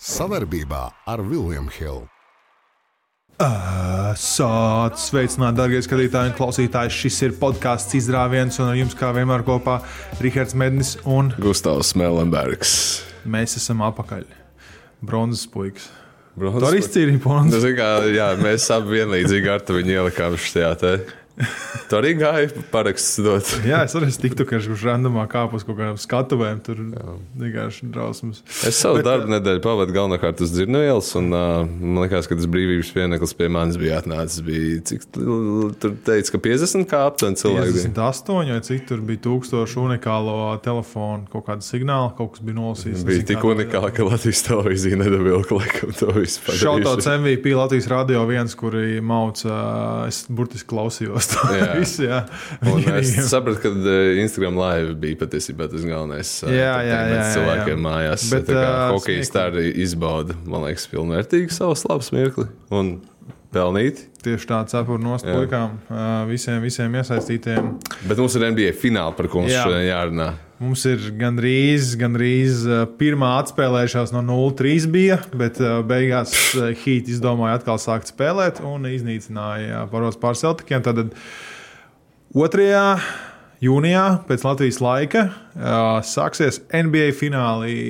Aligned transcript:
Savarbībā 0.00 0.86
ar 1.12 1.20
Vilniņu 1.20 1.72
Hildu. 1.76 2.06
Sāc, 4.16 4.96
sveicināti, 4.96 5.58
darbie 5.58 5.80
skatītāji 5.84 6.30
un 6.30 6.36
klausītāji. 6.38 6.92
Šis 7.02 7.18
ir 7.26 7.34
podkāsts 7.40 7.98
izrāviens, 7.98 8.56
un 8.64 8.70
ar 8.72 8.78
jums 8.78 8.96
kā 8.96 9.10
vienmēr 9.12 9.44
kopā 9.44 9.78
Rihards 10.24 10.56
Mednis 10.56 10.94
un 11.04 11.28
Gustavs 11.36 11.92
Melenbergs. 12.00 12.72
mēs 13.28 13.58
esam 13.60 13.84
apakaļ. 13.90 14.24
Bronzas 15.04 15.44
puikas. 15.52 15.90
Bronzas 16.32 16.64
Tu 16.64 16.70
arī 16.70 16.80
izcīnīji 16.80 17.22
Nu, 17.52 18.12
jā, 18.16 18.30
mēs 18.40 18.70
abi 18.72 19.02
vienlīdzīgi 19.02 19.52
ar 19.52 19.68
viņu 19.68 19.96
ielikām 19.98 20.40
šajā 20.40 20.72
te. 20.80 20.96
Tu 21.90 21.96
arī 21.98 22.12
gāji 22.18 22.50
paraksts 22.70 23.16
dot. 23.24 23.48
Jā, 23.66 23.80
es 23.86 23.94
arī 23.98 24.10
tiktu, 24.14 24.44
ka 24.46 24.58
viņš 24.60 24.84
randomā 24.86 25.24
kāp 25.30 25.54
uz 25.58 25.64
kaut 25.66 25.78
kādām 25.78 25.96
skatuvēm. 25.98 26.60
Tur 26.62 26.78
vienkārši 27.40 27.88
drausmas. 27.90 28.42
Es 28.66 28.78
savu 28.78 29.00
Bet, 29.00 29.06
darbu 29.08 29.32
nedēļu 29.32 29.62
pavadu 29.64 29.94
galvenokārt 29.96 30.42
uz 30.44 30.52
Dzirnavielas, 30.54 31.08
un 31.18 31.30
uh, 31.34 31.64
man 31.66 32.04
liekas, 32.04 32.28
ka 32.30 32.38
tas 32.38 32.46
brīvības 32.50 32.92
pieneklis 32.94 33.34
pie 33.38 33.48
manis 33.52 33.78
bija 33.80 33.98
atnācis. 34.02 34.42
Bija, 34.46 34.82
cik 34.90 35.06
tu- 35.16 35.70
tur 35.82 35.96
teica, 36.06 36.34
ka 36.36 36.42
50 36.46 36.86
kā 36.90 37.00
aptuveni 37.08 37.40
cilvēki 37.42 37.74
bija. 37.78 37.90
58 37.96 38.52
vai 38.54 38.60
cik 38.70 38.86
tur 38.92 39.02
bija 39.10 39.22
1000 39.26 39.74
unikālo 39.82 40.36
telefonu, 40.62 41.26
kaut 41.32 41.46
kāda 41.48 41.66
signāla, 41.66 42.12
kaut 42.18 42.36
kas 42.36 42.44
bija 42.46 42.58
nolasīts. 42.60 43.02
Bija 43.08 43.26
tik 43.32 43.42
unikāli, 43.50 43.90
ka 43.96 44.06
Latvijas 44.06 44.44
televīzija 44.46 45.00
nedabilka 45.02 45.58
laikam 45.58 45.96
to 45.98 46.12
visu 46.20 46.54
Šautauts. 46.60 47.10
MVP 47.18 47.54
Latvijas 47.58 47.90
radio 47.90 48.22
viens, 48.30 48.54
kuri 48.58 49.00
mauca, 49.02 50.06
es 50.06 50.22
burtiski 50.30 50.70
klausījos 50.70 51.29
to 51.32 51.44
Jā. 51.56 51.68
visu. 51.78 52.06
Jā, 52.08 52.20
Un 52.70 52.82
es 52.98 53.12
sapratu, 53.30 53.60
ka 53.62 53.72
uh, 53.72 54.20
Instagram 54.22 54.58
live 54.60 54.94
bija 55.02 55.18
patiesībā 55.24 55.68
tas 55.72 55.84
galvenais. 55.86 56.32
uh, 56.44 56.50
Jā, 56.52 56.74
jā, 56.84 56.88
jā, 56.88 56.98
jā, 57.14 57.22
Cilvēkiem 57.36 57.76
jā. 57.76 57.84
mājās. 57.86 58.26
Bet, 58.32 58.50
smieklīgi. 58.50 59.32
tā 59.36 59.46
arī 59.52 59.66
izbauda, 59.86 60.36
man 60.46 60.66
liekas, 60.68 60.88
pilnvērtīgi 60.92 61.54
savu 61.56 61.78
slabu 61.78 62.06
smirkli 62.06 62.46
un 62.70 62.92
pelnīt. 63.54 64.04
Tieši 64.22 64.46
tā 64.50 64.60
cepura 64.70 65.00
nost 65.02 65.24
Jā. 65.26 65.32
puikām, 65.38 65.78
ā, 65.90 66.04
visiem, 66.28 66.60
visiem 66.62 66.92
iesaistītiem. 67.00 67.72
Bet 68.06 68.20
mums 68.20 68.36
ir 68.38 68.44
NBA 68.52 68.74
fināli, 68.78 69.16
par 69.16 69.26
ko 69.32 69.40
mums 69.42 69.54
Jā. 69.54 69.64
šodien 69.66 69.86
jārunā. 69.88 70.28
Mums 70.60 70.82
ir 70.84 71.06
gandrīz, 71.16 71.94
gandrīz 71.96 72.66
pirmā 73.00 73.30
atspēlēšanās 73.40 74.10
no 74.12 74.20
0-3 74.26 74.90
bija, 74.92 75.16
bet 75.32 75.56
beigās 75.88 76.34
Heat 76.82 77.08
izdomāja 77.08 77.56
atkal 77.56 77.80
sākt 77.80 78.12
spēlēt 78.12 78.60
un 78.68 78.84
iznīcināja 78.90 79.86
paros 79.88 80.20
pār 80.20 80.36
Celtikiem. 80.36 80.84
Tad 80.84 81.14
2. 82.36 82.68
jūnijā 83.64 84.04
pēc 84.28 84.44
Latvijas 84.50 84.82
laika 84.84 85.24
sāksies 86.04 86.60
NBA 86.68 87.08
fināli 87.16 87.80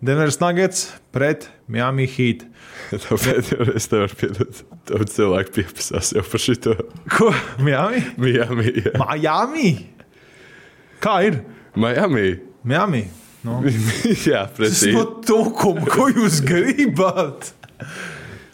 Denveras 0.00 0.40
Nuggets 0.40 0.88
pret 1.12 1.50
Miami 1.68 2.08
Heat. 2.08 2.48
Tāpēc 3.04 3.52
es 3.76 3.92
nevaru 3.92 4.16
piedot. 4.24 4.66
Daudz 4.88 5.12
cilvēku 5.20 5.58
piepasās 5.60 6.16
jau 6.16 6.24
par 6.24 6.48
šito. 6.48 6.80
Ko? 7.12 7.34
Miami? 7.60 8.06
Miami. 8.16 8.78
jā. 8.80 8.96
Miami? 8.96 9.99
Kā 11.00 11.20
ir? 11.26 11.40
Miami. 11.80 12.28
Miami. 12.66 13.06
Nu. 13.46 13.62
jā, 14.28 14.44
Tas 14.44 14.56
precīzi. 14.58 14.92
no 14.92 15.06
tukuma, 15.24 15.86
ko 15.88 16.10
jūs 16.12 16.42
gribat? 16.44 17.54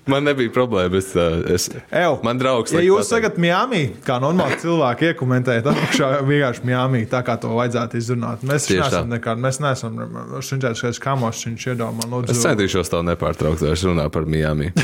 Man 0.06 0.22
nebija 0.22 0.52
problēma. 0.54 1.00
Es, 1.00 1.08
uh, 1.18 1.40
es, 1.50 1.64
Ew, 1.90 2.12
man 2.22 2.38
draugs. 2.38 2.70
ja 2.70 2.78
jūs 2.84 3.08
sakat 3.10 3.40
Miami, 3.42 3.88
kā 4.06 4.20
normāli 4.22 4.54
cilvēki 4.62 5.08
iekomentējat, 5.08 5.66
apakšā 5.72 6.10
vienkārši 6.28 6.62
Miami, 6.68 7.00
tā 7.10 7.24
kā 7.26 7.34
to 7.42 7.50
vajadzētu 7.56 7.98
izrunāt. 7.98 8.44
Mēs 8.46 8.68
neesam 8.70 9.10
nekādi, 9.10 9.42
mēs 9.42 9.58
neesam 9.64 9.98
šķiet 10.46 10.78
šeit 10.78 11.02
kamos, 11.02 11.42
viņš 11.48 11.66
iedomā, 11.74 12.06
Es 12.06 12.12
lūdzu. 12.14 12.38
centīšos 12.44 12.92
tev 12.94 13.02
nepārtraukt, 13.10 13.66
vairs 13.66 13.82
runāt 13.90 14.14
par 14.14 14.30
Miami. 14.30 14.70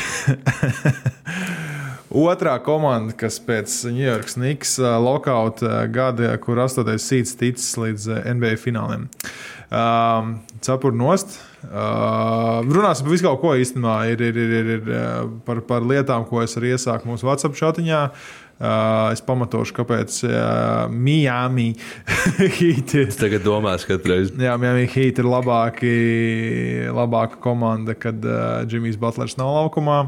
Otrā 2.13 2.59
komanda, 2.61 3.15
kas 3.17 3.39
pēc 3.41 3.73
New 3.89 4.05
York 4.05 4.29
Snigs 4.29 4.75
lokauta 4.77 5.87
gada, 5.89 6.35
kur 6.43 6.61
astotais 6.61 7.07
sīts 7.09 7.33
ticis 7.41 7.71
līdz 7.81 8.09
ā, 8.13 8.19
NBA 8.37 8.59
fināliem. 8.61 9.07
Um, 9.73 10.35
Cepur 10.61 10.93
nost. 10.93 11.39
Uh, 11.63 12.61
runāsim 12.69 13.07
par 13.07 13.15
visu 13.15 13.25
kaut 13.25 13.41
ko 13.41 13.55
īstenībā. 13.57 13.95
Ir, 14.13 14.25
ir, 14.29 14.41
ir, 14.45 14.53
ir, 14.61 14.73
ir 14.83 15.31
par, 15.47 15.63
par 15.65 15.87
lietām, 15.89 16.27
ko 16.29 16.43
es 16.45 16.59
arī 16.61 16.75
iesaku 16.75 17.09
mūsu 17.09 17.29
WhatsApp 17.29 17.57
šatiņā. 17.57 18.03
Uh, 18.63 19.09
es 19.15 19.25
pamatošu, 19.25 19.73
kāpēc 19.81 20.19
uh, 20.29 20.93
Miami 20.93 21.71
Heat 22.59 22.93
ir. 22.99 23.09
Es 23.09 23.19
tagad 23.19 23.47
domāju, 23.47 23.89
katru 23.89 24.13
reizi. 24.13 24.37
Jā, 24.37 24.59
Miami 24.61 24.85
Heat 24.93 25.23
ir 25.23 25.33
labāki, 25.33 25.97
labāka 26.93 27.41
komanda, 27.43 27.97
kad 27.97 28.21
uh, 28.21 28.61
Džimijs 28.69 29.01
Butlers 29.01 29.41
nav 29.41 29.57
laukumā. 29.57 29.99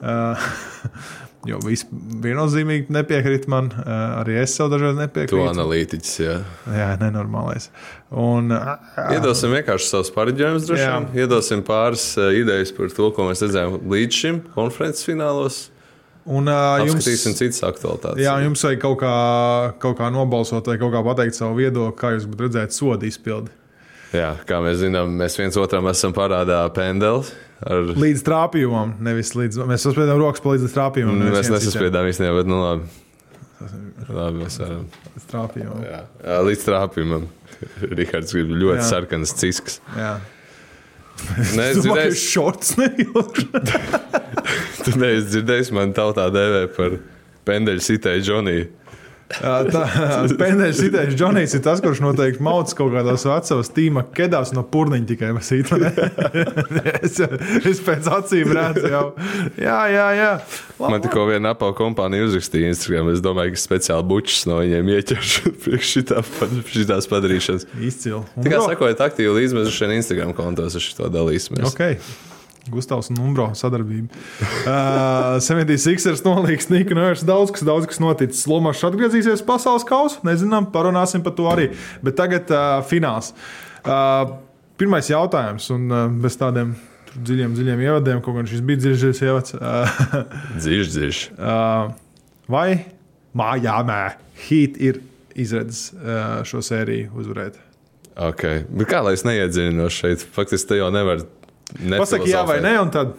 Uh, 0.00 0.48
jo 1.48 1.58
viss 1.64 1.86
viennozīmīgi 2.24 2.90
nepiekrīt 2.94 3.46
man. 3.52 3.68
Uh, 3.72 4.20
arī 4.22 4.38
es 4.42 4.54
sev 4.58 4.70
dažreiz 4.72 4.96
To 4.96 5.02
nepiekrītu. 5.04 5.42
analītiķis. 5.52 6.14
Jā. 6.24 6.36
Jā, 6.74 6.88
nenormālais. 7.00 7.68
Un, 8.10 8.50
Iedosim 9.12 9.54
vienkārši 9.56 9.88
savus 9.90 10.12
pareģojumus, 10.14 10.66
droši 10.68 10.84
vien. 10.90 11.08
Iedosim 11.24 11.62
pāris 11.66 12.08
uh, 12.20 12.30
idejas 12.36 12.72
par 12.76 12.92
to, 12.94 13.08
ko 13.16 13.28
mēs 13.30 13.42
redzējām 13.46 13.80
līdz 13.92 14.20
šim 14.22 14.42
konferences 14.54 15.06
finālos. 15.08 15.58
un 16.26 16.48
uh, 16.50 16.80
jums, 16.82 17.06
citas 17.38 17.62
aktualitātes. 17.62 18.18
jā, 18.24 18.32
jums 18.42 18.64
vajag 18.66 18.80
kaut 18.82 18.96
kā, 18.98 19.12
kaut 19.78 19.98
kā 20.00 20.08
nobalsot 20.10 20.66
vai 20.66 20.74
kaut 20.80 20.90
kā 20.94 21.02
pateikt 21.06 21.36
savu 21.38 21.54
viedokli, 21.60 21.94
kā 22.00 22.14
jūs 22.16 22.26
būtu 22.26 22.48
redzēt 22.48 22.74
sodu 22.74 23.06
izpildi. 23.06 23.52
jā, 24.16 24.32
kā 24.48 24.58
mēs 24.64 24.80
zinām, 24.82 25.12
mēs 25.20 25.38
viens 25.38 25.54
otram 25.62 25.86
esam 25.92 26.14
parādā 26.16 26.64
pendeli. 26.74 27.22
Ar... 27.64 27.90
Līdz 27.96 28.22
trāpījumam, 28.26 28.94
nevis 29.06 29.32
līdz. 29.36 29.62
Mēs 29.68 29.86
uzspiedām 29.88 30.20
rokas 30.20 30.44
līdz 30.44 30.74
trāpījumam. 30.74 31.18
nevis 31.22 31.46
Mēs 31.46 31.52
nesaspriedām 31.54 32.08
īstenībā, 32.10 32.34
bet 32.42 32.50
nu 32.50 32.58
labi. 32.60 32.88
labi 34.12 34.42
mēs 34.42 34.58
varam. 34.60 34.82
Līdz 35.14 35.28
trāpījumam. 35.32 35.84
Jā, 35.88 36.00
jā, 36.20 36.38
līdz 36.50 36.64
trāpījumam. 36.68 37.28
Rihards 37.96 38.34
grib 38.36 38.52
ļoti 38.52 38.82
Jā. 38.82 38.88
sarkanas 38.90 39.32
ciskas. 39.40 39.78
Jā. 39.96 40.16
Nē, 41.56 41.70
Es 41.72 41.78
domāju, 41.80 41.80
ka 41.80 41.80
dzirdēju, 41.80 42.16
šorts 42.20 42.74
neilgšu. 42.76 43.46
tu 44.84 44.96
neesi 45.00 45.28
dzirdējis, 45.30 45.72
man 45.76 45.94
tautā 45.96 46.26
dēvē 46.34 46.66
par 46.76 46.98
pendeļu 47.48 47.84
sitēju 47.86 48.26
Džoniju. 48.26 48.66
Pēdējais 49.26 50.78
sitējis 50.78 51.16
Džonijs 51.18 51.56
ir 51.58 51.62
tas, 51.64 51.80
kurš 51.82 51.98
noteikti 52.04 52.44
mauc 52.46 52.70
kaut 52.78 52.92
kādos 52.94 53.24
vecos 53.26 53.70
tīma 53.74 54.04
kedās 54.14 54.52
no 54.54 54.62
purniņa 54.70 55.08
tikai 55.08 55.32
masīt. 55.34 55.72
es, 57.06 57.18
es 57.66 57.82
pēc 57.86 58.06
acīm 58.18 58.52
redzu 58.54 58.92
jau. 58.92 59.02
Jā, 59.58 59.80
jā, 59.90 60.06
jā. 60.14 60.30
Labi, 60.78 60.92
Man 60.94 61.02
tikko 61.02 61.26
viena 61.30 61.56
apā 61.56 61.72
kompānija 61.76 62.28
uzrakstīja 62.28 62.70
Instagram. 62.70 63.10
Es 63.14 63.24
domāju, 63.24 63.56
ka 63.56 63.64
speciāli 63.64 64.06
bučus 64.12 64.46
no 64.46 64.60
viņiem 64.62 64.94
ieķeršu 64.94 65.54
priekš 65.64 65.92
šitā, 65.96 66.22
šitās 66.70 67.10
padarīšanas. 67.10 67.66
Izcili. 67.82 68.22
Tikai 68.38 68.62
sakojot 68.62 69.04
aktīvi 69.08 69.34
līdzi, 69.40 69.58
mēs 69.58 69.74
šeit 69.74 69.98
Instagram 69.98 70.36
kontos 70.38 70.78
ar 70.78 70.86
šo 70.86 71.10
dalīsimies. 71.10 71.66
Ok. 71.72 72.35
Gustavs 72.72 73.10
un 73.12 73.20
Umbro 73.22 73.50
sadarbība. 73.58 74.10
Uh, 74.66 75.36
76ers 75.38 76.24
nolīgs 76.24 76.66
Nika 76.72 76.94
Nērs. 76.96 77.20
Daudz 77.26 77.52
kas, 77.54 77.62
daudz 77.66 77.86
kas 77.86 78.00
noticis. 78.02 78.40
Lomačs 78.50 78.82
atgriezīsies 78.88 79.44
pasaules 79.46 79.84
kausā. 79.86 80.18
Nezinām, 80.26 80.66
parunāsim 80.74 81.22
par 81.22 81.36
to 81.38 81.46
arī. 81.46 81.68
Bet 82.02 82.16
tagad 82.18 82.50
uh, 82.50 82.80
fināls. 82.88 83.30
Uh, 83.86 84.34
pirmais 84.80 85.06
jautājums, 85.06 85.68
un 85.74 85.86
uh, 85.92 86.08
bez 86.24 86.34
tādiem 86.40 86.74
dziļiem, 87.14 87.54
dziļiem 87.56 87.84
ievadiem, 87.86 88.22
kaut 88.24 88.40
gan 88.40 88.50
šis 88.50 88.64
bija 88.66 88.82
dziļš, 88.82 89.04
dziļš 89.04 89.22
ievads. 89.28 89.56
Dzīves, 90.58 90.90
dzīves. 90.96 91.22
uh, 91.38 91.94
vai 92.50 92.68
Mājāmē 93.36 94.00
Heat 94.48 94.80
ir 94.82 95.00
izredzes 95.36 95.92
uh, 95.94 96.42
šo 96.48 96.62
sēriju 96.64 97.14
uzvarēt? 97.20 97.62
Okay. 98.16 98.64
Bet 98.72 98.88
kā 98.88 99.02
lai 99.04 99.12
es 99.16 99.26
neiedziļinos 99.28 99.96
šeit? 100.00 100.22
Faktiski 100.32 100.72
te 100.72 100.78
jau 100.80 100.88
nevar. 100.94 101.24
Pasaki 101.74 102.30
jā 102.30 102.44
vai 102.46 102.60
nē, 102.64 102.76
un 102.84 102.92
tad. 102.94 103.16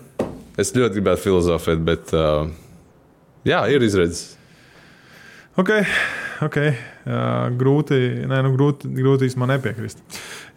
Es 0.58 0.72
ļoti 0.74 0.98
gribētu 0.98 1.28
filozofēt, 1.28 1.82
bet 1.86 2.14
uh, 2.18 2.48
jā, 3.46 3.60
ir 3.70 3.84
izredzes. 3.86 4.38
Ok, 5.58 5.72
ok. 6.46 6.58
Uh, 7.08 7.50
grūti, 7.58 7.98
nē, 8.30 8.40
nu, 8.46 8.54
grūti, 8.54 8.90
grūti 8.94 9.30
īstenībā 9.30 9.50
nepiekrist. 9.56 10.02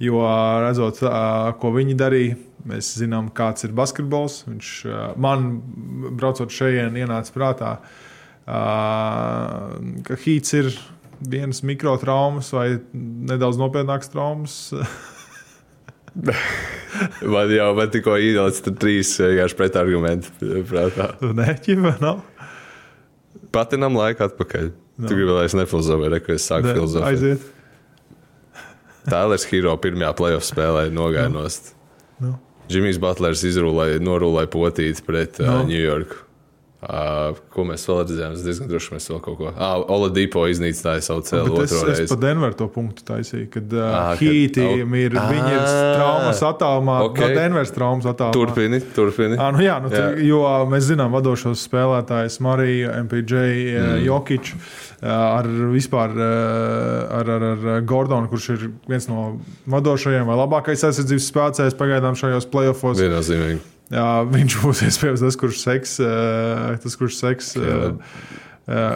Jo 0.02 0.22
redzot, 0.64 1.02
uh, 1.04 1.50
ko 1.60 1.72
viņi 1.76 1.96
darīja, 2.00 2.38
mēs 2.69 2.94
zinām, 3.00 3.31
kāds 3.37 3.64
ir 3.64 3.75
basketbols. 3.76 4.42
Viņš 4.48 4.72
uh, 4.88 4.98
man, 5.20 5.50
braucot 6.20 6.52
šeit, 6.52 6.96
ienāca 6.96 7.37
prātā, 7.37 7.75
uh, 7.81 9.76
ka 10.06 10.20
hīts 10.25 10.56
ir 10.56 10.72
vienas 11.20 11.60
mikrotraumas 11.66 12.52
vai 12.56 12.69
nedaudz 12.92 13.60
nopietnākas 13.60 14.12
traumas. 14.12 14.60
Man 17.34 17.52
jau 17.54 17.68
man 17.78 17.90
tikko 17.92 18.16
ielicis 18.18 18.64
trīs 18.82 19.12
vienkārši 19.22 19.56
pretargumenti 19.56 20.48
prātā. 20.68 21.06
Neķiva, 21.22 21.94
nav. 22.02 22.18
Patinam 23.54 23.96
laiku 23.96 24.26
atpakaļ. 24.26 24.70
No. 25.00 25.08
Tu 25.08 25.16
gribi, 25.16 25.30
lai 25.32 25.46
es 25.48 25.54
nefilozofēju, 25.56 26.10
re, 26.12 26.18
ka 26.24 26.34
es 26.36 26.46
sāku 26.50 26.74
filozofēt. 26.74 27.14
Aiziet. 27.14 27.46
Tēlers 29.06 29.46
Hero 29.48 29.72
pirmajā 29.80 30.10
playoff 30.18 30.44
spēlē 30.44 30.88
nogāja 30.92 31.30
nost. 31.32 31.72
Nu. 32.20 32.34
Džimijs 32.70 33.00
Butlers 33.02 33.46
izrūlēja, 33.48 34.02
norūlēja 34.04 34.50
potīti 34.52 35.06
pret 35.06 35.40
uh, 35.40 35.48
Nu. 35.48 35.70
Ņujorku. 35.70 36.20
Uh, 36.80 37.36
ko 37.52 37.66
mēs 37.68 37.82
vēl 37.84 37.98
redzējām? 38.00 38.34
Es 38.38 38.40
diezgan 38.46 38.68
droši, 38.70 38.94
mēs 38.94 39.06
vēl 39.10 39.18
kaut 39.20 39.34
ko. 39.36 39.50
Ah, 39.52 39.82
Dīpo 40.16 40.46
iznīcināja 40.48 41.02
savu 41.04 41.20
Bet 41.20 41.66
es, 41.66 41.72
otro 41.74 41.80
es 41.92 41.98
reizi. 42.00 42.06
pa 42.08 42.16
Denveru 42.22 42.56
to 42.56 42.68
punktu 42.72 43.04
taisīju, 43.04 43.48
kad 43.52 43.74
uh, 43.76 43.82
Ā, 43.84 44.04
kad- 44.14 44.22
Hītiem 44.22 44.94
ir, 44.96 45.12
viņi 45.12 45.50
ir 45.58 45.66
traumas 45.98 46.40
attālumā, 46.40 46.94
ok. 47.04 47.10
okay. 47.12 47.20
no 47.34 47.36
Denveras 47.36 47.74
traumas 47.76 48.08
attālumā. 48.08 48.32
Turpini, 48.32 48.80
turpini. 48.96 49.36
À, 49.36 49.50
nu 49.52 49.60
jā, 49.60 49.74
nu, 49.84 49.90
Jā. 49.92 50.06
jā. 50.16 50.24
Jo 50.24 50.40
mēs 50.72 50.88
zinām, 50.88 51.12
vadošos 51.12 51.66
spēlētājus 51.68 52.40
Mariju, 52.48 52.94
MPJ, 53.04 53.42
mm. 53.76 53.98
Jokiču, 54.06 54.56
ar 55.04 55.50
vispār 55.74 56.14
ar, 56.16 57.34
ar, 57.36 57.44
ar 57.76 57.84
Gordonu, 57.84 58.30
kurš 58.32 58.48
ir 58.56 58.64
viens 58.88 59.04
no 59.12 59.34
vadošajiem 59.68 60.24
vai 60.32 60.40
labākais 60.40 60.86
aizsardzības 60.88 61.28
spēlētājs 61.28 61.76
pagaidām 61.76 62.16
šajos 62.16 62.48
playoffs. 62.48 62.96
Viennozīmīgi. 63.04 63.60
Jā, 63.90 64.08
viņš 64.31 64.58
būs 64.62 64.84
iespējams 64.87 65.25
tas, 65.26 65.37
kurš 65.40 65.62
seks. 65.64 65.96
Tas, 66.84 66.96
kurš 67.00 67.16
seks 67.19 67.54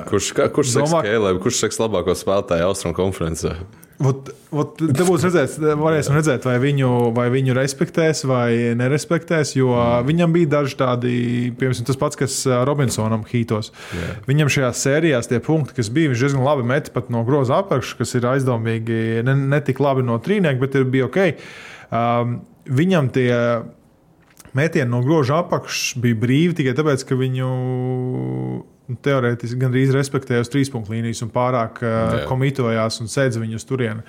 Kurš, 0.06 0.28
kā- 0.36 0.46
kurš 0.54 0.68
seks 0.76 0.90
Domā- 0.92 1.00
Kēlēm, 1.02 1.40
kurš 1.42 1.64
seks 1.64 1.80
labāko 1.82 2.14
spēlētāju 2.14 2.68
Austrum 2.68 2.92
konferencē? 2.94 3.56
Vot, 3.98 4.28
vot, 4.50 4.72
te 4.78 5.04
būs 5.06 5.22
redzēts, 5.22 5.56
varēsim 5.78 6.14
redzēt, 6.14 6.44
vai 6.46 6.56
viņu, 6.62 7.12
vai 7.14 7.28
viņu 7.30 7.54
respektēs 7.54 8.24
vai 8.26 8.74
nerespektēs. 8.78 9.54
Jo 9.56 9.70
viņam 10.06 10.32
bija 10.34 10.50
daži 10.56 10.76
tādi, 10.78 11.12
piemēram, 11.58 11.86
tas 11.86 11.96
pats, 11.98 12.18
kas 12.18 12.36
Robinsonam 12.66 13.22
hītos. 13.30 13.70
Jā. 13.94 14.16
Viņam 14.30 14.50
šajās 14.50 14.82
sērijās 14.86 15.30
tie 15.30 15.38
punkti, 15.42 15.74
kas 15.78 15.90
bija, 15.94 16.10
viņš 16.10 16.24
diezgan 16.26 16.44
labi 16.46 16.66
met 16.70 16.90
pat 16.94 17.10
no 17.10 17.22
groza 17.26 17.58
apakšas, 17.62 17.96
kas 17.98 18.14
ir 18.18 18.26
aizdomīgi, 18.30 19.22
ne, 19.26 19.34
ne 19.34 19.60
tik 19.62 19.78
labi 19.82 20.02
no 20.06 20.18
trīnieka, 20.22 20.60
bet 20.60 20.74
ir 20.74 20.84
bija 20.90 21.06
ok. 21.10 21.20
Um, 21.94 22.40
viņam 22.66 23.10
tie 23.14 23.30
metieni 24.58 24.90
no 24.90 25.02
groza 25.04 25.40
apakšas 25.42 25.98
bija 26.02 26.18
brīvi 26.22 26.56
tikai 26.60 26.76
tāpēc, 26.78 27.04
ka 27.08 27.18
viņu 27.18 27.48
nu, 28.88 28.98
teorētiski 29.04 29.58
gandrīz 29.60 29.92
respektēja 29.94 30.44
uz 30.44 30.50
trīs 30.52 30.70
punktu 30.72 30.94
līnijas 30.94 31.22
un 31.24 31.32
pārāk 31.34 31.80
Jā. 31.84 32.04
uh, 32.04 32.16
komitojās 32.28 33.00
un 33.02 33.10
sēdz 33.10 33.40
viņu 33.40 33.60
uz 33.60 33.66
turieni. 33.68 34.04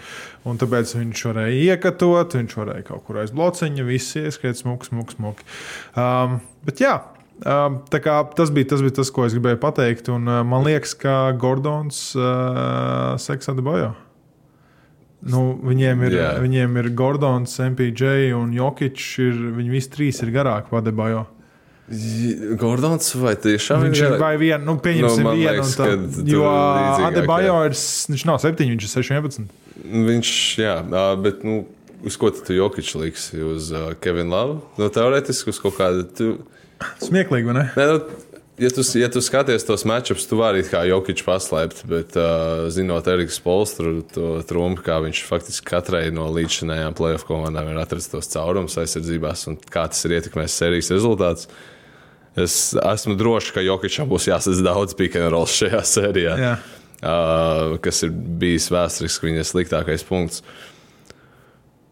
Un 0.48 0.60
tāpēc 0.62 0.96
viņš 0.98 1.26
varēja 1.30 1.76
iekatot, 1.76 2.38
viņš 2.42 2.56
varēja 2.60 2.88
kaut 2.92 3.06
kur 3.08 3.22
aiz 3.24 3.34
blociņa, 3.36 3.88
viss 3.88 4.18
ieskriet 4.20 4.60
smuki, 4.60 4.92
smuki, 4.92 5.18
smuki. 5.18 5.48
Um, 5.96 6.40
bet 6.68 6.84
jā. 6.84 6.98
Um, 7.44 7.82
tā 7.92 8.00
kā 8.00 8.22
tas, 8.36 8.52
bija, 8.56 8.70
tas 8.72 8.84
bija 8.84 8.96
tas, 9.02 9.12
ko 9.12 9.26
es 9.28 9.36
gribēju 9.36 9.60
pateikt. 9.64 10.12
Un, 10.14 10.28
uh, 10.30 10.44
man 10.48 10.68
liekas, 10.68 10.96
ka 11.00 11.20
Gordons 11.40 12.10
uh, 12.20 13.16
Seksa 13.20 13.56
de 13.56 13.64
Bojo. 13.66 13.94
Nu, 15.26 15.56
viņiem, 15.66 16.04
ir, 16.06 16.12
Jā. 16.20 16.28
viņiem 16.44 16.76
ir 16.84 16.90
Gordons, 16.94 17.56
MPJ 17.60 18.34
un 18.38 18.52
Jokic. 18.54 19.00
Ir, 19.24 19.40
viņi 19.58 19.72
visi 19.74 19.90
trīs 19.90 20.22
ir 20.22 20.30
garāki 20.36 20.70
par 20.70 20.84
Debajo. 20.86 21.26
Gordons 22.58 23.12
vai 23.22 23.36
tiešām 23.38 23.84
Viņš 23.86 24.00
ir 24.08 24.16
vai 24.22 24.32
viena, 24.42 24.62
nu, 24.66 24.78
pieņemsim, 24.82 25.26
Nu, 25.26 25.34
vienu. 25.38 25.52
liekas, 25.62 25.76
tā- 25.78 26.28
Jo 26.30 26.44
Adebayo 27.06 27.60
ir, 27.68 27.76
viņš 27.78 28.26
nav 28.26 28.40
7, 28.42 28.70
viņš 28.74 28.88
ir 28.88 28.94
6, 29.04 29.12
11. 29.14 29.50
Viņš, 29.86 30.32
jā, 30.58 30.76
bet, 31.22 31.44
nu, 31.46 31.66
uz 32.04 32.18
ko 32.18 32.32
tu 32.32 32.54
Jokic 32.54 32.90
liksi? 32.96 33.38
Uz 33.42 33.72
uh, 33.72 33.94
Kevinu 34.02 34.30
Lavu? 34.34 34.62
Nu, 34.78 34.90
teorētiski 34.90 35.50
uz 35.54 35.60
kaut 35.62 35.78
kādu. 35.78 36.06
Tu, 36.18 36.32
Smieklīgi, 37.02 37.46
vai 37.46 37.54
ne? 37.54 37.66
ne, 37.78 37.86
nu, 37.86 38.00
ja, 38.58 38.70
tu, 38.70 38.84
ja 39.00 39.10
tu 39.12 39.22
skaties 39.24 39.66
tos 39.68 39.84
matčups, 39.88 40.28
tu 40.30 40.40
vari 40.40 40.64
kā 40.68 40.86
Jokic 40.88 41.22
paslēpt, 41.28 41.84
bet, 41.92 42.16
uh, 42.20 42.66
zinot 42.74 43.08
Eriks 43.12 43.40
Polstru, 43.44 44.00
to 44.14 44.40
trumpu, 44.48 44.86
kā 44.86 45.00
viņš 45.04 45.24
faktiski 45.28 45.68
katrai 45.70 46.08
no 46.16 46.28
līdzinājām 46.36 46.96
playoff 46.98 47.28
komandām 47.28 47.72
ir 47.72 47.80
atradzis 47.82 48.12
tos 48.14 48.32
caurumus 48.32 48.78
aizsardzībās 48.82 49.48
un 49.52 49.60
kā 49.60 49.88
tas 49.92 50.06
ir 50.08 50.18
ietekmējis 50.20 50.60
sērijas 50.62 50.94
rezultātus. 50.96 51.50
Es 52.36 52.56
esmu 52.76 53.16
drošs, 53.16 53.54
ka 53.56 53.64
Jokičam 53.64 54.10
būs 54.12 54.28
jāsadz 54.28 54.60
daudz 54.64 54.96
roll 55.32 55.48
šajā 55.48 55.82
sērijā. 55.88 56.36
Jā. 56.36 56.56
uh, 57.02 57.76
kas 57.84 58.04
ir 58.04 58.12
bijis 58.12 58.68
vēsturiski 58.72 59.30
viņa 59.30 59.46
sliktākais 59.48 60.04
punkts. 60.08 60.44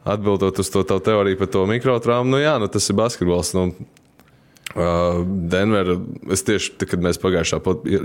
Atbildot 0.04 0.60
uz 0.60 0.68
to 0.68 0.84
teoriju 0.84 1.40
par 1.40 1.48
to 1.48 1.64
mikrotraumu, 1.68 2.36
nu 2.36 2.42
jā, 2.42 2.58
nu 2.60 2.68
tas 2.68 2.90
ir 2.92 2.98
basketbols. 3.00 3.54
Nu, 3.56 3.70
Uh, 4.74 5.22
Denver, 5.54 6.00
es 6.34 6.42
tieši 6.42 6.72
tad, 6.80 6.88
kad 6.90 7.04
mēs 7.06 7.20
pagājušā 7.22 7.60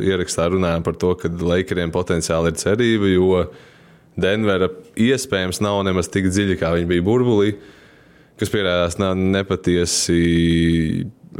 ierakstā 0.04 0.50
runājām 0.52 0.82
par 0.84 0.98
to, 1.00 1.14
ka 1.16 1.30
Lakeriem 1.32 1.92
potenciāli 1.94 2.50
ir 2.52 2.58
cerība, 2.60 3.08
jo 3.08 3.44
Denvera 4.20 4.66
iespējams 5.00 5.62
nav 5.64 5.80
nemaz 5.86 6.10
tik 6.12 6.26
dziļa, 6.28 6.58
kā 6.60 6.74
viņi 6.74 6.90
bija 6.90 7.04
burbulī, 7.06 7.54
kas 8.36 8.52
pierādās 8.52 8.98
nepatiesi. 9.00 10.18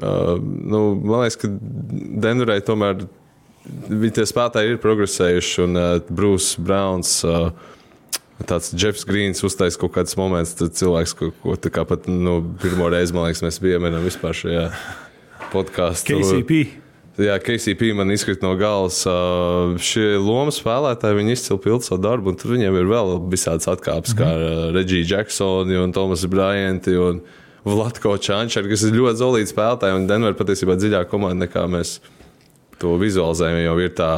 Uh, 0.01 0.39
nu, 0.41 0.81
man 0.97 1.27
liekas, 1.27 1.37
ka 1.43 1.51
Denverai 2.25 2.63
tomēr 2.65 3.05
viņi 3.89 4.15
tie 4.17 4.25
spēlētāji 4.31 4.73
ir 4.73 4.81
progresējuši, 4.81 5.59
un 5.67 5.77
uh, 5.77 5.91
Brūss 6.09 6.57
Browns. 6.57 7.19
Tāds 8.49 8.71
Jeffs 8.73 9.05
Grīns 9.05 9.45
uztaisīja 9.45 9.83
kaut 9.83 9.93
kāds 9.99 10.17
moments, 10.17 10.55
tad 10.57 10.73
cilvēks, 10.79 11.13
ko, 11.19 11.29
ko 11.43 11.59
tā 11.61 11.75
kā 11.75 11.85
pat 11.85 12.09
nu, 12.09 12.39
pirmo 12.63 12.89
reizi, 12.95 13.13
man 13.13 13.27
liekas, 13.27 13.45
mēs 13.45 13.61
pieminam 13.61 14.07
vispār 14.07 14.41
šajā 14.41 14.65
podkāstā. 15.53 16.19
KCP. 16.19 16.61
Jā, 17.19 17.35
KCP 17.43 17.91
man 17.99 18.13
izkrita 18.15 18.47
no 18.47 18.53
galvas. 18.59 19.01
Šie 19.83 20.13
lomu 20.23 20.53
spēlētāji, 20.55 21.19
viņi 21.19 21.35
izcili 21.35 21.63
pildu 21.65 21.89
savu 21.89 22.03
darbu, 22.05 22.31
un 22.31 22.39
tur 22.39 22.55
viņiem 22.55 22.77
ir 22.79 22.91
vēl 22.93 23.17
visādas 23.33 23.67
atkāpes, 23.73 24.15
mm 24.15 24.21
-hmm. 24.21 24.23
kā 24.23 24.69
uh, 24.69 24.75
Reģija 24.77 25.17
Jacksoni 25.17 25.81
un 25.83 25.93
Tomas 25.93 26.23
Bryanti 26.31 26.95
un 26.95 27.21
Vlatko 27.67 28.17
Čančer, 28.23 28.69
kas 28.71 28.85
ir 28.87 28.95
ļoti 28.95 29.19
zelīti 29.19 29.51
spēlētāji, 29.51 29.97
un 29.99 30.07
Denver 30.07 30.37
patiesībā 30.39 30.79
dziļāka 30.79 31.11
komanda 31.11 31.47
nekā 31.47 31.67
mēs 31.67 31.99
to 32.79 32.95
vizualizējam, 33.01 33.65
jau 33.65 33.79
ir 33.83 33.97
tā. 33.99 34.13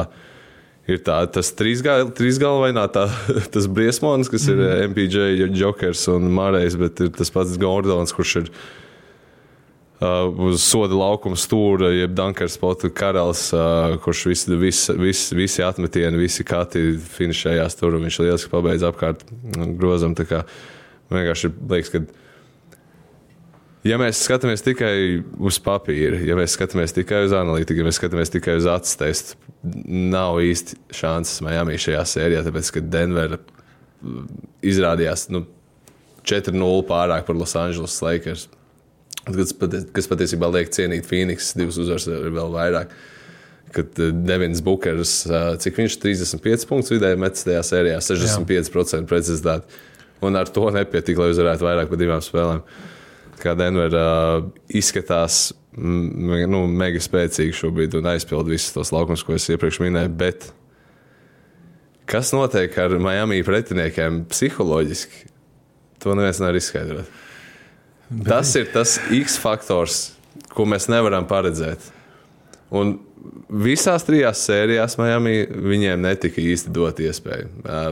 Ir 0.89 0.97
tā, 1.05 1.19
tas 1.29 1.51
trīsgalvainā, 1.53 2.87
tā, 2.91 3.05
tas 3.53 3.67
briesmonis, 3.69 4.29
kas 4.29 4.47
ir 4.49 4.57
mm. 4.57 4.89
MPJ, 4.91 5.49
Jokers 5.55 6.07
un 6.09 6.25
Mārējs, 6.33 6.75
bet 6.75 6.99
ir 7.05 7.11
tas 7.15 7.29
pats 7.31 7.53
Gordons, 7.61 8.11
kurš 8.11 8.35
ir 8.41 8.49
uz 10.01 10.63
soda 10.65 10.97
laukuma 10.97 11.37
stūra, 11.37 11.91
jeb 11.93 12.15
Dunkers 12.17 12.57
potu 12.61 12.89
karalis, 12.93 13.47
uh, 13.53 13.97
kurš 14.01 14.25
visi, 14.31 14.55
visi, 14.57 14.95
visi, 14.97 15.37
visi 15.37 15.65
atmetieni, 15.65 16.17
visi 16.21 16.45
kati 16.47 16.95
finišējās 17.17 17.77
tur, 17.77 17.97
un 17.97 18.07
viņš 18.07 18.21
lieliski 18.23 18.53
pabeidz 18.53 18.87
apkārt 18.87 19.21
grozam. 19.77 20.17
Tā 20.17 20.25
kā 20.29 20.41
vienkārši 21.11 21.53
liekas, 21.69 21.93
ka 21.93 22.05
Ja 23.81 23.97
mēs 23.97 24.19
skatāmies 24.21 24.61
tikai 24.61 25.23
uz 25.41 25.57
papīra, 25.63 26.19
ja 26.21 26.35
mēs 26.37 26.53
skatāmies 26.53 26.93
tikai 26.93 27.23
uz 27.25 27.31
analītiku, 27.33 27.81
ja 27.81 27.87
mēs 27.87 27.97
skatāmies 27.97 28.29
tikai 28.29 28.59
uz 28.59 28.67
acu 28.69 28.91
testu, 28.99 29.39
nav 29.81 30.37
īsti 30.45 30.77
šansas 30.93 31.41
Miami 31.41 31.79
šajā 31.81 32.03
sērijā, 32.11 32.43
tāpēc 32.45 32.69
ka 32.75 32.83
Denvera 32.93 33.39
mm, 33.41 34.27
izrādījās 34.69 35.25
nu, 35.33 35.47
4-0 36.29 36.85
pārāk 36.91 37.25
par 37.25 37.39
Los 37.39 37.57
Angeles 37.57 37.97
Lakers. 38.05 38.45
Kas, 39.27 39.53
pati, 39.53 39.83
kas 39.93 40.09
patiesībā 40.09 40.49
liek 40.49 40.71
cienīt 40.73 41.05
Phoenix, 41.09 41.51
divas 41.57 41.77
uzvaras 41.81 42.07
vēl 42.09 42.55
vairāk. 42.55 42.95
Kad 43.71 43.99
eh, 44.01 44.15
Devins 44.27 44.63
Bookers, 44.65 45.13
eh, 45.29 45.51
cik 45.61 45.77
viņš 45.79 45.99
35 46.01 46.67
punktus 46.69 46.95
vidēji 46.95 47.19
metis 47.21 47.45
tajā 47.47 47.61
sērijā, 47.67 47.99
65% 48.03 49.09
precizitāti. 49.11 49.81
Un 50.21 50.37
ar 50.37 50.49
to 50.53 50.67
nepietika, 50.73 51.23
lai 51.23 51.35
uzvarētu 51.35 51.65
vairāk 51.65 51.89
par 51.89 52.01
divām 52.01 52.25
spēlēm 52.25 52.65
kā 53.41 53.55
Denver 53.57 53.95
uh, 53.97 54.43
izskatās 54.69 55.51
nu, 55.77 56.65
mega 56.67 57.01
spēcīgi 57.01 57.55
šobrīd 57.55 57.95
un 57.99 58.09
aizpild 58.11 58.49
visus 58.51 58.73
tos 58.75 58.91
laukumus, 58.93 59.23
ko 59.25 59.37
es 59.37 59.47
iepriekš 59.51 59.81
minēju. 59.83 60.11
Bet 60.19 60.49
kas 62.11 62.33
notiek 62.35 62.75
ar 62.81 62.97
Miami 63.01 63.41
pretiniekiem 63.47 64.25
psiholoģiski? 64.31 65.29
To 66.03 66.17
neviens 66.17 66.41
nevar 66.41 66.57
izskaidrot. 66.59 67.19
Tas 68.27 68.51
ir 68.59 68.67
tas 68.73 68.97
X 69.15 69.37
faktors, 69.39 69.99
ko 70.51 70.65
mēs 70.67 70.89
nevaram 70.91 71.27
paredzēt. 71.29 71.85
Un 72.71 72.97
visās 73.51 74.03
trijās 74.07 74.41
sērijās 74.47 74.97
Miami 74.99 75.45
viņiem 75.51 76.01
netika 76.01 76.41
īsti 76.43 76.71
dot 76.75 76.99
iespēju. 77.03 77.49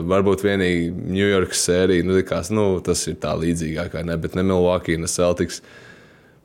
Varbūt 0.09 0.43
vienīgi 0.47 0.89
New 1.11 1.27
York 1.27 1.53
sērija, 1.55 2.03
nu, 2.07 2.15
likās, 2.17 2.49
nu, 2.55 2.65
tas 2.83 3.03
ir 3.11 3.19
tā 3.21 3.35
līdzīgākā, 3.39 4.03
ne, 4.07 4.15
bet 4.19 4.35
ne 4.39 4.43
Milwaukee, 4.47 4.97
ne 4.99 5.07
Celtics. 5.11 5.61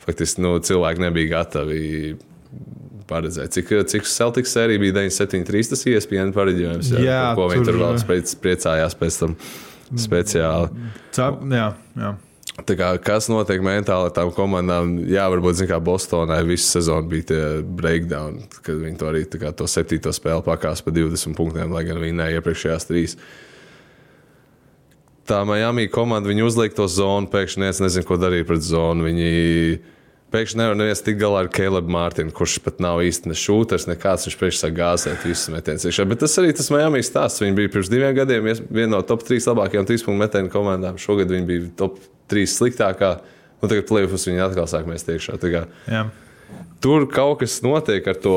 Faktiski 0.05 0.43
nu, 0.45 0.57
cilvēki 0.61 1.01
nebija 1.07 1.31
gatavi 1.39 1.81
paredzēt. 3.09 3.55
Cik, 3.57 3.73
cik 3.91 4.07
Celtics 4.09 4.53
sērija 4.55 4.83
bija 4.83 4.99
973, 5.01 5.71
tas 5.73 5.87
E 5.87 5.95
ISPN 5.97 6.35
pareģojums, 6.37 6.93
jā, 6.95 7.07
Jā, 7.07 7.23
ko 7.39 7.49
viņi 7.53 7.67
tur- 7.71 7.81
vēl 7.81 7.99
priecājās 8.45 8.99
pēc 9.01 9.19
tam 9.23 9.35
speciāli. 9.95 10.91
Cep, 11.15 11.43
jā, 11.55 11.71
jā. 11.97 12.15
Tā 12.55 12.77
kā, 12.79 12.93
kas 13.03 13.27
notiek 13.27 13.59
mentāli 13.67 14.13
tām 14.15 14.29
komandām? 14.35 14.93
Jā, 15.11 15.25
varbūt 15.33 15.65
kā 15.67 15.81
Bostonai 15.83 16.39
visu 16.47 16.69
sezonu 16.69 17.11
bija 17.11 17.27
tie 17.33 17.41
breakdown, 17.67 18.45
kad 18.63 18.79
viņi 18.79 19.01
to 19.01 19.09
arī 19.11 19.25
kā, 19.27 19.51
to 19.51 19.67
septīto 19.67 20.13
spēli 20.15 20.45
pakās 20.47 20.85
pa 20.87 20.95
20 20.95 21.35
punktiem, 21.35 21.75
lai 21.75 21.83
gan 21.89 21.99
viņi 21.99 22.15
ne 22.21 22.29
iepriekšējās 22.37 22.87
trīs. 22.87 23.17
tā 25.27 25.41
Miami 25.49 25.89
komanda 25.91 26.31
viņi 26.31 26.47
uzliek 26.47 26.77
to 26.77 26.87
zonu, 26.87 27.27
pēkšņi 27.33 27.65
neviens 27.65 27.83
nezina, 27.83 28.07
ko 28.07 28.21
darīt 28.23 28.47
pret 28.47 28.63
zonu. 28.63 29.09
Viņi 29.09 29.35
pēkšņi 30.31 30.63
nevar 30.63 30.79
neviens 30.79 31.03
tikt 31.03 31.19
galā 31.25 31.43
ar 31.43 31.51
Kelebu 31.51 31.91
Mārtiņu, 31.91 32.37
kurš 32.39 32.61
pat 32.63 32.79
nav 32.79 33.03
īsti 33.03 33.35
ne 33.35 33.39
šūters, 33.41 33.91
nekāds. 33.91 34.29
Viņš 34.29 34.39
priekšā 34.39 34.71
gāzēt 34.77 35.27
visus 35.27 35.51
metienus 35.51 35.89
iekšā. 35.91 36.07
Bet 36.07 36.23
tas 36.23 36.39
arī 36.39 36.55
tas 36.55 36.71
Miami 36.71 37.03
stāsts. 37.03 37.43
Viņi 37.43 37.59
bija 37.59 37.75
pirms 37.75 37.91
diviem 37.91 38.15
gadiem 38.15 38.51
viena 38.71 38.95
no 38.95 39.03
top 39.03 39.27
3 39.27 39.51
labākajām 39.51 39.91
trīspunktu 39.91 40.23
metienu 40.23 40.53
komandām. 40.55 41.01
Šogad 41.03 41.35
viņi 41.35 41.51
bija 41.51 41.71
top 41.83 41.99
3 41.99 42.14
sliktākā. 42.31 43.17
Un 43.63 43.71
tagad 43.71 43.87
plēfus 43.89 44.29
viņi 44.29 44.43
atkal 44.45 44.69
sāk 44.69 44.89
mēs 44.89 45.07
iekšā. 45.09 45.39
Jā. 45.89 46.05
Tur 46.85 47.07
kaut 47.09 47.41
kas 47.41 47.63
notiek 47.65 48.05
ar 48.11 48.19
to 48.21 48.37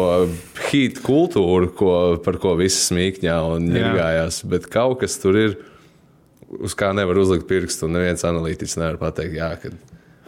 hītu 0.69 1.03
kultūru, 1.03 1.67
ko, 1.75 1.95
par 2.23 2.37
ko 2.39 2.53
visi 2.59 2.79
smīkņā 2.85 3.35
un 3.51 3.67
ņirgājās. 3.73 4.43
Bet 4.47 4.69
kaut 4.71 5.01
kas 5.01 5.17
tur 5.19 5.35
ir, 5.35 5.57
uz 6.63 6.77
kā 6.79 6.93
nevar 6.95 7.19
uzlikt 7.19 7.47
pirkstu. 7.49 7.89
Un 7.89 7.97
neviens 7.97 8.23
analītiķis 8.27 8.79
nevar 8.79 9.01
pateikt, 9.01 9.35
jā, 9.35 9.51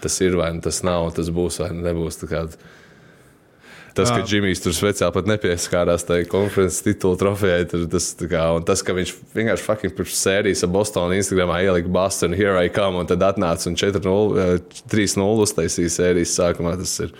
tas 0.03 0.19
ir 0.25 0.35
vai 0.39 0.51
nu 0.55 0.63
tas 0.65 0.81
nav, 0.83 1.13
tas 1.15 1.31
būs 1.31 1.61
vai 1.63 1.71
nebūs. 1.77 2.19
Tas, 3.99 4.11
ka 4.15 4.23
Džimijs 4.23 4.61
tur 4.63 4.73
speciāli 4.75 5.13
pat 5.15 5.27
nepieskārās 5.29 6.05
tajā 6.07 6.27
konferences 6.31 6.83
titula 6.85 7.19
trofejai, 7.19 7.65
tas, 7.91 8.07
kā, 8.19 8.43
tas, 8.67 8.83
ka 8.85 8.95
viņš 8.95 9.13
vienkārši 9.35 9.65
fucking 9.65 9.95
pirms 9.97 10.21
sērijas 10.23 10.63
ar 10.65 10.71
Bostonu 10.73 11.17
Instagramā 11.17 11.59
ielika 11.65 11.91
Boston, 11.91 12.35
here 12.37 12.55
I 12.57 12.71
come, 12.73 13.01
un 13.01 13.09
tad 13.09 13.25
atnāca 13.27 13.67
un 13.69 13.77
4-0, 13.79 14.57
3-0 14.93 15.45
uztaisīja 15.45 15.93
sērijas 15.99 16.37
sākumā. 16.39 16.77
Tas 16.79 16.95
ir, 17.05 17.13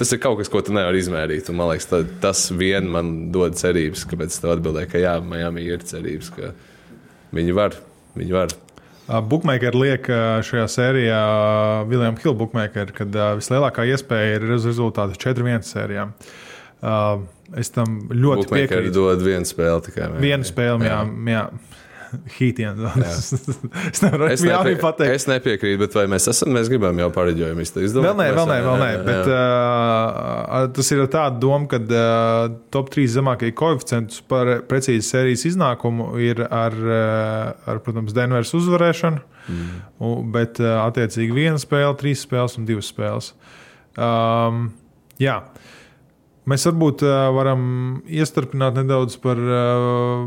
tas 0.00 0.16
ir 0.16 0.22
kaut 0.24 0.40
kas, 0.40 0.50
ko 0.52 0.64
tu 0.64 0.74
nevari 0.76 1.04
izmērīt. 1.04 1.52
Un, 1.52 1.60
man 1.60 1.72
liekas, 1.74 1.90
tā, 1.92 2.02
tas 2.24 2.48
vien 2.56 2.88
man 2.90 3.14
dod 3.34 3.60
cerības, 3.60 4.06
kāpēc 4.08 4.40
tev 4.40 4.56
atbildēja, 4.56 4.92
ka 4.94 5.02
jā, 5.02 5.16
Miami 5.24 5.68
ir 5.68 5.84
cerības, 5.88 6.32
ka 6.36 6.54
viņi 7.36 7.58
var. 7.60 7.76
Viņi 8.16 8.36
var. 8.40 8.56
Bookmakeri 9.12 9.76
liek 9.76 10.06
šajā 10.46 10.64
sērijā 10.72 11.20
Viljams 11.90 12.22
Hilda 12.22 12.38
bookmakeri, 12.38 12.94
kad 12.96 13.18
vislielākā 13.40 13.84
iespēja 13.92 14.38
ir 14.38 14.46
rezultāts 14.54 15.20
4-1 15.20 15.66
sērijā. 15.68 16.06
Es 17.60 17.68
tam 17.74 17.98
ļoti 18.08 18.48
piekrītu. 18.48 18.94
dod 18.96 19.20
vienu 19.22 19.46
spēli 19.46 19.84
tikai. 19.90 20.08
Vienu 20.22 20.48
spēli, 20.48 20.88
jā. 20.88 21.02
jā. 21.04 21.34
jā. 21.34 21.44
Hītiem. 22.36 22.80
es 23.92 24.02
nevaru 24.04 24.28
es, 24.28 24.42
nepie, 24.44 24.74
pateikt. 24.80 25.14
es 25.16 25.26
nepiekrītu, 25.30 25.78
bet 25.80 25.96
vai 25.96 26.04
mēs 26.12 26.28
esam, 26.32 26.52
mēs 26.56 26.70
gribam 26.72 26.98
jau 27.00 27.08
pareģojumu 27.14 27.64
izdarīt? 27.64 27.94
Vēl 27.96 28.16
nē, 28.18 28.28
vēl 28.36 28.50
nē, 28.50 28.58
vēl 28.66 28.82
nē. 28.82 28.90
Bet, 29.06 29.30
uh, 29.32 30.68
tas 30.76 30.92
ir 30.94 31.04
tāda 31.12 31.40
doma, 31.42 31.68
ka 31.70 31.80
uh, 31.82 32.46
top 32.74 32.92
3 32.94 33.08
zemākie 33.16 33.52
koeficientus 33.56 34.22
par 34.28 34.50
precīzi 34.68 35.06
sērijas 35.08 35.46
iznākumu 35.52 36.12
ir 36.22 36.44
ar, 36.48 36.76
ar 37.68 37.82
protams, 37.84 38.14
Denveras 38.16 38.52
uzvarēšanu, 38.58 39.22
mm. 39.48 40.32
bet 40.34 40.60
uh, 40.62 40.82
attiecīgi 40.86 41.36
viena 41.36 41.60
spēle, 41.62 41.94
trīs 42.00 42.24
spēles 42.26 42.58
un 42.60 42.68
divas 42.68 42.92
spēles. 42.92 43.32
Um, 43.96 44.68
jā. 45.20 45.40
Mēs 46.48 46.64
varbūt 46.66 47.04
uh, 47.06 47.28
varam 47.36 47.64
iestarpināt 48.10 48.80
nedaudz 48.80 49.14
par 49.22 49.38
uh, 49.38 50.24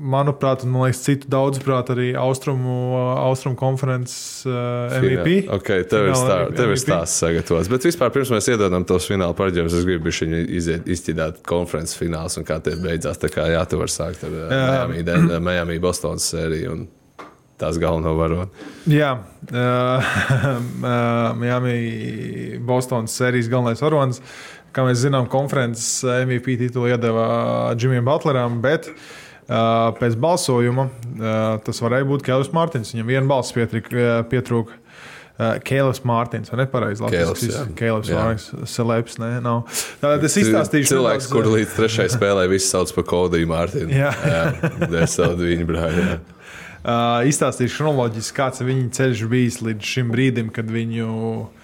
manuprāt, 0.00 0.64
un 0.64 0.72
man 0.74 0.86
liekas, 0.86 1.02
citu 1.04 1.28
daudzprāt, 1.30 1.90
arī 1.92 2.10
Austrumu, 2.18 2.76
Austrumu 3.20 3.58
konferences 3.60 4.46
uh, 4.48 4.92
MVP. 4.96 5.44
Okay, 5.58 5.84
tev 5.88 6.08
ir, 6.10 6.14
stā, 6.18 6.38
tev 6.56 6.74
ir 6.74 6.80
stāsts 6.80 7.20
sagatavots. 7.22 7.70
Bet 7.72 7.86
vispār, 7.88 8.12
pirms 8.14 8.32
mēs 8.34 8.50
iedodam 8.52 8.86
tos 8.88 9.08
fināla 9.10 9.36
paģēmus, 9.38 9.76
es 9.76 9.88
gribu 9.88 10.12
viņu 10.12 10.44
izķidāt 10.94 11.42
konferences 11.48 11.98
fināls 12.00 12.38
un 12.40 12.48
kā 12.48 12.60
tie 12.64 12.76
beidzās. 12.80 13.20
Tā 13.20 13.32
kā 13.32 13.46
jā, 13.52 13.60
tu 13.68 13.80
vari 13.80 13.94
sākt 13.94 14.24
ar 14.28 14.38
uh, 14.38 14.54
Miami, 14.54 15.04
Den, 15.06 15.28
Miami 15.44 15.78
Bostonas 15.82 16.30
sēriju. 16.32 16.78
Un... 16.78 16.88
Tās 17.60 17.76
galveno 17.76 18.14
varoni. 18.16 18.46
Jā, 18.88 19.10
uh, 19.52 20.12
Miami 21.42 22.56
Bostonas 22.64 23.12
sērijas 23.20 23.50
galvenais 23.52 23.84
varonis. 23.84 24.22
Kā 24.72 24.86
mēs 24.86 25.02
zinām, 25.02 25.26
konferences 25.28 25.98
MVP 26.06 26.54
titulu 26.60 26.88
iedeva 26.88 27.26
Džimijam 27.76 28.06
Butleram, 28.06 28.60
bet 28.64 28.88
uh, 28.88 29.08
Pēc 29.50 30.14
balsojuma 30.20 30.86
tas 31.66 31.80
varēja 31.82 32.06
būt 32.06 32.22
Kēlis 32.26 32.52
Mārtiņš. 32.54 32.92
Viņam 32.94 33.08
viena 33.10 33.26
balss 33.30 33.56
pietrūka. 33.56 34.78
Kēlis 35.64 36.02
Mārtiņš, 36.04 36.50
vai 36.52 36.58
ne? 36.60 36.66
Pareizi. 36.70 37.06
Kēlis 37.78 38.10
Mārtiņš, 38.12 38.48
Selēps. 38.68 39.16
Tātad 40.02 40.26
es 40.28 40.36
izstāstīšu. 40.42 40.90
Cilvēks, 40.92 41.30
kur 41.32 41.48
līdz 41.48 41.78
trešajai 41.78 42.12
spēlē 42.18 42.44
visi 42.52 42.68
sauc 42.68 42.92
par 42.94 43.06
Kodiju 43.08 43.48
Mārtiņu. 43.50 43.94
Jā. 43.96 44.12
jā, 44.20 44.42
Desaudu 44.92 45.48
viņa 45.48 45.68
brāļu. 45.70 46.04
Uh, 46.80 47.26
izstāstīšu 47.28 47.80
chronoloģiski, 47.80 48.36
kāds 48.36 48.62
viņa 48.64 48.86
ceļš 48.96 49.24
bijis 49.32 49.58
līdz 49.64 49.88
šim 49.94 50.12
brīdim, 50.12 50.52
kad 50.54 50.68
viņu 50.72 51.08
uh, 51.08 51.59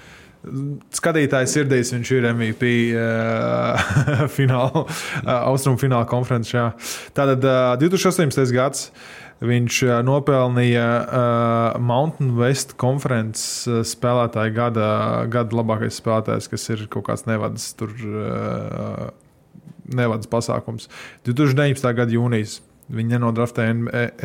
skatītājs 0.95 1.55
sirdīs, 1.57 1.93
viņš 1.95 2.13
ir 2.17 2.29
MVP 2.33 2.73
uh, 2.95 3.87
fināla, 4.37 4.87
uh, 4.87 5.31
austrumu 5.51 5.81
fināla 5.81 6.07
konferencē. 6.11 6.71
Tātad 7.17 7.47
uh, 7.47 7.77
2018. 7.83 8.53
gads. 8.57 8.91
Viņš 9.37 9.79
uh, 9.85 9.99
nopelnīja 10.01 10.85
uh, 10.89 11.81
Mountain 11.85 12.31
West 12.39 12.73
konferences 12.81 13.67
uh, 13.69 13.83
spēlētāja 13.85 14.55
gada, 14.57 14.87
gada 15.29 15.59
labākais 15.59 15.99
spēlētājs, 16.01 16.49
kas 16.49 16.65
ir 16.73 16.87
kaut 16.89 17.05
kāds 17.11 17.27
nevadas, 17.29 17.67
tur, 17.77 17.93
uh, 18.01 19.11
nevadas 19.93 20.31
pasākums. 20.33 20.89
2019. 21.29 21.93
gada 22.01 22.17
jūnijas. 22.17 22.63
Viņi 22.87 23.17
nenodraftēja 23.17 23.73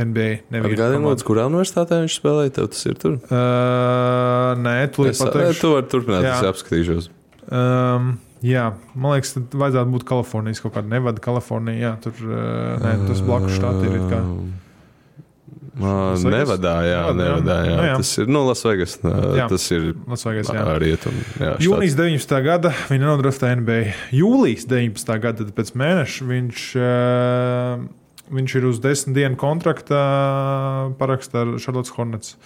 NBA. 0.06 0.28
Atgādājot, 0.54 1.02
lūdzu, 1.02 1.26
kurā 1.26 1.48
universitātē 1.50 2.04
viņš 2.04 2.18
spēlēja? 2.20 2.54
Tev 2.60 2.68
tas 2.70 2.84
ir 2.86 2.98
tur? 3.02 3.16
Uh, 3.26 4.52
nē, 4.62 4.76
tu 4.94 5.08
līdz 5.08 5.22
pateikšu. 5.24 5.62
Tu 5.64 5.72
vari 5.72 5.88
turpināt, 5.90 6.28
jā. 6.28 6.36
es 6.38 6.50
apskatīšos. 6.52 7.08
Um, 7.50 8.12
jā, 8.46 8.68
man 8.94 9.16
liekas, 9.16 9.34
tad 9.34 9.56
vajadzētu 9.58 9.94
būt 9.96 10.06
Kalifornijas 10.12 10.62
kaut 10.62 10.76
kāda 10.76 10.94
nevada 10.94 11.24
Kalifornija. 11.24 11.80
Jā, 11.82 11.94
tur 12.04 12.20
uh, 12.28 12.76
ne, 12.84 12.92
tas 13.08 13.24
blakus 13.26 13.56
štāti 13.58 13.90
ir. 13.90 14.04
Uh, 15.82 16.20
nevadā, 16.30 16.76
jā, 16.86 17.00
nevadā, 17.18 17.56
jā. 17.66 17.78
Nu, 17.80 17.88
jā. 17.88 17.96
Tas 18.04 18.12
ir 18.22 18.30
nu, 18.30 18.44
Lasvegas. 18.46 18.94
Jā, 19.02 19.48
tas 19.50 19.66
ir 19.74 19.88
Lasvegas. 20.12 20.52
Rietum, 20.84 21.18
jā, 21.42 21.56
Jūnijas 21.66 21.98
19. 21.98 22.38
gada 22.46 22.76
viņa 22.92 23.10
nodraftēja 23.10 23.58
NBA. 23.64 23.98
Jūlijas 24.20 24.70
19. 24.70 25.18
gada 25.26 25.50
pēc 25.58 25.74
mēneša 25.82 26.30
viņš. 26.30 26.68
Uh, 26.78 27.90
Viņš 28.32 28.54
ir 28.56 28.66
uz 28.70 28.80
desmit 28.80 29.18
dienu 29.18 29.36
kontrakta 29.40 29.98
parakstā 31.00 31.44
ar 31.44 31.58
Charlotte 31.60 31.92
Hornets. 31.98 32.38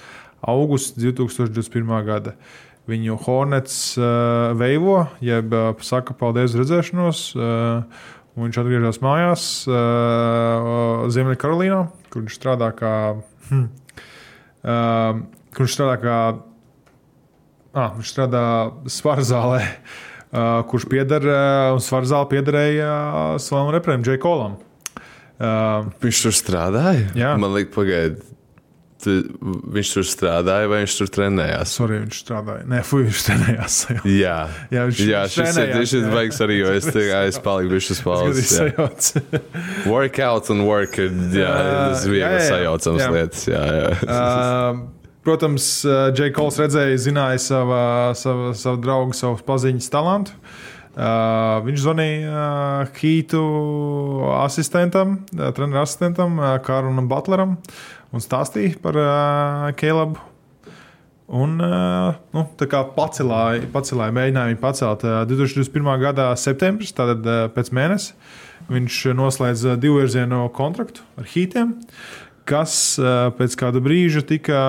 Augusts 0.42 0.98
2021. 0.98 1.92
gada. 2.08 2.34
Viņu 2.90 3.18
Hornets 3.26 3.78
uh, 3.98 4.54
veivo, 4.58 5.04
jeb 5.26 5.54
uh, 5.54 5.72
saka 5.86 6.14
paldies 6.18 6.54
redzēšanos. 6.58 7.22
Uh, 7.38 7.86
viņš 8.38 8.60
atgriežas 8.62 9.00
mājās 9.02 9.46
uh, 9.70 11.06
Ziemeļkarolīnā, 11.14 11.80
kur 12.14 12.26
viņš 12.26 12.38
strādā 12.38 12.70
kā. 12.78 12.94
Hmm, 13.50 13.70
uh, 14.66 15.24
kur 15.54 15.66
viņš 15.66 15.78
strādā 15.80 15.98
kā. 16.02 16.20
Ah, 17.76 17.96
viņš 17.98 18.14
strādā 18.14 18.46
svarzālē, 18.90 19.66
uh, 19.66 20.62
kurš 20.70 20.86
pieder 20.90 21.26
uh, 21.30 21.74
un 21.78 21.82
svarzālē 21.84 22.30
piederēja 22.34 22.94
uh, 22.94 23.36
savam 23.42 23.74
reperim, 23.74 24.06
Džekolam. 24.06 24.58
Kolam. 24.58 24.75
Uh, 25.36 25.90
viņš 26.00 26.22
tur 26.28 26.36
strādāja? 26.36 27.10
Jā. 27.18 27.36
Man 27.40 27.56
liekas, 27.56 27.76
pagaidiet. 27.76 28.32
Viņš 29.06 29.90
tur 29.92 30.06
strādāja, 30.08 30.70
vai 30.72 30.80
viņš 30.82 30.94
tur 30.98 31.10
trenējās? 31.14 31.74
Sorry, 31.78 32.00
viņš 32.02 32.22
strādāja. 32.24 32.64
Nē, 32.72 32.80
fuj, 32.88 33.04
viņš 33.06 33.24
trenējās. 33.28 33.76
Jā, 34.24 34.38
jā 34.74 34.86
viņš, 34.88 35.02
jā 35.06 35.22
viņš 35.28 35.36
šis 35.36 35.60
ir, 35.62 35.74
šis 35.84 35.94
ir 36.00 36.08
baigs 36.16 36.40
arī, 36.42 36.58
jo 36.64 36.72
es, 36.74 36.88
tā, 36.90 37.04
es 37.30 37.38
paliku 37.44 37.78
uz 37.78 38.02
pauzes. 38.02 38.56
Workout 39.94 40.50
un 40.56 40.66
work 40.66 40.98
ir, 41.04 41.14
jā, 41.36 41.54
tas 41.92 42.08
bija 42.10 42.32
sajaucams 42.48 43.04
jā. 43.04 43.12
lietas. 43.14 43.48
Jā, 43.52 43.64
jā. 43.78 43.92
Uh, 44.08 45.12
protams, 45.28 45.68
Džei 46.16 46.34
Kols 46.34 46.58
redzēja, 46.64 46.98
zināja 47.06 47.44
savu, 47.46 47.82
savu, 48.18 48.54
savu 48.58 48.82
draugu, 48.82 49.18
savu 49.18 49.38
paziņas 49.46 49.94
talantu. 49.94 50.40
Uh, 50.40 50.65
viņš 50.96 51.82
zvanīja 51.84 52.30
uh, 52.32 52.94
Hītu 52.96 53.42
asistentam, 54.40 55.18
uh, 55.36 55.50
treneru 55.56 55.82
asistentam, 55.82 56.40
uh, 56.40 56.56
Kārlim 56.64 57.10
Butleram 57.12 57.58
un 58.16 58.24
stāstīja 58.24 58.80
par 58.84 59.00
uh, 59.00 59.68
Kēlabu. 59.76 60.22
Un 61.36 61.58
uh, 61.58 62.14
nu, 62.36 62.44
tā 62.56 62.68
kā 62.70 62.84
pacelāja, 62.96 63.66
pacelāja 63.74 64.14
mēģināja 64.14 64.52
viņu 64.52 64.62
pacelt 64.62 65.06
uh, 65.08 65.24
2021. 65.28 65.90
gada 66.04 66.30
septembris, 66.38 66.94
tātad 66.96 67.26
uh, 67.26 67.48
pēc 67.52 67.74
mēneša. 67.76 68.14
Viņš 68.70 69.00
noslēdz 69.18 69.66
uh, 69.66 69.80
divu 69.82 70.00
virzienu 70.04 70.46
kontraktu 70.56 71.04
ar 71.20 71.28
Hītiem, 71.34 71.74
kas 72.48 72.78
uh, 73.02 73.34
pēc 73.36 73.58
kāda 73.60 73.82
brīža 73.84 74.24
tika 74.30 74.62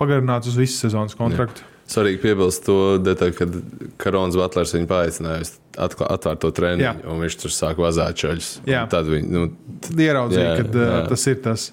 pagarināts 0.00 0.50
uz 0.50 0.58
visu 0.58 0.80
sezonas 0.80 1.14
kontraktu. 1.20 1.62
Jā. 1.62 1.73
Svarīgi 1.90 2.20
piebilst 2.22 2.62
to 2.64 2.96
detaļu, 3.04 3.34
kad 3.36 3.56
Karons 4.00 4.38
Butlers 4.38 4.72
viņu 4.72 4.88
paaicināja 4.88 5.42
atvērt 5.84 6.40
to 6.40 6.52
treniņu, 6.54 7.04
un 7.12 7.20
viņš 7.20 7.36
tur 7.42 7.52
sāk 7.52 7.82
vazāt 7.82 8.16
čaļus. 8.22 8.54
Tad 8.64 9.10
viņi 9.10 9.28
nu, 9.34 9.50
tad 9.84 10.00
ieraudzīja, 10.06 10.54
ka 10.62 10.70
uh, 10.70 10.94
tas 11.10 11.26
ir 11.28 11.42
tas. 11.44 11.68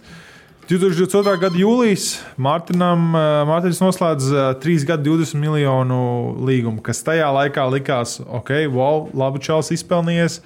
2022. 0.71 1.31
gada 1.41 1.57
jūlijas 1.59 2.09
Mārtiņam, 2.39 3.07
Mārtiņš 3.49 3.79
noslēdz 3.81 4.27
3 4.63 4.85
gadu 4.87 5.17
20 5.17 5.39
miljonu 5.41 6.01
līgumu, 6.47 6.83
kas 6.85 7.01
tajā 7.03 7.27
laikā 7.35 7.65
likās, 7.73 8.19
ok, 8.23 8.53
wow, 8.71 9.07
labi, 9.17 9.41
Čels 9.43 9.73
izpelnījies. 9.75 10.39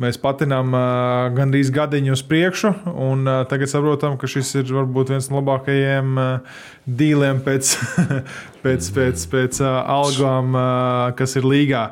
Mēs 0.00 0.16
patinām 0.18 0.72
uh, 0.74 1.28
gandrīz 1.36 1.68
gadiņu 1.74 2.16
uz 2.16 2.22
priekšu, 2.26 2.72
un 2.98 3.28
uh, 3.30 3.44
tagad 3.46 3.70
saprotam, 3.70 4.16
ka 4.18 4.26
šis 4.26 4.50
ir 4.58 4.72
varbūt 4.74 5.12
viens 5.14 5.28
no 5.30 5.38
labākajiem 5.38 6.18
uh, 6.18 6.58
dīliem 6.84 7.38
pēc, 7.46 7.70
pēc, 8.64 8.90
pēc, 8.96 9.26
pēc 9.30 9.62
uh, 9.62 9.70
algām, 9.94 10.50
uh, 10.58 11.14
kas 11.18 11.38
ir 11.38 11.46
līgā. 11.46 11.84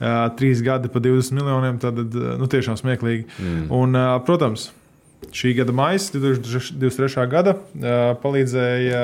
Uh, 0.00 0.30
trīs 0.38 0.64
gadi 0.64 0.88
par 0.88 1.04
20 1.04 1.36
miljoniem, 1.36 1.76
tad 1.82 2.00
uh, 2.00 2.30
nu, 2.40 2.48
tiešām 2.48 2.80
smieklīgi. 2.80 3.28
Mm. 3.36 3.66
Un, 3.76 3.92
uh, 3.92 4.14
protams, 4.24 4.70
šī 5.36 5.52
gada 5.60 5.76
maija, 5.76 6.00
2023. 6.16 7.28
gada, 7.28 7.58
palīdzēja 8.22 9.02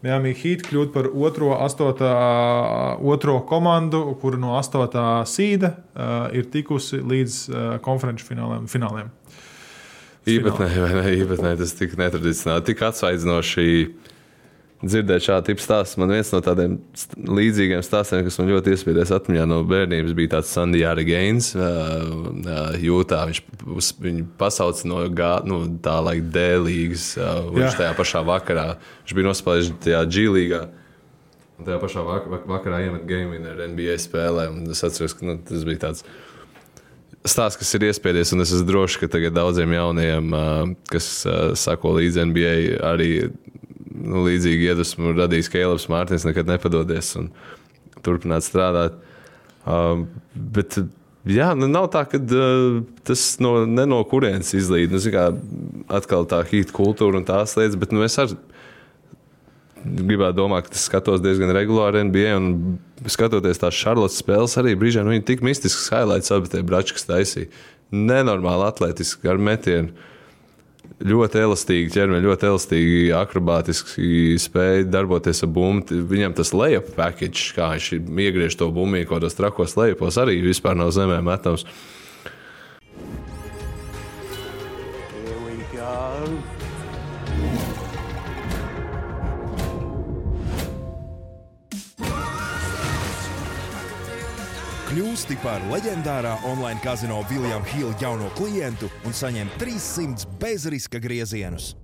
Miami 0.00 0.32
Heat 0.32 0.64
kļūt 0.64 0.94
par 0.94 1.10
otro, 1.12 1.50
astotā, 1.60 2.10
otro 3.04 3.40
komandu, 3.48 4.00
kura 4.22 4.40
no 4.40 4.54
astotā 4.56 5.20
sīda 5.28 5.74
ir 6.36 6.48
tikusi 6.52 7.02
līdz 7.04 7.40
konferenču 7.84 8.24
fināliem. 8.30 8.64
fināliem. 8.70 9.10
Īpatnē, 10.28 10.68
vai 10.80 10.92
ne? 10.96 11.04
Īpatnē 11.20 11.52
tas 11.60 11.74
tik 11.76 11.96
netradicionāli, 12.00 12.64
tik 12.68 12.82
atsvaidzinoši 12.88 13.68
dzirdēt 14.80 15.24
šādu 15.26 15.50
tipu 15.50 15.64
stāstu. 15.64 16.00
Man 16.00 16.12
viens 16.14 16.30
no 16.32 16.40
tādiem 16.44 16.78
līdzīgiem 17.16 17.82
stāstiem, 17.84 18.22
kas 18.24 18.38
man 18.40 18.48
ļoti 18.52 18.74
iespiedies 18.74 19.12
atmiņā 19.16 19.44
no 19.50 19.60
bērnības, 19.68 20.14
bija 20.16 20.34
tāds 20.36 20.52
Sandijāra 20.54 21.04
Gains. 21.06 21.52
Jūtā 22.80 23.20
viņš 23.30 23.42
viņu 24.06 24.26
pasauca 24.40 24.88
no 24.88 25.02
gā, 25.12 25.34
nu, 25.48 25.62
tā 25.84 25.98
laika 26.04 26.32
D 26.36 26.46
līgas. 26.64 27.12
Viņš 27.18 27.78
tajā 27.82 27.92
pašā 27.98 28.24
vakarā, 28.26 28.66
viņš 29.02 29.18
bija 29.18 29.28
nospēlējis 29.28 29.74
tajā 29.84 30.02
G 30.08 30.26
līgā. 30.38 30.64
Un 31.60 31.68
tajā 31.68 31.76
pašā 31.82 32.06
vakarā 32.48 32.80
iemet 32.86 33.04
game 33.08 33.36
ar 33.50 33.60
NBA 33.68 33.98
spēlē. 34.00 34.48
Es 34.72 34.80
atceros, 34.86 35.12
ka 35.16 35.28
nu, 35.28 35.36
tas 35.44 35.66
bija 35.68 35.84
tāds 35.88 36.06
stāsts, 37.28 37.58
kas 37.60 37.74
ir 37.76 37.84
iespiedies, 37.90 38.32
un 38.32 38.40
es 38.40 38.52
esmu 38.54 38.64
drošs, 38.70 38.96
ka 39.02 39.10
tagad 39.12 39.34
daudziem 39.36 39.74
jauniem, 39.76 40.32
kas 40.88 41.10
sako 41.60 41.98
līdzi 41.98 42.24
NBA, 42.30 42.54
arī 42.88 43.10
nu, 44.00 44.24
līdzīgi 44.26 44.70
iedvesmu 44.70 45.14
radījis 45.18 45.50
Kēlers 45.52 45.88
Mārtiņš, 45.92 46.26
nekad 46.30 46.50
nepadodies 46.50 47.12
un 47.20 47.30
turpināt 48.04 48.46
strādāt. 48.46 48.96
Um, 49.68 50.06
bet, 50.34 50.78
jā, 51.28 51.50
nu, 51.58 51.68
nav 51.70 51.90
tā, 51.92 52.06
ka 52.08 52.20
uh, 52.20 52.80
tas 53.06 53.24
no, 53.44 53.58
no 53.68 54.00
kurienes 54.08 54.54
izlīd. 54.56 54.94
Nu, 54.94 55.02
kā, 55.12 55.26
atkal 56.00 56.28
tā 56.30 56.42
hīta 56.48 56.74
kultūra 56.76 57.20
un 57.20 57.28
tās 57.28 57.56
lietas, 57.60 57.78
bet 57.80 57.92
nu, 57.94 58.04
es 58.06 58.16
arī 58.20 58.38
gribētu 59.80 60.36
domāt, 60.36 60.68
ka 60.68 60.76
es 60.76 60.84
skatos 60.88 61.22
diezgan 61.24 61.52
regulāri 61.56 62.04
NBA. 62.08 62.36
Un 62.36 63.10
skatoties 63.10 63.60
tās 63.60 63.76
Charlotte 63.76 64.16
spēles, 64.16 64.56
arī 64.60 64.76
brīžiem 64.78 65.06
nu, 65.06 65.14
viņi 65.14 65.26
tik 65.28 65.44
mistisks 65.46 65.90
highlights 65.92 66.32
abi 66.34 66.52
tie 66.52 66.64
brači, 66.66 66.96
kas 66.96 67.08
taisīja. 67.08 67.50
Nenormāli 67.90 68.68
atletiski 68.68 69.30
ar 69.30 69.40
metienu 69.40 70.08
ļoti 71.00 71.40
elastīgi 71.40 71.92
ķermeņi, 71.94 72.26
ļoti 72.26 72.48
elastīgi, 72.50 72.98
akrobātiski 73.16 74.36
spēja 74.40 74.84
darboties 74.88 75.44
ar 75.46 75.52
bumbu. 75.54 76.02
Viņam 76.10 76.36
tas 76.36 76.52
lejup 76.56 76.92
package, 76.96 77.52
kā 77.56 77.72
viņš 77.74 77.88
iegriež 77.96 78.58
to 78.60 78.68
bumbu 78.74 79.00
kaut 79.04 79.20
kādos 79.20 79.38
trakos 79.38 79.76
lejupos, 79.80 80.20
arī 80.20 80.40
vispār 80.44 80.76
nav 80.78 80.92
zemē 80.96 81.20
metams. 81.24 81.66
Kļūsti 94.90 95.36
par 95.38 95.62
leģendārā 95.70 96.32
online 96.50 96.80
kazino 96.82 97.20
Viljama 97.30 97.62
Hila 97.70 97.92
jauno 98.02 98.26
klientu 98.34 98.88
un 99.06 99.14
saņem 99.14 99.52
300 99.60 100.26
bezriska 100.40 100.98
griezienus. 100.98 101.76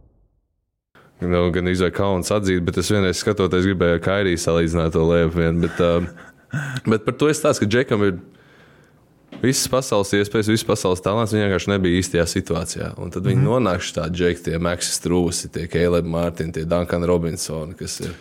Nu, 1.23 1.45
gan 1.55 1.71
izvēlēt 1.71 1.95
kauns 1.95 2.35
atzīt, 2.35 2.65
bet 2.67 2.81
es 2.83 2.91
vienreiz 2.91 3.21
skatoties, 3.21 3.69
gribēju 3.69 4.01
ar 4.01 4.03
Kairiju 4.03 4.43
salīdzināt 4.43 4.97
to 4.99 5.07
liepu. 5.07 5.39
Vien, 5.39 5.63
bet, 5.63 5.79
uh, 5.79 6.03
bet 6.91 7.07
par 7.07 7.15
to 7.21 7.31
es 7.31 7.39
stāstu, 7.39 7.63
ka 7.63 7.77
Džekam 7.77 8.03
ir 8.09 8.19
visas 9.39 9.71
pasaules 9.71 10.11
iespējas, 10.19 10.51
visas 10.51 10.67
pasaules 10.67 11.05
talants. 11.07 11.31
Viņš 11.31 11.47
vienkārši 11.47 11.75
nebija 11.77 12.03
īstajā 12.03 12.27
situācijā. 12.35 12.91
Un 12.99 13.15
tad 13.15 13.31
viņi 13.31 13.39
mm. 13.39 13.47
nonāk 13.53 13.87
šādi 13.87 14.19
Džeki, 14.19 14.49
tie 14.49 14.59
Maksis 14.59 14.99
Trūsi, 15.07 15.55
tie 15.55 15.71
Kēlēbi 15.71 16.11
Mārtiņi, 16.11 16.59
tie 16.59 16.67
Duncan 16.75 17.07
Robinsoni, 17.07 17.79
kas 17.79 18.01
ir 18.03 18.19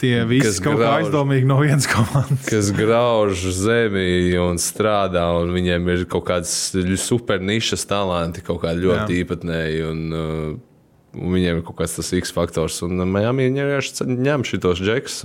Tie 0.00 0.24
visi 0.26 0.58
kaut 0.64 0.80
grauž, 0.80 0.82
kā 0.82 0.94
aizdomīgi 1.04 1.46
no 1.46 1.60
vienas 1.62 1.86
komandas. 1.86 2.42
Kas 2.48 2.72
grauž 2.74 3.44
zemi 3.54 4.34
un 4.42 4.58
strādā, 4.58 5.28
un 5.38 5.52
viņiem 5.54 5.86
ir 5.94 6.02
kaut 6.10 6.26
kāds 6.26 6.50
super 6.98 7.38
nišas 7.38 7.86
talanti, 7.90 8.42
kaut 8.42 8.64
kādi 8.64 8.82
ļoti 8.88 9.14
Jā. 9.14 9.20
īpatnēji. 9.22 9.84
Un, 9.86 10.02
uh, 10.10 11.20
un 11.20 11.36
viņiem 11.36 11.60
ir 11.60 11.66
kaut 11.66 11.78
kāds 11.82 11.94
tas 12.00 12.10
X 12.18 12.34
faktors. 12.34 12.80
Un 12.86 12.98
Miami 13.06 13.46
vienkārši 13.50 14.08
ņem 14.10 14.46
šitos 14.50 14.82
džekus. 14.82 15.22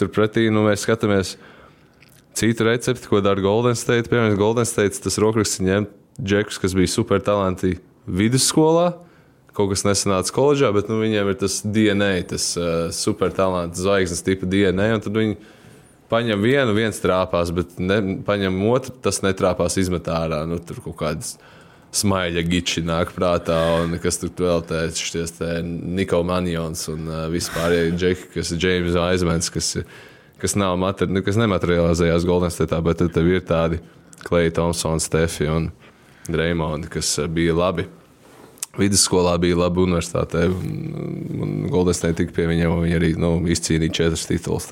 Turpretī 0.00 0.48
nu, 0.50 0.66
mēs 0.66 0.82
skatāmies 0.82 1.36
citu 2.34 2.66
recepti, 2.66 3.06
ko 3.06 3.22
dara 3.22 3.42
Golden 3.44 3.78
State. 3.78 4.10
Piemēram, 4.10 4.34
Golden 4.40 4.66
State 4.66 4.98
tas 5.04 5.20
rokraksts 5.22 5.62
ņem 5.62 5.86
džekus, 6.18 6.58
kas 6.58 6.74
bija 6.74 6.90
super 6.90 7.22
talanti 7.22 7.76
vidusskolā 8.10 8.96
kaut 9.54 9.70
kas 9.70 9.84
nesanāca 9.86 10.34
koledžā, 10.34 10.70
bet 10.74 10.90
nu, 10.90 10.98
viņiem 11.02 11.30
ir 11.30 11.36
tas 11.38 11.60
DNA, 11.62 12.12
tas 12.34 12.50
uh, 12.58 12.88
supertalants, 12.94 13.80
zvaigznes 13.80 14.24
tipa 14.26 14.48
DNA. 14.50 14.88
Tad 15.04 15.14
viņi 15.14 15.36
paņem 16.10 16.42
vienu, 16.42 16.74
viens 16.76 16.98
trāpās, 17.02 17.52
bet 17.54 17.76
ne, 17.78 18.00
paņem 18.26 18.58
otru, 18.70 18.96
tas 19.04 19.22
netrāpās 19.24 19.78
izmetā 19.80 20.24
ārā. 20.24 20.42
Nu, 20.50 20.58
tur 20.58 20.82
kaut 20.84 20.98
kādas 21.04 21.36
smaiļa 21.94 22.42
giči 22.50 22.82
nāk 22.82 23.14
prātā, 23.14 23.60
un 23.84 23.94
kas 24.02 24.18
tur 24.18 24.34
vēl 24.34 24.64
tāds- 24.66 24.98
šis 25.06 25.38
Niko 25.62 26.24
Manjons 26.26 26.88
un 26.90 27.06
uh, 27.06 27.24
vispārējie 27.30 27.94
džeki, 27.94 28.30
kas 28.34 28.50
ir 28.50 28.62
James 28.66 28.98
Aizmens, 28.98 29.50
kas, 29.54 29.76
kas 30.42 30.58
materi, 30.58 31.14
nu, 31.14 31.22
kas 31.22 31.38
nematerializējās 31.38 32.26
Golden 32.26 32.50
State, 32.50 32.82
bet 32.82 32.98
tad 32.98 33.14
tev 33.14 33.30
ir 33.30 33.46
tādi 33.46 33.78
Klei 34.24 34.50
Thompsons, 34.50 35.06
Stefi 35.06 35.46
un 35.46 35.70
Dreimondi, 36.26 36.88
kas 36.90 37.20
bija 37.30 37.54
labi 37.54 37.86
Vidusskolā 38.78 39.36
bija 39.42 39.60
laba 39.60 39.82
universitāte, 39.84 40.48
un 40.48 41.64
Goldsteina 41.70 42.16
tika 42.18 42.34
pie 42.34 42.48
viņiem, 42.50 42.72
un 42.74 42.84
viņi 42.86 42.98
arī 42.98 43.10
nu, 43.20 43.36
izcīnīja 43.54 43.98
četras 44.00 44.26
titulus. 44.30 44.66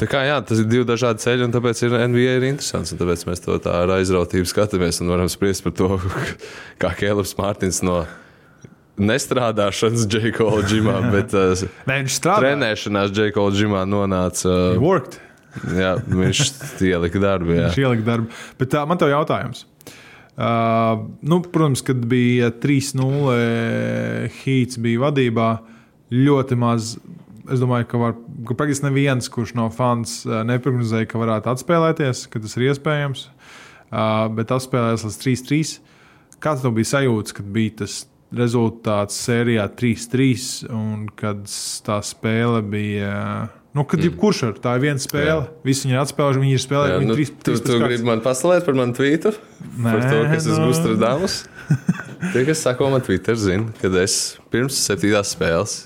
Tā 0.00 0.08
kā, 0.08 0.22
jā, 0.24 0.38
tas 0.48 0.62
ir 0.62 0.70
divi 0.70 0.86
dažādi 0.88 1.20
ceļi, 1.20 1.44
un 1.46 1.52
tāpēc 1.52 1.82
ir 1.84 1.98
NBA 2.00 2.38
ir 2.38 2.46
interesants. 2.48 2.94
Tāpēc 2.96 3.26
mēs 3.28 3.44
to 3.44 3.58
tā 3.62 3.74
ar 3.84 3.92
aizrautību 3.98 4.48
skatāmies 4.48 5.02
un 5.04 5.12
varam 5.12 5.28
spriest 5.30 5.66
par 5.66 5.76
to, 5.76 5.98
kā 6.82 6.94
Kēlers 6.98 7.36
Mārtiņš 7.38 7.82
no 7.86 8.00
nestrādāšanas 9.02 10.06
Džekola 10.08 10.64
ģimā, 10.70 10.96
bet 11.14 11.36
uh, 11.36 11.66
viņš 11.88 12.16
strādā. 12.16 12.46
Trenēšanās 12.46 13.12
Džekola 13.12 13.54
ģimā 13.58 13.84
nonāca. 13.88 14.56
Uh, 14.78 15.04
jā, 15.76 15.92
viņš 16.08 16.42
ielika 16.92 17.22
darbu. 17.22 17.56
Jā. 17.56 17.68
Viņš 17.68 17.84
ielika 17.84 18.08
darbu. 18.08 18.40
Bet 18.60 18.72
tā, 18.74 18.86
man 18.88 19.00
te 19.00 19.12
jautājums. 19.12 19.66
Uh, 20.32 21.02
nu, 21.20 21.42
protams, 21.44 21.82
kad 21.84 22.00
bija 22.08 22.48
3-0 22.62 24.30
Hīts 24.38 24.78
bija 24.80 25.02
vadībā, 25.04 25.48
ļoti 26.12 26.56
maz. 26.56 26.94
Es 27.52 27.60
domāju, 27.60 27.88
ka, 27.90 28.00
var, 28.00 28.14
ka 28.48 28.56
praktiski 28.56 28.86
neviens, 28.86 29.28
kurš 29.32 29.52
no 29.58 29.66
fans 29.74 30.22
uh, 30.28 30.40
neprognozēja, 30.48 31.10
ka 31.10 31.20
varētu 31.20 31.52
atspēlēties, 31.52 32.26
ka 32.32 32.40
tas 32.40 32.56
ir 32.56 32.70
iespējams. 32.70 33.26
Uh, 33.92 34.30
bet 34.32 34.54
atspēlējās 34.54 35.04
līdz 35.08 35.20
3-3. 35.26 35.72
Kāds 36.42 36.64
tev 36.64 36.76
bija 36.78 36.94
sajūta, 36.94 37.36
kad 37.38 37.50
bija 37.52 37.76
tas 37.82 37.98
rezultāts 38.32 39.18
sērijā 39.26 39.66
3-3 39.76 40.70
un 40.72 41.10
kad 41.18 41.44
tā 41.84 41.98
spēle 42.08 42.64
bija? 42.72 43.16
Uh, 43.50 43.58
Nu, 43.72 43.86
kad 43.88 44.02
jebkurš 44.04 44.42
ar 44.50 44.58
tā 44.60 44.74
ir 44.76 44.82
viena 44.84 45.00
spēle, 45.00 45.46
visi 45.64 45.86
viņi 45.86 45.96
ir 45.96 46.00
atspēlējuši, 46.02 46.42
viņi 46.42 46.58
ir 46.58 46.64
spēlējuši. 46.64 46.98
Jā, 46.98 47.06
nu, 47.08 47.14
trīs, 47.16 47.30
tu 47.40 47.54
tu 47.64 47.78
gribi 47.80 48.04
man 48.04 48.20
paslēpt 48.24 48.68
par 48.68 48.76
manu 48.76 48.92
tvītu? 48.98 49.32
Nē, 49.78 49.86
par 49.86 50.02
to, 50.04 50.18
kas 50.28 50.48
no. 50.48 50.56
esmu 50.56 50.66
Gustradamus? 50.68 51.38
Tie, 52.34 52.44
kas 52.50 52.66
sako 52.66 52.90
man 52.92 53.06
Twitter, 53.06 53.38
zina, 53.40 53.72
kad 53.80 53.96
es 54.02 54.18
pirms 54.52 54.76
septītās 54.84 55.32
spēles 55.32 55.78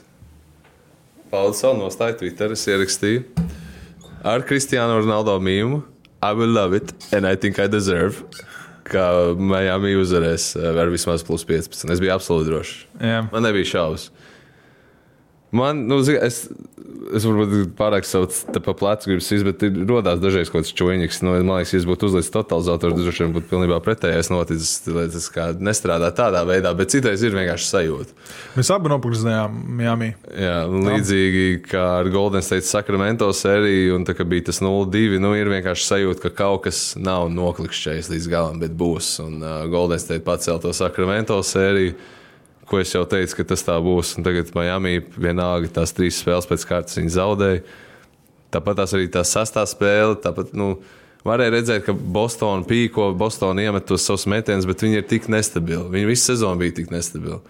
paudu 1.37 1.57
savu 1.59 1.81
nostāju 1.81 2.17
Twitter, 2.23 2.53
es 2.55 2.65
ierakstīju 2.71 3.25
ar 4.27 4.45
Kristiānu 4.47 5.03
Ronaldo 5.03 5.37
mīmu. 5.43 5.83
I 6.25 6.33
will 6.33 6.51
love 6.51 6.75
it 6.75 6.95
and 7.13 7.29
I 7.29 7.37
think 7.37 7.59
I 7.61 7.69
deserve. 7.69 8.25
Kā 8.87 9.35
Miami 9.37 9.93
uzvarēs 9.99 10.55
eh, 10.57 10.79
ar 10.81 10.91
vismaz 10.93 11.25
plus 11.27 11.45
15. 11.47 11.91
Es 11.93 12.01
biju 12.03 12.15
absolūti 12.15 12.49
drošs. 12.49 12.77
Man 13.33 13.45
nebija 13.45 13.69
šaubas. 13.75 14.09
Man, 15.57 15.85
nu, 15.89 15.99
es, 16.03 16.47
es 17.15 17.27
varbūt 17.27 17.73
pārāk 17.79 18.07
savu 18.07 18.29
te 18.29 18.61
pa 18.63 18.75
plecu 18.77 19.11
gribu 19.11 19.25
sist, 19.25 19.47
bet 19.47 19.63
ir 19.67 19.79
rodās 19.89 20.21
dažreiz 20.23 20.51
kaut 20.51 20.65
kāds 20.65 20.75
čūniņš. 20.77 21.21
Nu, 21.25 21.35
man 21.47 21.61
liekas, 21.61 21.75
ja 21.75 21.83
būtu 21.89 22.11
uzlicis 22.11 22.33
totalizatoru, 22.35 22.97
tad 22.97 23.05
droši 23.05 23.25
vien 23.25 23.35
būtu 23.37 23.51
pilnībā 23.51 23.79
pretējais 23.85 24.31
noticis. 24.33 24.75
Lai 24.93 25.07
tas 25.13 25.29
kā 25.33 25.49
nestrādā 25.55 26.11
tādā 26.17 26.43
veidā, 26.49 26.73
bet 26.77 26.93
citreiz 26.95 27.23
ir 27.27 27.37
vienkārši 27.37 27.71
sajūta. 27.71 28.17
Mēs 28.57 28.73
abi 28.75 28.93
nopakstījām 28.93 29.61
Miami. 29.79 30.11
Jā, 30.33 30.59
līdzīgi 30.73 31.47
kā 31.67 31.85
ar 32.01 32.11
Golden 32.13 32.45
State 32.45 32.69
Sacramento 32.69 33.31
sēriju, 33.35 33.97
un 33.99 34.07
tā 34.09 34.17
bija 34.25 34.49
tas 34.51 34.63
0-2, 34.65 35.21
nu, 35.23 35.35
ir 35.39 35.51
vienkārši 35.53 35.89
sajūta, 35.93 36.27
ka 36.27 36.35
kaut 36.43 36.67
kas 36.67 36.83
nav 37.01 37.31
noklikšķējis 37.35 38.13
līdz 38.15 38.29
galam, 38.33 38.61
bet 38.63 38.77
būs. 38.77 39.17
Un 39.25 39.41
uh, 39.43 39.65
Golden 39.71 40.03
State 40.03 40.25
pacēla 40.27 40.63
to 40.65 40.75
Sacramento 40.77 41.41
sēriju 41.45 41.97
ko 42.69 42.81
es 42.83 42.93
jau 42.95 43.05
teicu, 43.09 43.39
ka 43.39 43.47
tas 43.53 43.65
tā 43.67 43.77
būs. 43.83 44.17
Un 44.19 44.27
tagad 44.27 44.53
Miami 44.57 44.99
vienalga 45.17 45.71
tās 45.81 45.95
trīs 45.97 46.21
spēles 46.23 46.49
pēc 46.51 46.67
kārtas 46.69 46.99
viņi 46.99 47.15
zaudēja. 47.17 47.65
Tāpat 48.55 48.81
tās 48.81 48.95
arī 48.97 49.11
tā 49.13 49.23
sastā 49.27 49.65
spēle. 49.69 50.17
Tāpat, 50.23 50.53
nu, 50.57 50.77
varēja 51.27 51.55
redzēt, 51.57 51.85
ka 51.87 51.95
Bostonā 51.95 52.67
pīko, 52.67 53.11
Bostonā 53.19 53.67
iemet 53.67 53.87
tos 53.89 54.07
savus 54.07 54.27
metienus, 54.31 54.69
bet 54.69 54.83
viņi 54.87 55.01
ir 55.03 55.07
tik 55.11 55.31
nestabili. 55.33 55.85
Viņi 55.93 56.11
visu 56.11 56.31
sezonu 56.33 56.63
bija 56.63 56.79
tik 56.81 56.91
nestabili. 56.95 57.41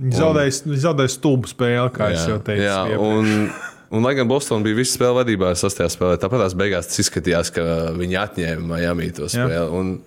Viņi 0.00 0.16
zaudēja, 0.16 0.54
un, 0.68 0.78
zaudēja 0.86 1.12
stulbu 1.12 1.50
spēli, 1.50 1.92
kā 1.92 2.12
jā, 2.14 2.22
jau 2.32 2.38
teicu. 2.44 2.64
Jā, 2.64 2.78
un, 2.96 3.50
un, 3.92 4.06
lai 4.06 4.14
gan 4.16 4.30
Bostonā 4.30 4.64
bija 4.64 4.80
visu 4.80 4.96
spēli 4.96 5.18
vadībā, 5.20 5.52
sastajā 5.58 5.90
spēlē, 5.92 6.20
tāpat 6.22 6.46
tās 6.46 6.56
beigās 6.56 6.88
tas 6.88 7.02
izskatījās, 7.04 7.52
ka 7.52 7.66
viņi 7.98 8.18
atņēma 8.22 8.64
Miami 8.70 9.10
to 9.16 9.28
spēli. 9.28 9.58
Jā. 9.58 9.66
Un, 9.76 9.98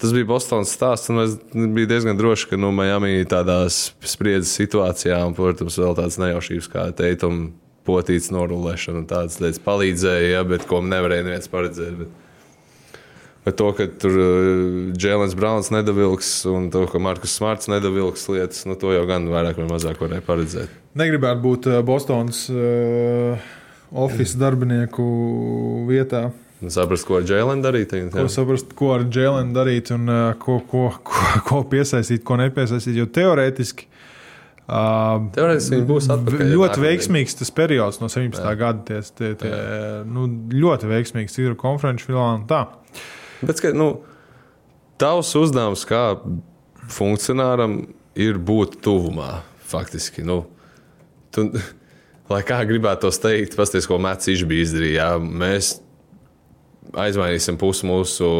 Tas 0.00 0.14
bija 0.16 0.24
Bostonas 0.24 0.70
stāsts, 0.72 1.10
es 1.12 1.34
biju 1.52 1.88
diezgan 1.90 2.16
drošs, 2.16 2.46
ka 2.48 2.56
nu, 2.56 2.70
Miami 2.72 3.20
tādās 3.28 3.90
spriedzes 4.08 4.54
situācijā, 4.56 5.18
un, 5.28 5.34
protams, 5.36 5.76
vēl 5.76 5.92
tādas 5.98 6.16
nejaušības 6.22 6.68
kā 6.72 6.86
teikuma 6.96 7.50
potīts 7.84 8.30
norulēšana 8.32 9.02
un 9.02 9.06
tādas 9.10 9.36
lietas 9.42 9.60
palīdzēja, 9.64 10.32
ja, 10.38 10.40
bet 10.48 10.64
ko 10.70 10.80
nevarēja 10.84 11.26
neviens 11.26 11.52
paredzēt. 11.52 12.00
Bet, 12.00 12.98
bet 13.44 13.60
to, 13.60 13.68
ka 13.76 13.90
tur 14.00 14.18
Džēlins 14.96 15.36
uh, 15.36 15.38
Browns 15.40 15.72
nedavilks 15.74 16.32
un 16.48 16.70
to, 16.72 16.86
ka 16.88 17.00
Markus 17.02 17.36
Smarts 17.36 17.68
nedavilks 17.68 18.24
lietas, 18.32 18.64
nu, 18.68 18.80
to 18.80 18.96
jau 18.96 19.04
gan 19.10 19.28
vairāk 19.28 19.60
vai 19.60 19.68
mazāk 19.68 20.00
varēja 20.00 20.24
paredzēt. 20.24 20.76
Negribētu 20.96 21.44
būt 21.44 21.68
uh, 21.74 21.80
Bostonas 21.84 22.46
uh, 22.52 23.50
oficiālā 23.92 24.46
darbinieku 24.46 25.10
vietā. 25.92 26.30
Saprast, 26.68 27.06
ko 27.08 27.16
ar 27.16 27.24
Jēlenu 27.24 27.64
darīt. 27.64 27.88
Tagad, 27.88 28.10
ko 28.12 28.26
saprast, 28.28 28.74
ko 28.76 28.90
ar 28.92 29.06
Jēlenu 29.08 29.54
darīt 29.56 29.92
un 29.94 30.10
uh, 30.12 30.34
ko, 30.40 30.58
ko, 30.68 30.90
ko, 31.08 31.22
ko 31.46 31.60
piesaistīt, 31.70 32.20
ko 32.26 32.36
nepiesaistīt. 32.40 32.98
Jo 33.00 33.06
teorētiski. 33.08 33.88
Uh, 34.70 35.30
Teorētiski 35.34 35.78
viņi 35.78 35.88
būs 35.88 36.10
atpakaļ. 36.12 36.52
Ļoti 36.52 36.84
veiksmīgs 36.84 37.40
tas 37.40 37.50
periods 37.56 38.02
no 38.02 38.10
17. 38.12 38.44
Jā. 38.44 38.52
gada. 38.60 38.84
Ties, 38.90 39.08
tie, 39.16 39.32
tie, 39.40 39.54
nu, 40.06 40.28
ļoti 40.52 40.92
veiksmīgs 40.92 41.40
ir 41.40 41.56
konferenču 41.58 42.10
finālā. 42.10 42.60
Bet, 43.40 43.64
ka, 43.64 43.72
nu, 43.74 43.88
tavs 45.00 45.32
uzdevums 45.40 45.88
kā 45.88 46.04
funkcionāram 46.92 47.82
ir 48.20 48.36
būt 48.36 48.82
tuvumā. 48.84 49.40
Faktiski, 49.70 50.28
nu, 50.28 50.42
tu, 51.32 51.48
lai 52.30 52.44
kā 52.44 52.60
gribētu 52.68 53.08
to 53.08 53.16
teikt, 53.24 53.56
pasties, 53.56 53.88
ko 53.88 53.96
Mēcis 54.02 54.44
bija 54.44 54.68
izdarījis. 54.68 55.30
Mēs 55.40 55.78
aizmainīsim 56.98 57.58
pusi 57.60 57.86
mūsu 57.88 58.30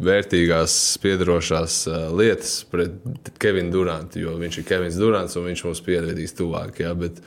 vērtīgās, 0.00 0.74
piedarošās 1.02 1.82
uh, 1.90 2.06
lietas 2.16 2.62
pret 2.70 2.94
Kevinu 3.40 3.72
Durantu, 3.74 4.22
jo 4.22 4.36
viņš 4.40 4.60
ir 4.60 4.66
Kevins 4.68 4.96
Durants 5.00 5.36
un 5.36 5.50
viņš 5.50 5.66
mums 5.66 5.84
pievedīs 5.84 6.34
tuvāk. 6.38 6.80
Jā, 6.84 6.94
bet, 6.96 7.20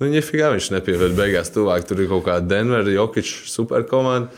nu, 0.00 0.08
ja 0.08 0.24
figā 0.24 0.48
viņš 0.54 0.70
nepieved 0.76 1.16
beigās 1.18 1.52
tuvāk, 1.54 1.84
tur 1.88 2.00
ir 2.00 2.10
kaut 2.12 2.24
kāda 2.30 2.48
Denver, 2.56 2.88
Jokic 2.94 3.28
superkomanda. 3.28 4.32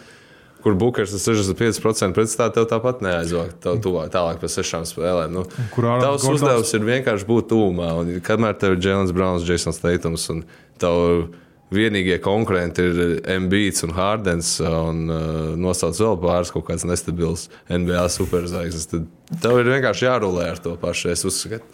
Kur 0.67 0.75
Bukers 0.75 1.13
ar 1.15 1.21
65% 1.23 2.17
pretstāvā 2.17 2.51
tev 2.57 2.65
tāpat 2.67 3.03
neaizvākt 3.05 3.61
tā, 3.63 3.77
tuvāk, 3.79 4.09
tālāk 4.11 4.41
par 4.43 4.51
sešām 4.51 4.83
spēlēm. 4.89 5.37
Nu, 5.37 5.45
tavs 5.47 6.25
uzdevums 6.27 6.73
ir 6.75 6.87
vienkārši 6.89 7.29
būt 7.29 7.53
tūmā. 7.53 7.93
Un, 8.01 8.11
kamēr 8.25 8.57
tev 8.59 8.75
ir 8.75 8.81
Jēlins 8.83 9.15
Browns, 9.15 9.47
Jasons 9.47 9.79
Teitums 9.79 10.25
un 10.35 10.43
tev 10.83 11.29
vienīgie 11.75 12.19
konkurenti 12.23 12.85
ir 12.87 13.01
Mbīts 13.47 13.85
un 13.87 13.95
Hārdens, 13.97 14.53
un 14.63 15.03
uh, 15.11 15.57
nosauc 15.59 15.99
vēl 15.99 16.21
pāris 16.23 16.53
kaut 16.55 16.69
kāds 16.69 16.87
nestabils 16.87 17.49
NBA 17.71 18.07
superzvaigznes. 18.15 18.87
Tad 18.93 19.09
tev 19.43 19.61
ir 19.63 19.73
vienkārši 19.75 20.07
jārulē 20.07 20.53
ar 20.53 20.63
to 20.63 20.77
pašu. 20.81 21.11
Es 21.15 21.27
uzskatu, 21.27 21.67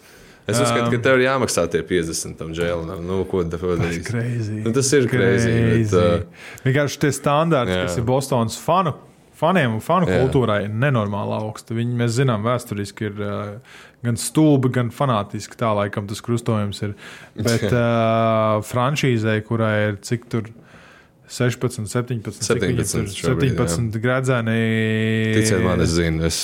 es 0.47 0.57
uzskatu 0.57 0.87
um, 0.87 0.91
ka 0.95 1.01
tev 1.05 1.19
ir 1.19 1.27
jāmaksā 1.27 1.67
tie 1.73 1.83
50 1.85 2.39
tam 2.41 2.53
džēlinam. 2.57 3.05
Nu, 3.05 3.21
ko 3.29 3.45
tev 3.45 3.65
darīs? 3.77 4.09
Nu, 4.63 4.73
tas 4.73 4.91
ir 4.97 5.09
greizi. 5.11 5.55
Uh, 5.93 6.51
vienkārši 6.65 7.01
tie 7.05 7.13
standarti, 7.13 7.77
jā. 7.77 7.87
kas 7.87 7.99
ir 8.01 8.07
Bostonas 8.09 8.57
fanu. 8.61 8.97
Faniem 9.43 9.73
un 9.75 9.81
fanu 9.83 10.07
jā. 10.07 10.21
kultūrai 10.21 10.61
ir 10.67 10.75
nenormāli 10.77 11.33
augsta. 11.35 11.73
Viņi, 11.75 11.95
mēs 11.99 12.13
zinām, 12.15 12.45
vēsturiski 12.45 13.09
ir 13.09 13.23
uh, 13.25 13.79
gan 14.03 14.19
stulbi, 14.19 14.71
gan 14.73 14.91
fanātiski. 14.93 15.57
Tā 15.59 15.71
laikam 15.77 16.09
tas 16.09 16.23
krustojums 16.23 16.83
ir. 16.85 16.97
Bet 17.39 17.69
uh, 17.71 18.59
franšīzē, 18.67 19.39
kurai 19.47 19.75
ir 19.91 20.03
cik 20.03 20.29
tur 20.31 20.51
16, 21.33 21.87
17, 21.87 22.31
17, 22.31 23.07
17 23.07 23.99
gradzeni. 23.99 25.33
Ticiet 25.33 25.63
man, 25.63 25.81
es 25.81 25.95
zinu, 25.95 26.27
es, 26.27 26.37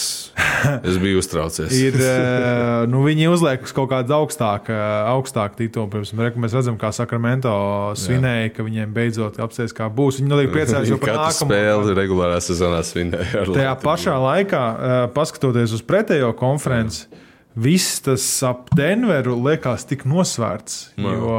es 0.81 0.97
biju 0.97 1.19
uztraucies. 1.21 1.75
ir, 1.89 1.99
nu, 2.91 3.03
viņi 3.05 3.27
uzliek 3.29 3.67
uz 3.67 3.75
kaut 3.75 3.91
kādu 3.91 4.15
augstāku, 4.17 4.73
augstāku 5.11 5.59
titulu. 5.59 5.91
Piemēram, 5.93 6.41
mēs 6.41 6.57
redzam, 6.57 6.79
kā 6.81 6.89
Sakramento 6.95 7.53
svinēja, 7.99 8.55
ka 8.55 8.65
viņiem 8.65 8.95
beidzot 8.95 9.37
apsēs, 9.43 9.75
kā 9.77 9.91
būs. 9.93 10.23
Viņi 10.23 10.33
noteikti 10.33 10.55
priecājas 10.57 10.93
jau 10.95 10.99
par 11.03 11.15
nākamo 11.19 11.51
spēli 11.51 11.97
regulārā 11.99 12.41
sezonā 12.41 12.81
svinēja. 12.87 13.45
Tajā 13.51 13.79
pašā 13.85 14.19
laikā, 14.25 14.67
paskatoties 15.13 15.75
uz 15.77 15.85
pretējo 15.85 16.33
konferenci. 16.39 17.05
Jā 17.05 17.25
viss 17.59 17.99
tas 18.05 18.23
ap 18.47 18.69
Denveru 18.77 19.35
liekas 19.43 19.85
tik 19.89 20.05
nosvērts, 20.09 20.79
Jā. 20.99 21.13
jo 21.17 21.35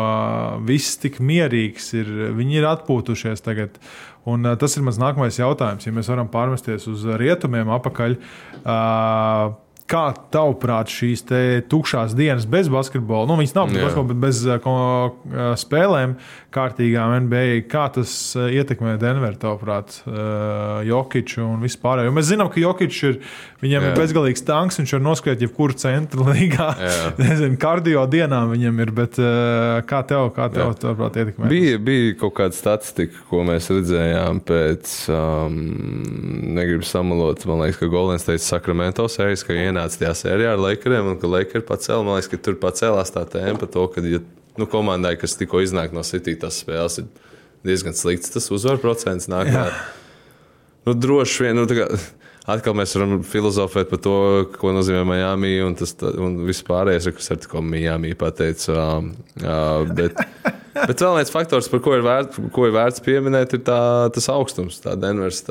viss 0.69 0.99
tik 1.01 1.21
mierīgs 1.25 1.93
ir. 1.99 2.13
Viņi 2.37 2.61
ir 2.61 2.69
atpūtušies 2.71 3.45
tagad. 3.47 3.81
Un, 4.29 4.45
tas 4.61 4.77
ir 4.77 4.85
mans 4.85 5.01
nākamais 5.01 5.41
jautājums. 5.41 5.87
Ja 5.89 5.95
mēs 5.97 6.11
varam 6.13 6.29
pārmesties 6.33 6.85
uz 6.91 7.07
rietumiem, 7.21 7.71
apakaļ. 7.73 8.19
Uh, 8.61 9.57
Kā 9.91 10.05
tavuprāt, 10.31 10.91
šīs 10.93 11.25
tukšās 11.71 12.13
dienas 12.15 12.45
bez 12.47 12.69
basketbola, 12.71 13.27
nu, 13.27 13.35
viņas 13.41 13.57
nav 13.57 13.73
bez 13.73 13.83
basketbola, 13.83 14.11
bet 14.13 14.21
bez 14.23 14.43
uh, 14.47 14.69
uh, 14.71 15.41
spēlēm, 15.59 16.13
kārtīgām 16.55 17.15
NBA, 17.27 17.65
kā 17.71 17.89
tas 17.95 18.13
uh, 18.39 18.47
ietekmē 18.55 18.95
Denveru, 19.03 19.39
tavuprāt, 19.41 19.97
Jokiču 20.87 21.43
un 21.43 21.65
vispār? 21.65 22.05
Jo 22.07 22.15
mēs 22.15 22.29
zinām, 22.31 22.51
ka 22.53 22.63
Jokičs 22.63 23.01
ir, 23.09 23.19
viņam 23.65 23.87
Jā. 23.87 23.91
ir 23.91 23.99
bezgalīgs 23.99 24.45
tanks, 24.47 24.79
viņš 24.79 24.95
var 24.97 25.03
noskriet 25.09 25.43
jebkuru 25.43 25.75
centru 25.79 26.27
līgā. 26.31 26.69
Nezinu, 27.19 27.59
kardio 27.61 28.05
dienām 28.11 28.55
viņam 28.55 28.81
ir, 28.85 28.95
bet 28.95 29.19
kā 29.91 30.03
tev, 30.07 30.31
kā 30.37 30.47
tev, 30.55 30.75
tavuprāt, 30.79 31.19
ietekmē? 31.19 31.51
Bija, 31.51 31.83
bija 31.83 32.15
kaut 32.23 32.37
kāda 32.39 32.57
statistika, 32.57 33.19
ko 33.31 33.43
mēs 33.49 33.71
redzējām 33.75 34.43
pēc, 34.47 34.95
um, 35.15 35.59
negribu 36.55 36.87
samalot, 36.87 37.43
man 37.51 37.65
liekas, 37.65 37.83
ka 37.83 37.91
Golden 37.91 38.23
State 38.23 38.47
Sacramento 38.47 39.09
sērijas, 39.11 39.45
ka 39.47 39.57
ienāk 39.57 39.80
ienāca 39.81 40.03
tajā 40.03 40.13
sērijā 40.19 40.53
ar 40.55 40.61
Lakeriem, 40.61 41.15
un 41.15 41.19
ka 41.21 41.31
Lakers 41.31 41.67
pacēla. 41.69 42.05
Man 42.05 42.19
liekas, 42.19 42.31
ka 42.33 42.41
tur 42.45 42.61
pacēlās 42.61 43.15
tā 43.15 43.25
tēma 43.29 43.59
par 43.61 43.73
to, 43.73 43.87
ka 43.95 44.05
ja, 44.05 44.21
nu, 44.61 44.69
komandai, 44.71 45.17
kas 45.21 45.39
tikko 45.41 45.63
iznāk 45.65 45.95
no 45.97 46.05
City, 46.07 46.37
tas 46.39 46.61
spēles 46.63 47.01
ir 47.03 47.09
diezgan 47.67 47.97
slikts. 47.97 48.33
Tas 48.35 48.51
uzvaru 48.53 48.83
procents 48.83 49.31
nāk. 49.31 49.53
Nu, 50.87 50.97
droši 50.97 51.49
vien. 51.49 51.61
Nu, 51.61 51.87
Atkal 52.51 52.73
mēs 52.75 52.95
varam 52.97 53.21
filozofēt 53.27 53.91
par 53.91 54.01
to, 54.03 54.15
ko 54.57 54.73
nozīmē 54.75 55.03
Miami 55.07 55.59
un, 55.63 55.75
tas, 55.79 55.93
un 56.01 56.39
viss 56.49 56.65
pārējais, 56.67 57.11
kas 57.15 57.31
ir 57.35 57.43
tikko 57.45 57.61
Miami 57.63 58.15
pateicis. 58.19 58.71
Uh, 58.73 59.11
uh, 59.45 59.85
bet, 59.95 60.17
bet 60.89 61.05
vēl 61.05 61.19
viens 61.21 61.31
faktors, 61.31 61.69
par 61.71 61.83
ko 61.85 61.95
ir, 61.99 62.03
vērt, 62.07 62.41
ko 62.57 62.65
ir 62.67 62.75
vērts 62.75 63.05
pieminēt, 63.05 63.55
ir 63.55 63.63
tā, 63.69 63.83
tas 64.17 64.31
augstums, 64.33 64.81
tā 64.83 64.97
Denveras 64.99 65.45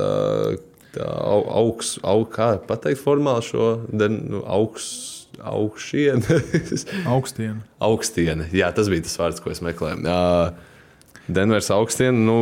tā 0.96 1.08
augsts, 1.08 2.00
aug, 2.04 2.28
kā 2.34 2.54
pateikt 2.70 3.02
formāli 3.04 3.46
šo 3.50 3.72
nu, 3.94 4.44
augstu 4.46 5.18
augšienu. 5.40 6.40
augstienu. 7.14 7.62
augstienu. 7.80 8.48
Jā, 8.52 8.72
tas 8.76 8.90
bija 8.92 9.06
tas 9.06 9.18
vārds, 9.20 9.44
ko 9.44 9.54
es 9.54 9.62
meklēju. 9.64 10.02
Uh, 10.04 11.22
Denveras 11.30 11.70
augstiena. 11.72 12.18
Nu, 12.18 12.40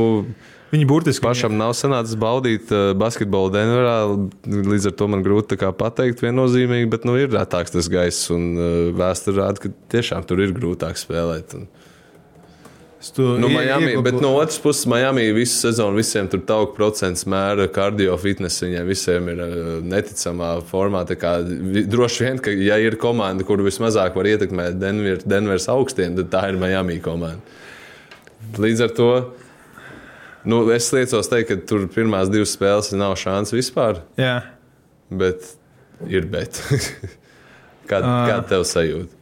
Viņi 0.67 0.83
burtiski 0.83 1.23
pašam 1.23 1.53
nav 1.55 1.71
sanācis 1.79 2.17
baudīt 2.19 2.71
uh, 2.75 2.89
basketbolu 2.99 3.53
Denverā. 3.53 3.97
Līdz 4.43 4.89
ar 4.89 4.95
to 4.99 5.07
man 5.13 5.23
grūti 5.23 5.55
pateikt 5.55 6.23
viennozīmīgi, 6.25 6.89
bet 6.91 7.05
nu, 7.07 7.15
ir 7.15 7.31
rētāks 7.31 7.71
tas 7.75 7.87
gaiss. 7.91 8.31
Un 8.35 8.49
uh, 8.55 8.65
vēsture 8.97 9.39
rāda, 9.39 9.63
ka 9.63 9.71
tiešām 9.93 10.27
tur 10.27 10.43
ir 10.43 10.55
grūtāk 10.57 10.99
spēlēt. 10.99 11.55
Un, 11.55 11.69
Tu 11.69 11.86
Nu, 13.37 13.47
Miami, 13.47 13.91
iegūti- 13.93 14.03
bet 14.03 14.15
no 14.21 14.31
otras 14.39 14.57
puses, 14.59 14.87
Miami 14.89 15.27
visu 15.35 15.59
sezonu 15.67 15.99
visiem 15.99 16.27
tur 16.31 16.39
tauku 16.49 16.73
procents 16.75 17.25
mēra 17.29 17.67
kardio 17.69 18.15
fitness. 18.17 18.63
Viņiem 18.63 18.87
visiem 18.89 19.27
ir 19.29 19.41
uh, 19.43 19.65
neticamā 19.85 20.55
formā. 20.65 21.03
Tā 21.05 21.17
Kā, 21.21 21.35
droši 21.45 22.25
vien, 22.25 22.39
ka, 22.41 22.49
ja 22.51 22.79
ir 22.81 22.97
komanda, 22.97 23.45
kur 23.45 23.61
vismazāk 23.61 24.17
var 24.17 24.25
ietekmēt 24.31 24.79
Denver, 24.81 25.21
Denveras 25.25 25.69
augstiem, 25.69 26.15
tad 26.17 26.31
tā 26.33 26.47
ir 26.49 26.57
Miami 26.57 26.97
komanda. 26.99 27.37
Līdz 28.57 28.83
ar 28.87 28.95
to 28.97 29.09
nu, 30.47 30.63
es 30.71 30.89
liecos 30.95 31.29
teikt, 31.29 31.49
ka 31.51 31.57
tur 31.69 31.85
pirmās 31.91 32.29
divas 32.33 32.53
spēles 32.55 32.93
nav 32.97 33.13
šāds 33.19 33.51
vispār, 33.53 34.01
Jā. 34.17 34.39
bet 35.11 35.43
ir 36.07 36.25
bet. 36.31 36.61
kā, 37.89 37.99
Ā. 38.01 38.15
kā 38.29 38.37
tev 38.49 38.65
sajūta? 38.69 39.16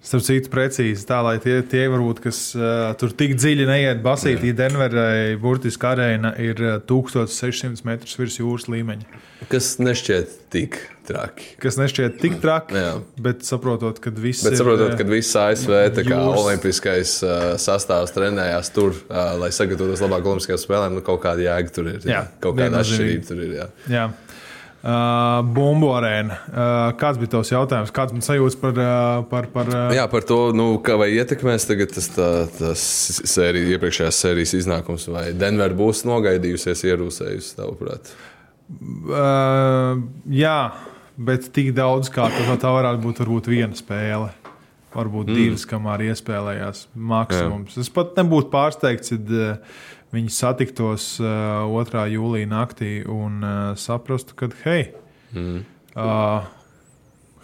Starp 0.00 0.22
citu, 0.24 0.48
precīzi 0.48 1.02
tā, 1.04 1.18
lai 1.20 1.34
tie, 1.44 1.58
tie 1.68 1.82
varbūt, 1.92 2.22
kas 2.24 2.38
uh, 2.56 2.94
tur 2.96 3.10
tik 3.12 3.34
dziļi 3.36 3.66
neiet 3.68 3.98
basīt, 4.00 4.40
ja 4.48 4.54
Denverai 4.56 5.34
burtiski 5.36 5.84
arēna 5.90 6.30
ir 6.40 6.62
uh, 6.64 6.78
1600 6.88 7.84
metrus 7.84 8.16
virs 8.16 8.38
jūras 8.40 8.64
līmeņa. 8.72 9.20
Kas 9.52 9.74
nešķiet 9.82 10.32
tik 10.54 10.78
traki. 11.04 11.50
Kas 11.60 11.76
nešķiet 11.76 12.16
tik 12.22 12.38
traki, 12.40 12.78
Jā. 12.80 12.94
bet 13.20 13.44
saprotot, 13.44 14.00
ka 14.00 14.12
viss 14.16 14.40
Bet 14.46 14.56
ir. 14.56 14.62
saprotot, 14.62 14.96
ka 14.96 15.04
viss 15.10 15.36
ASV 15.36 15.68
jūras- 16.00 16.40
olimpiskais 16.46 17.14
uh, 17.26 17.36
sastāvs 17.60 18.16
trenējās 18.16 18.72
tur, 18.72 18.96
uh, 19.12 19.34
lai 19.42 19.52
sagatavotos 19.52 20.00
labāk 20.06 20.24
Olimpiskajām 20.32 20.64
spēlēm, 20.64 20.96
nu 20.96 21.04
kaut 21.04 21.20
kāda 21.28 21.44
jēga 21.44 21.76
tur 21.76 21.92
ir. 21.92 22.00
Jā, 22.08 22.24
kaut 22.40 22.56
kāda 22.56 22.80
atšķirība 22.80 23.28
tur 23.28 23.44
ir. 23.44 23.52
Jā. 23.60 23.68
Jā. 23.98 24.08
Uh, 24.80 25.42
Bumbu 25.44 25.90
arēna. 25.92 26.38
Uh, 26.48 26.62
kāds 26.96 27.18
bija 27.20 27.34
tavs 27.34 27.50
jautājums? 27.52 27.90
Kāds 27.92 28.14
man 28.16 28.24
sajūta 28.24 28.60
par, 28.62 28.78
uh, 28.80 29.18
par, 29.28 29.48
par 29.52 29.68
uh, 29.68 29.90
jā, 29.92 30.06
par 30.08 30.24
to, 30.24 30.38
nu, 30.56 30.70
kā 30.84 30.96
vai 30.96 31.10
ietekmēs 31.18 31.68
tagad 31.68 31.92
tas, 31.92 32.08
tā, 32.14 32.28
tas 32.56 32.84
sērija, 33.28 33.74
iepriekšējās 33.76 34.20
sērijas 34.24 34.56
iznākums, 34.62 35.04
vai 35.12 35.26
Denver 35.36 35.76
būs 35.76 36.06
nogaidījusies, 36.08 36.86
ierūsējusi, 36.88 37.52
tavuprāt? 37.58 38.14
Uh, 38.80 40.00
jā, 40.32 40.58
bet 41.20 41.50
tik 41.52 41.74
daudz, 41.76 42.08
kā 42.14 42.30
tā, 42.32 42.56
tā 42.56 42.72
varētu 42.72 43.04
būt, 43.04 43.20
varbūt 43.26 43.52
viena 43.52 43.76
spēle. 43.76 44.32
Varbūt 44.90 45.28
mm. 45.28 45.36
divas, 45.38 45.68
kamēr 45.70 46.08
iespēlējās 46.08 46.86
maksimums. 46.98 47.76
Jā. 47.76 47.84
Es 47.84 47.92
pat 47.94 48.16
nebūtu 48.18 48.48
pārsteigts, 48.50 49.12
ja 49.12 49.52
viņi 50.14 50.32
satiktos 50.34 51.12
uh, 51.22 51.66
2. 51.70 52.06
jūlijā 52.14 52.48
naktī 52.50 52.94
un 53.06 53.42
uh, 53.44 53.58
saprastu, 53.78 54.36
ka, 54.38 54.50
hei, 54.64 54.88
mm. 55.34 55.60
uh, 55.94 56.48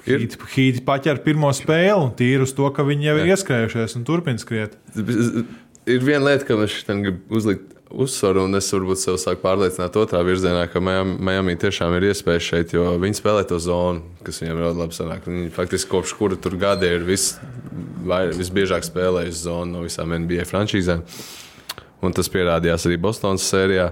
Ir- 0.07 0.23
Hīti, 0.23 0.85
paķer 0.87 1.19
pirmo 1.25 1.49
spēli 1.57 1.99
un 1.99 2.13
tīri 2.15 2.45
uz 2.47 2.53
to, 2.55 2.69
ka 2.71 2.85
viņi 2.87 3.09
jau 3.09 3.15
ir 3.19 3.31
ieskrējušies 3.35 3.97
un 3.99 4.05
turpina 4.07 4.39
skriet. 4.39 4.77
Ir 4.95 6.05
viena 6.07 6.29
lieta, 6.29 6.47
ka 6.47 6.59
es 6.63 6.77
tam 6.87 7.03
gribu 7.03 7.39
uzlikt 7.41 7.73
uzsvaru, 7.91 8.45
un 8.47 8.59
es 8.59 8.69
varbūt 8.75 9.01
sev 9.01 9.19
sāku 9.23 9.43
pārliecināt 9.45 9.97
otrā 9.99 10.21
virzienā, 10.27 10.67
ka 10.71 10.83
Miami, 10.83 11.57
tiešām 11.59 11.95
ir 11.99 12.09
iespēja 12.11 12.43
šeit, 12.43 12.75
jo 12.75 12.97
viņi 13.03 13.19
spēlē 13.19 13.45
to 13.51 13.59
zonu, 13.63 14.03
kas 14.27 14.43
viņiem 14.43 14.63
ļoti 14.63 14.81
labi 14.83 14.99
sanāk. 14.99 15.27
Viņi 15.31 15.53
faktiski 15.55 15.91
kopš 15.91 16.15
kura 16.19 16.39
tur 16.39 16.59
gadi 16.61 16.91
ir 16.91 17.07
vis, 17.07 17.33
vai, 18.07 18.27
visbiežāk 18.35 18.87
spēlējuši 18.87 19.43
zonu 19.43 19.79
no 19.79 19.85
visām 19.87 20.15
NBA 20.19 20.47
frančīzēm. 20.51 21.03
Un 22.05 22.17
tas 22.17 22.29
pierādījās 22.33 22.87
arī 22.89 22.99
Bostonas 23.01 23.47
sērijā. 23.49 23.91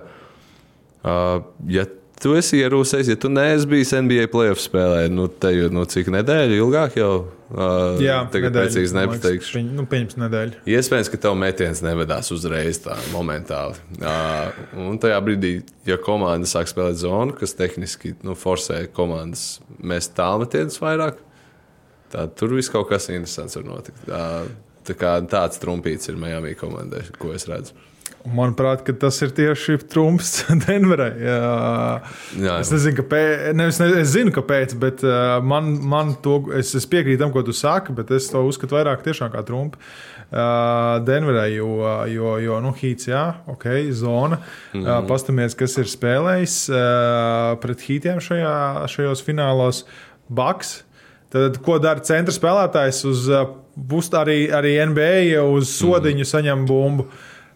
Uh, 1.05 1.45
ja 1.69 1.87
tu 2.25 2.33
esi 2.39 2.61
ierūsējis, 2.63 3.11
ja 3.13 3.19
tu 3.21 3.29
neesi 3.33 3.67
bijis 3.69 3.93
NBA 3.97 4.29
playoff 4.33 4.63
spēlē, 4.63 5.07
nu, 5.13 5.27
te 5.29 5.51
jau 5.53 5.69
nu, 5.75 5.85
cik 5.91 6.09
nedēļu 6.15 6.57
ilgāk 6.63 6.97
jau 6.97 7.11
uh, 7.21 8.01
Jā, 8.01 8.23
tagad 8.33 8.55
nedēļa, 8.55 8.71
precīzi 8.71 8.97
nepateikšu. 8.97 9.57
Pieņ, 9.59 9.71
nu, 9.77 9.87
pieņems 9.91 10.19
nedēļu. 10.23 10.63
Iespējams, 10.77 11.11
ka 11.13 11.21
tev 11.27 11.37
metiens 11.41 11.83
nevedās 11.85 12.31
uzreiz 12.35 12.81
tā 12.85 12.97
momentāli. 13.13 13.81
Uh, 13.99 14.65
un 14.87 15.01
tajā 15.03 15.21
brīdī, 15.27 15.55
ja 15.89 15.99
komanda 16.01 16.49
sāk 16.49 16.71
spēlēt 16.71 17.01
zonu, 17.03 17.37
kas 17.37 17.57
tehniski 17.59 18.15
nu, 18.25 18.39
forsē 18.39 18.85
komandas 18.95 19.59
mest 19.85 20.15
tālmetienus 20.17 20.81
vairāk, 20.83 21.21
tad 22.15 22.37
tur 22.39 22.57
viss 22.57 22.73
kaut 22.73 22.89
kas 22.93 23.11
interesants 23.11 23.59
var 23.61 23.69
notikt. 23.69 24.07
Uh, 24.09 24.47
tā 24.85 24.97
kā 24.97 25.17
tāds 25.29 25.61
trumpīts 25.61 26.09
ir 26.13 26.21
Miami 26.21 26.57
komandai, 26.57 27.05
ko 27.21 27.35
es 27.37 27.49
redzu. 27.51 27.77
Manuprāt, 28.25 28.87
tas 29.01 29.19
ir 29.21 29.35
tieši 29.37 29.77
trumps 29.93 30.31
Denverai. 30.65 31.11
Jā. 31.21 31.41
Jā, 32.41 32.55
Es 32.63 32.71
nezinu, 32.73 32.97
kāpēc, 33.03 33.51
nevis, 33.57 33.81
ne, 33.83 33.89
es 34.01 34.15
zinu, 34.15 34.33
kāpēc, 34.33 34.73
bet 34.81 35.05
uh, 35.05 35.37
man, 35.45 35.75
man 35.85 36.15
to, 36.25 36.39
es, 36.57 36.73
es 36.79 36.89
piekrītu 36.89 37.21
tam, 37.21 37.35
ko 37.35 37.43
tu 37.45 37.53
saki, 37.53 37.93
bet 37.97 38.13
es 38.17 38.31
to 38.33 38.41
uzskatu 38.49 38.79
vairāk 38.79 39.05
kā 39.05 39.43
trumpu. 39.45 39.83
Uh, 40.35 41.05
Denverai, 41.05 41.51
jo, 41.53 41.69
jo, 42.11 42.31
jo 42.41 42.57
nu, 42.65 42.73
hīts, 42.75 43.11
jā, 43.11 43.27
ok, 43.47 43.67
zona. 43.93 44.41
Mm 44.73 44.81
-hmm. 44.81 44.89
uh, 44.89 45.05
Pastāmies, 45.09 45.55
kas 45.55 45.77
ir 45.79 45.85
spēlējis 45.85 46.57
uh, 46.73 47.61
pret 47.61 47.85
hītiem 47.85 48.25
šajā, 48.25 48.89
šajos 48.89 49.23
finālos. 49.23 49.85
Baks. 50.29 50.83
Tad, 51.29 51.59
ko 51.59 51.79
dara 51.79 52.01
centra 52.01 52.33
spēlētājs? 52.33 53.05
Uz 53.05 53.29
uh, 53.29 53.47
bus 53.77 54.09
arī, 54.15 54.49
arī 54.51 54.79
NBA 54.87 55.43
uz 55.43 55.69
sodiņu 55.69 56.25
saņem 56.25 56.67
bumbu. 56.67 57.09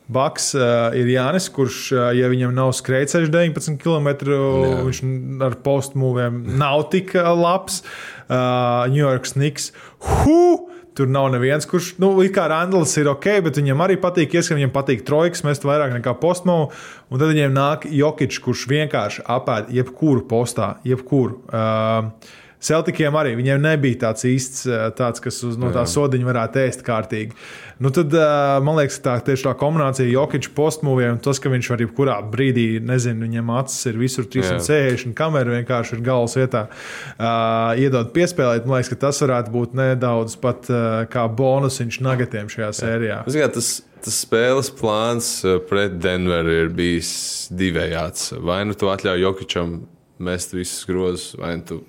Baks 0.08 0.54
uh, 0.56 0.88
ir 0.96 1.10
Jānis, 1.12 1.50
kurš, 1.52 1.82
uh, 1.92 2.06
ja 2.16 2.30
viņam 2.32 2.54
nav 2.56 2.72
skrejceļš 2.78 3.28
19 3.34 3.76
km, 3.82 4.08
Jā. 4.24 4.78
viņš 4.86 5.02
ar 5.44 5.58
postmūviem 5.64 6.40
nav 6.60 6.86
tik 6.94 7.12
uh, 7.18 7.28
labs. 7.36 7.82
Uh, 8.28 8.88
New 8.88 9.04
York 9.04 9.28
Snigs. 9.28 9.70
Hu! 10.04 10.68
Tur 10.98 11.06
nav 11.06 11.28
neviens, 11.30 11.62
kurš, 11.68 11.92
nu, 12.02 12.08
kā 12.34 12.48
Randls 12.50 12.96
ir 12.98 13.06
ok, 13.06 13.28
bet 13.46 13.60
viņam 13.60 13.84
arī 13.84 13.94
patīk, 14.02 14.32
ieskatīt, 14.34 14.58
viņam 14.58 14.72
patīk 14.74 15.04
trojkas, 15.06 15.44
mest 15.46 15.62
vairāk 15.62 15.92
nekā 15.94 16.16
postmūvu. 16.18 16.72
Un 17.12 17.20
tad 17.22 17.30
viņiem 17.30 17.54
nāk 17.54 17.86
Jokic, 17.94 18.34
kurš 18.42 18.64
vienkārši 18.72 19.22
apēd 19.30 19.70
jebkuru 19.76 20.24
postā, 20.26 20.72
jebkuru. 20.88 21.38
Uh, 21.52 22.10
Celtikiem 22.58 23.14
arī 23.14 23.36
viņiem 23.38 23.60
nebija 23.62 24.00
tāds 24.08 24.24
īsts, 24.26 24.64
eh, 24.66 24.88
tāds, 24.98 25.22
kas 25.22 25.36
uz 25.46 25.58
no 25.60 25.70
tā 25.70 25.84
sodiņa 25.86 26.26
varētu 26.26 26.58
ēst 26.64 26.82
kārtīgi. 26.82 27.36
Nu, 27.78 27.92
tad, 27.94 28.10
eh, 28.10 28.58
man 28.66 28.80
liekas, 28.80 28.98
tā 28.98 29.14
tieši 29.22 29.46
tā 29.46 29.52
kombinācija 29.54 30.10
Jokiča 30.10 30.50
postmūviem 30.56 31.12
un 31.14 31.20
tas, 31.22 31.38
ka 31.38 31.52
viņš 31.52 31.68
var 31.70 31.84
jebkurā 31.84 32.16
brīdī, 32.32 32.80
nezinu, 32.82 33.28
viņam 33.28 33.52
acis 33.60 33.86
ir 33.86 33.98
visur 34.00 34.26
360 34.26 35.06
un 35.06 35.14
kamera 35.14 35.54
vienkārši 35.54 35.94
ir 35.94 36.02
galvas 36.02 36.34
vietā, 36.34 36.66
uh, 36.66 37.78
iedod 37.78 38.10
piespēlēt. 38.12 38.66
Man 38.66 38.80
liekas, 38.80 38.90
ka 38.90 39.06
tas 39.06 39.22
varētu 39.22 39.54
būt 39.54 39.76
nedaudz 39.78 40.34
pat 40.42 40.66
uh, 40.72 41.04
kā 41.06 41.28
bonusiņš 41.30 42.00
nagatiem 42.02 42.50
šajā 42.50 42.72
sērijā. 42.74 43.20
Es 43.26 43.36
domāju, 43.36 43.52
tas, 43.54 43.68
tas 44.02 44.18
spēles 44.26 44.72
plāns 44.74 45.30
pret 45.70 46.00
Denveru 46.02 46.64
ir 46.64 46.74
bijis 46.74 47.12
divējāds. 47.54 48.32
Vai 48.42 48.64
nu 48.66 48.74
tu 48.74 48.90
atļauj 48.90 49.22
Jokičam 49.22 49.78
mest 50.18 50.58
visus 50.58 50.82
grozus, 50.90 51.36
vai 51.38 51.54
nu 51.60 51.68
tu 51.70 51.80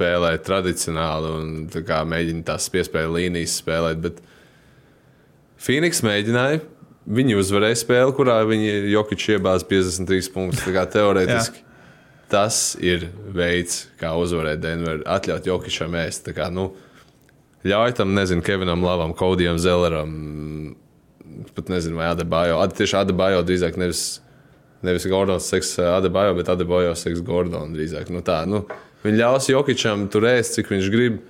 spēlē 0.00 0.34
tradicionāli 0.40 1.30
un 1.36 1.48
tā 1.68 2.00
mēģina 2.08 2.46
tās 2.48 2.70
piespēļu 2.72 3.16
līnijas 3.18 3.58
spēlēt. 3.60 4.00
Bet 4.00 4.22
Phoenix 5.60 6.00
mēģināja. 6.06 6.62
Viņi 7.10 7.34
uzvarēja 7.40 7.78
spēli, 7.80 8.12
kurā 8.14 8.38
viņi 8.46 8.92
Jokic 8.92 9.24
iebāza 9.34 9.66
53 9.68 10.30
punktus. 10.32 10.64
Teorētiski 10.94 11.64
tas 12.32 12.76
ir 12.80 13.08
veids, 13.34 13.88
kā 14.00 14.12
uzvarēt 14.16 14.62
Denveru. 14.62 15.02
Atļaut 15.08 15.48
Jokičam 15.48 15.96
ēst. 15.98 16.30
Kā, 16.36 16.48
nu, 16.54 16.70
ļauj 17.66 17.96
tam, 17.98 18.14
nezinu, 18.16 18.44
Kevinam 18.46 18.84
Lavam, 18.86 19.12
Kodijam 19.16 19.58
Zelleram, 19.60 20.12
pat 21.56 21.72
nezinu, 21.72 21.98
vai 21.98 22.12
Adebayo. 22.12 22.60
Ad, 22.62 22.76
tieši 22.78 23.00
Adebayo 23.00 23.42
drīzāk 23.48 23.80
nevis, 23.80 24.04
nevis 24.86 25.08
Gordons 25.10 25.50
seks 25.50 25.74
Adebayo, 25.82 26.36
bet 26.38 26.52
Adebayo 26.52 26.94
seks 26.98 27.24
Gordonu 27.26 27.74
drīzāk. 27.74 28.12
Nu, 28.14 28.22
tā, 28.26 28.44
nu, 28.48 28.62
viņi 29.04 29.20
ļaus 29.20 29.50
Jokičam 29.52 30.06
tur 30.12 30.28
ēst, 30.30 30.58
cik 30.58 30.72
viņš 30.74 30.92
grib. 30.92 31.20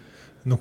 Nu, 0.48 0.56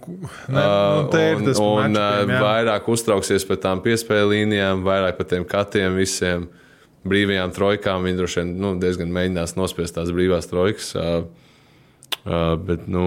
ne, 0.51 0.59
nu, 0.59 1.05
tas 1.11 1.59
un, 1.61 1.67
un 1.69 1.93
matchupiem, 1.95 1.99
uh, 1.99 2.33
jā. 2.35 2.39
vairāk 2.43 2.89
uztrauksies 2.91 3.45
par 3.47 3.61
tām 3.63 3.83
piespēju 3.83 4.33
līnijām, 4.33 4.81
vairāk 4.83 5.15
par 5.19 5.29
tiem 5.31 5.45
katiem 5.47 5.95
visiem 5.95 6.49
brīvajām 7.07 7.53
trojkām. 7.55 8.03
Viņi 8.07 8.19
droši 8.19 8.41
vien 8.41 8.57
nu, 8.59 8.73
diezgan 8.81 9.13
mēģinās 9.15 9.55
nospiest 9.55 9.95
tās 9.95 10.11
brīvās 10.15 10.51
trojkas. 10.51 10.91
Uh, 10.99 11.29
Uh, 12.27 12.57
bet 12.59 12.83
nu, 12.91 13.01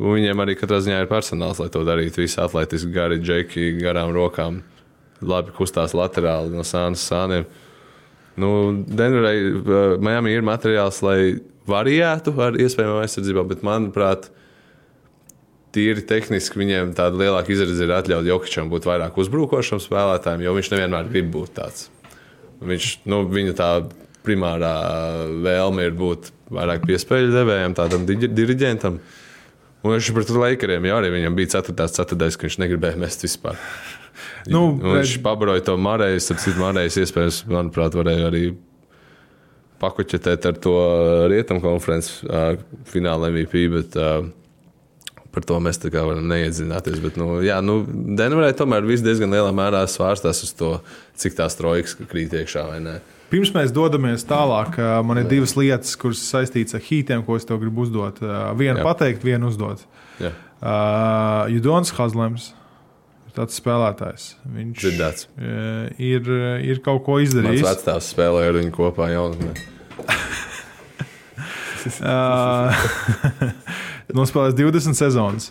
viņiem 0.00 0.40
arī 0.40 0.54
katrā 0.56 0.78
ziņā 0.80 1.02
ir 1.02 1.10
personāls, 1.10 1.58
lai 1.60 1.68
to 1.72 1.82
darītu. 1.84 2.22
Visi 2.24 2.38
atletiski, 2.40 2.88
gari, 2.94 3.18
džeki, 3.20 3.74
garām 3.76 4.08
rokām, 4.14 4.62
labi 5.20 5.52
kustās 5.54 5.92
laterāli 5.96 6.54
no 6.54 6.64
sānas 6.64 7.04
sāniem. 7.04 7.44
Nu, 8.40 8.50
Denverai, 8.88 9.36
uh, 9.42 9.76
Miami 10.00 10.32
ir 10.32 10.46
materiāls, 10.48 11.02
lai 11.04 11.18
variētu 11.68 12.34
ar 12.42 12.58
iespējamām 12.58 13.02
aizsardzībām, 13.04 13.48
bet 13.50 13.64
manuprāt, 13.66 14.30
tīri 15.74 16.02
tehniski 16.08 16.60
viņiem 16.62 16.94
tāda 16.96 17.20
lielāka 17.20 17.52
izredzes 17.52 17.84
ir 17.84 17.92
atļaut 17.94 18.26
Jokičam 18.28 18.70
būt 18.72 18.88
vairāk 18.88 19.18
uzbrukošam 19.20 19.82
spēlētājam, 19.84 20.42
jo 20.46 20.54
viņš 20.56 20.72
nevienmēr 20.74 21.10
grib 21.12 21.30
būt 21.34 21.54
tāds. 21.60 21.88
Viņš, 22.64 22.90
nu, 23.06 23.22
viņa 23.30 23.54
tā 23.58 23.70
primārā 24.26 24.74
vēlme 25.44 25.86
ir 25.86 25.96
būt 25.96 26.32
vairāk 26.52 26.86
piespēļu 26.88 27.32
devējam, 27.34 27.76
tādam 27.78 28.06
diriģentam. 28.08 28.98
Un 29.84 29.94
viņš 29.94 30.10
pret 30.16 30.32
Lakeriem 30.34 30.88
jau 30.88 30.96
arī 30.98 31.12
viņam 31.14 31.36
bija 31.38 31.60
4. 31.60 31.86
ceturtais, 31.94 32.36
ka 32.36 32.48
viņš 32.48 32.58
negribēja 32.64 32.98
mest 32.98 33.22
vispār. 33.22 33.60
Nu, 34.50 34.72
Un 34.74 34.96
viņš 34.96 35.18
pabaroja 35.22 35.62
to 35.68 35.76
Marēju. 35.78 36.22
Starp 36.24 36.40
citu, 36.42 36.58
Marējas 36.58 36.98
iespējams, 37.04 37.44
manuprāt, 37.52 37.94
varēja 37.94 38.26
arī 38.32 38.42
pakuķetēt 39.82 40.48
ar 40.50 40.58
to 40.62 40.74
rietumu 41.30 41.62
konferences 41.64 42.22
uh, 42.26 42.56
fināla 42.90 43.32
MVP. 43.34 43.68
Bet, 43.74 43.96
uh, 43.98 44.26
Par 45.28 45.44
to 45.44 45.58
mēs 45.60 45.76
tā 45.76 45.90
kā 45.92 46.00
varam 46.08 46.24
neiedzināties. 46.26 47.02
Bet, 47.04 47.18
nu, 47.20 47.42
jā, 47.44 47.58
nu, 47.62 47.82
Denverē 48.16 48.48
tomēr 48.56 48.86
viss 48.88 49.04
diezgan 49.04 49.30
lielā 49.30 49.50
mērā 49.54 49.82
svārstās 49.86 50.40
uz 50.42 50.54
to, 50.56 50.70
cik 51.20 51.36
tās 51.36 51.54
trojkas 51.54 51.94
krīt 52.08 52.32
iekšā 52.32 52.64
vai 52.70 52.78
nē. 52.82 52.94
Pirms 53.28 53.52
mēs 53.52 53.74
dodamies 53.76 54.24
tālāk, 54.26 54.80
man 55.04 55.20
ir 55.20 55.28
divas 55.28 55.52
lietas, 55.54 55.92
kuras 56.00 56.24
saistītas 56.24 56.78
ar 56.80 56.82
hītiem, 56.82 57.22
ko 57.28 57.36
es 57.36 57.44
tev 57.46 57.60
gribu 57.60 57.84
uzdot. 57.84 58.24
Vienu 58.56 58.80
Jā. 58.80 58.86
pateikt, 58.88 59.28
vienu 59.28 59.52
uzdot. 59.52 59.84
Jā, 60.18 60.32
Uh, 60.58 61.46
Judons 61.54 61.92
Hazlems 61.94 62.48
ir 62.50 62.54
tāds 63.38 63.58
spēlētājs. 63.62 64.28
Viņš 64.58 64.82
dzirdēts. 64.82 65.28
ā, 65.38 65.88
ir, 66.02 66.28
ir 66.66 66.82
kaut 66.84 67.04
ko 67.06 67.20
izdarījis. 67.22 67.64
vecāks 67.64 68.12
spēlēja 68.14 68.52
ar 68.52 68.60
viņu 68.60 68.74
kopā 68.76 69.12
jaunatnē. 69.14 69.56
Uh, 72.04 72.74
Nospēlējis 74.18 74.56
20 74.58 74.98
sezonas. 74.98 75.46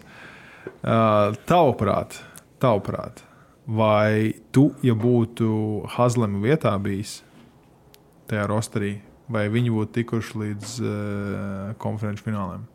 Tavuprāt, 1.50 2.20
tavuprāt, 2.62 3.24
vai 3.66 4.36
tu, 4.54 4.70
ja 4.86 4.94
būtu 4.98 5.50
Hazlema 5.96 6.40
vietā 6.44 6.76
bijis 6.82 7.22
tajā 8.30 8.46
rosterī, 8.52 8.98
vai 9.32 9.48
viņi 9.52 9.74
būtu 9.74 9.96
tikuši 10.00 10.42
līdz 10.44 10.76
uh, 10.84 10.92
konferenču 11.82 12.28
fināliem? 12.28 12.68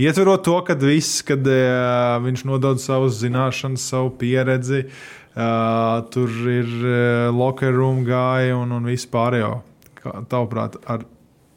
Ietverot 0.00 0.44
to, 0.46 0.56
ka 0.64 0.76
viss, 0.80 1.20
kad 1.26 1.44
uh, 1.44 2.18
viņš 2.24 2.44
nodod 2.48 2.80
savas 2.80 3.18
zināšanas, 3.20 3.84
savu 3.92 4.12
pieredzi, 4.20 4.84
uh, 4.86 6.00
tur 6.14 6.30
ir 6.48 6.70
uh, 6.70 6.94
locker 7.34 7.74
room 7.76 8.04
gāja 8.06 8.56
un, 8.56 8.72
un 8.78 8.88
viss 8.88 9.08
pārējo. 9.10 9.58
Tavuprāt, 10.00 10.78
ar 10.88 11.04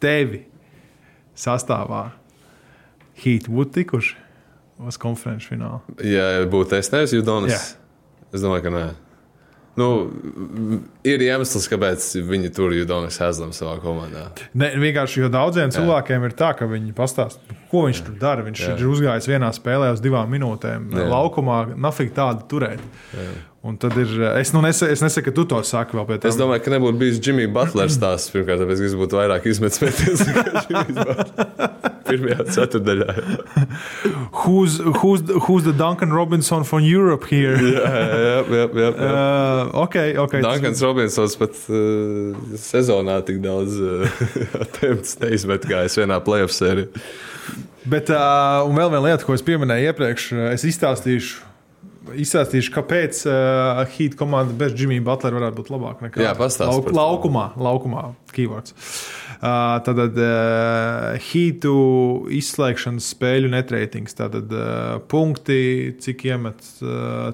tevi 0.03 0.43
sastāvā 1.39 2.09
Heat 3.23 3.47
būtu 3.47 3.77
tikuši 3.77 4.17
uz 4.83 4.97
konferenču 4.99 5.53
finālu. 5.53 5.95
Ja 6.03 6.43
būtu 6.49 6.75
es, 6.79 6.89
nevis 6.91 7.13
Judonis, 7.15 7.53
Jā. 7.53 7.61
es 8.33 8.43
domāju, 8.43 8.65
ka 8.65 8.73
nē. 8.73 8.85
Nu, 9.79 9.87
ir 11.01 11.23
iemesls, 11.25 11.65
kāpēc 11.71 12.03
viņi 12.29 12.51
tur 12.53 12.75
Judonis 12.77 13.15
Hazlam 13.17 13.49
savā 13.57 13.79
komandā. 13.81 14.27
Ne, 14.53 14.67
vienkārši, 14.77 15.23
jo 15.23 15.29
daudziem 15.33 15.71
Jā. 15.71 15.79
cilvēkiem 15.79 16.27
ir 16.27 16.35
tā, 16.37 16.51
ka 16.59 16.67
viņi 16.69 16.93
pastāsta, 16.93 17.41
ko 17.71 17.87
viņš 17.87 18.01
Jā. 18.03 18.05
tur 18.05 18.19
dara. 18.21 18.45
Viņš 18.45 18.61
Jā. 18.67 18.75
ir 18.77 18.91
uzgājis 18.91 19.29
vienā 19.31 19.49
spēlē 19.57 19.89
uz 19.95 20.03
divām 20.03 20.29
minūtēm. 20.29 20.91
Jā. 20.93 21.07
Laukumā 21.09 21.63
nafīgi 21.73 22.13
tādu 22.19 22.45
turēt. 22.53 22.85
Jā. 23.17 23.31
Un 23.63 23.77
tad 23.79 23.95
ir. 23.97 24.09
Es, 24.41 24.51
nu 24.53 24.59
nesaku, 24.61 24.91
es 24.91 25.01
nesaku, 25.01 25.29
ka 25.29 25.35
tu 25.39 25.45
to 25.53 25.61
saki 25.63 25.95
vēl 25.95 26.17
Es 26.19 26.35
tam. 26.35 26.41
domāju, 26.43 26.65
ka 26.65 26.73
nebūtu 26.75 26.99
bijis 26.99 27.21
Jimmy 27.23 27.47
Butlers 27.47 27.95
tās 27.97 28.27
pirmkārt, 28.29 28.59
tāpēc, 28.59 28.81
es 28.89 28.93
būtu 28.99 29.15
vairāk 29.21 29.47
izmetis 29.47 29.79
mēties 29.79 30.25
nekā 30.27 30.63
Jimmy's 30.67 30.99
Butlers. 30.99 31.92
Pirmajā 32.03 32.43
ceturdaļā. 32.51 33.13
Who's, 34.43 34.77
who's, 35.01 35.21
who's 35.47 35.63
the 35.63 35.71
Duncan 35.73 36.11
Robinson 36.11 36.63
from 36.63 36.83
Europe 36.83 37.25
here? 37.29 37.55
Jā, 37.55 37.83
jā, 37.83 38.17
jā, 38.17 38.41
jā, 38.51 38.65
jā. 38.73 38.89
Uh, 39.13 39.69
ok, 39.85 39.95
ok. 40.25 40.33
tas- 40.41 40.47
Dankans 40.47 40.81
Robinsons 40.83 41.35
pat 41.39 41.55
uh, 41.71 42.33
sezonā 42.59 43.19
tik 43.27 43.39
daudz 43.43 43.77
uh, 43.79 44.03
attempts 44.65 45.15
neizmet 45.21 45.65
kā 45.69 45.83
es 45.87 45.95
vienā 45.99 46.19
playoff 46.25 46.51
sērijā. 46.55 46.89
Bet 47.89 48.11
uh, 48.13 48.63
vēl 48.71 48.91
viena 48.93 49.03
lieta, 49.09 49.25
ko 49.27 49.35
es 49.35 49.43
pieminēju 49.45 49.91
iepriekš, 49.91 50.27
uh, 50.35 50.45
es 50.55 50.63
izstāstīšu. 50.67 51.49
Izstāstīšu, 52.19 52.71
kāpēc 52.75 53.21
uh, 53.31 53.83
Heat 53.95 54.17
komanda 54.19 54.51
bez 54.59 54.73
Jimmy 54.75 54.97
Butlera 55.03 55.37
varētu 55.39 55.61
būt 55.61 55.69
labāka 55.71 56.03
nekā 56.09 56.19
par 56.83 56.91
to. 56.91 56.97
laukumā. 56.99 57.45
Laukumā, 57.55 58.01
keywords. 58.35 58.75
Tad 59.43 59.99
uh, 59.99 61.17
Heatu 61.19 61.73
izslēgšanas 62.31 63.09
spēļu 63.15 63.49
netreitings. 63.51 64.15
Tātad 64.15 64.53
punkti, 65.11 65.95
cik 65.99 66.23
iemet, 66.29 66.63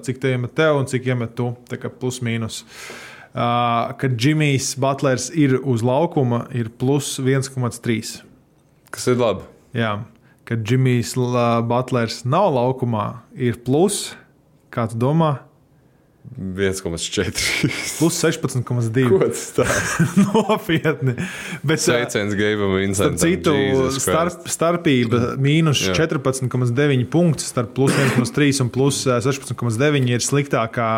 cik 0.06 0.18
te 0.22 0.34
iemet 0.34 0.56
tev 0.58 0.80
un 0.80 0.90
cik 0.90 1.06
iemet 1.12 1.36
tu. 1.38 1.52
Tā 1.70 1.78
kā 1.78 1.92
plus 1.92 2.18
mīnus. 2.26 2.64
Kad 3.30 4.16
Jimmy's 4.18 4.72
Butlers 4.80 5.28
ir 5.38 5.54
uz 5.62 5.84
laukuma, 5.86 6.48
ir 6.50 6.72
plus 6.82 7.14
1,3. 7.22 8.16
Kas 8.90 9.06
ir 9.06 9.20
labi? 9.20 9.46
Jā, 9.70 10.00
kad 10.50 10.64
Džimijs 10.66 11.14
Butlers 11.70 12.24
nav 12.26 12.48
laukumā, 12.56 13.20
ir 13.38 13.60
plus, 13.62 14.16
kā 14.74 14.88
tu 14.90 14.98
domā, 14.98 15.36
1,4. 16.38 17.32
plus 17.98 18.18
16,2. 18.22 19.08
Ko 19.10 19.18
tas 19.24 19.42
tā? 19.56 19.64
Nopietni. 20.22 21.16
Bet, 21.66 21.82
Sveiciens 21.82 22.36
Starp 22.38 22.68
Vincentam. 22.76 23.18
citu, 23.18 23.54
starp, 23.98 24.46
starpība 24.50 25.34
mīnus 25.42 25.82
Jā. 25.88 25.96
14,9 26.06 27.06
punktus 27.10 27.50
starp 27.50 27.74
plus 27.74 27.96
1,3 27.98 28.62
un 28.62 28.70
plus 28.70 29.02
ā, 29.10 29.18
16,9 29.26 30.06
ir 30.14 30.22
sliktākā 30.24 30.90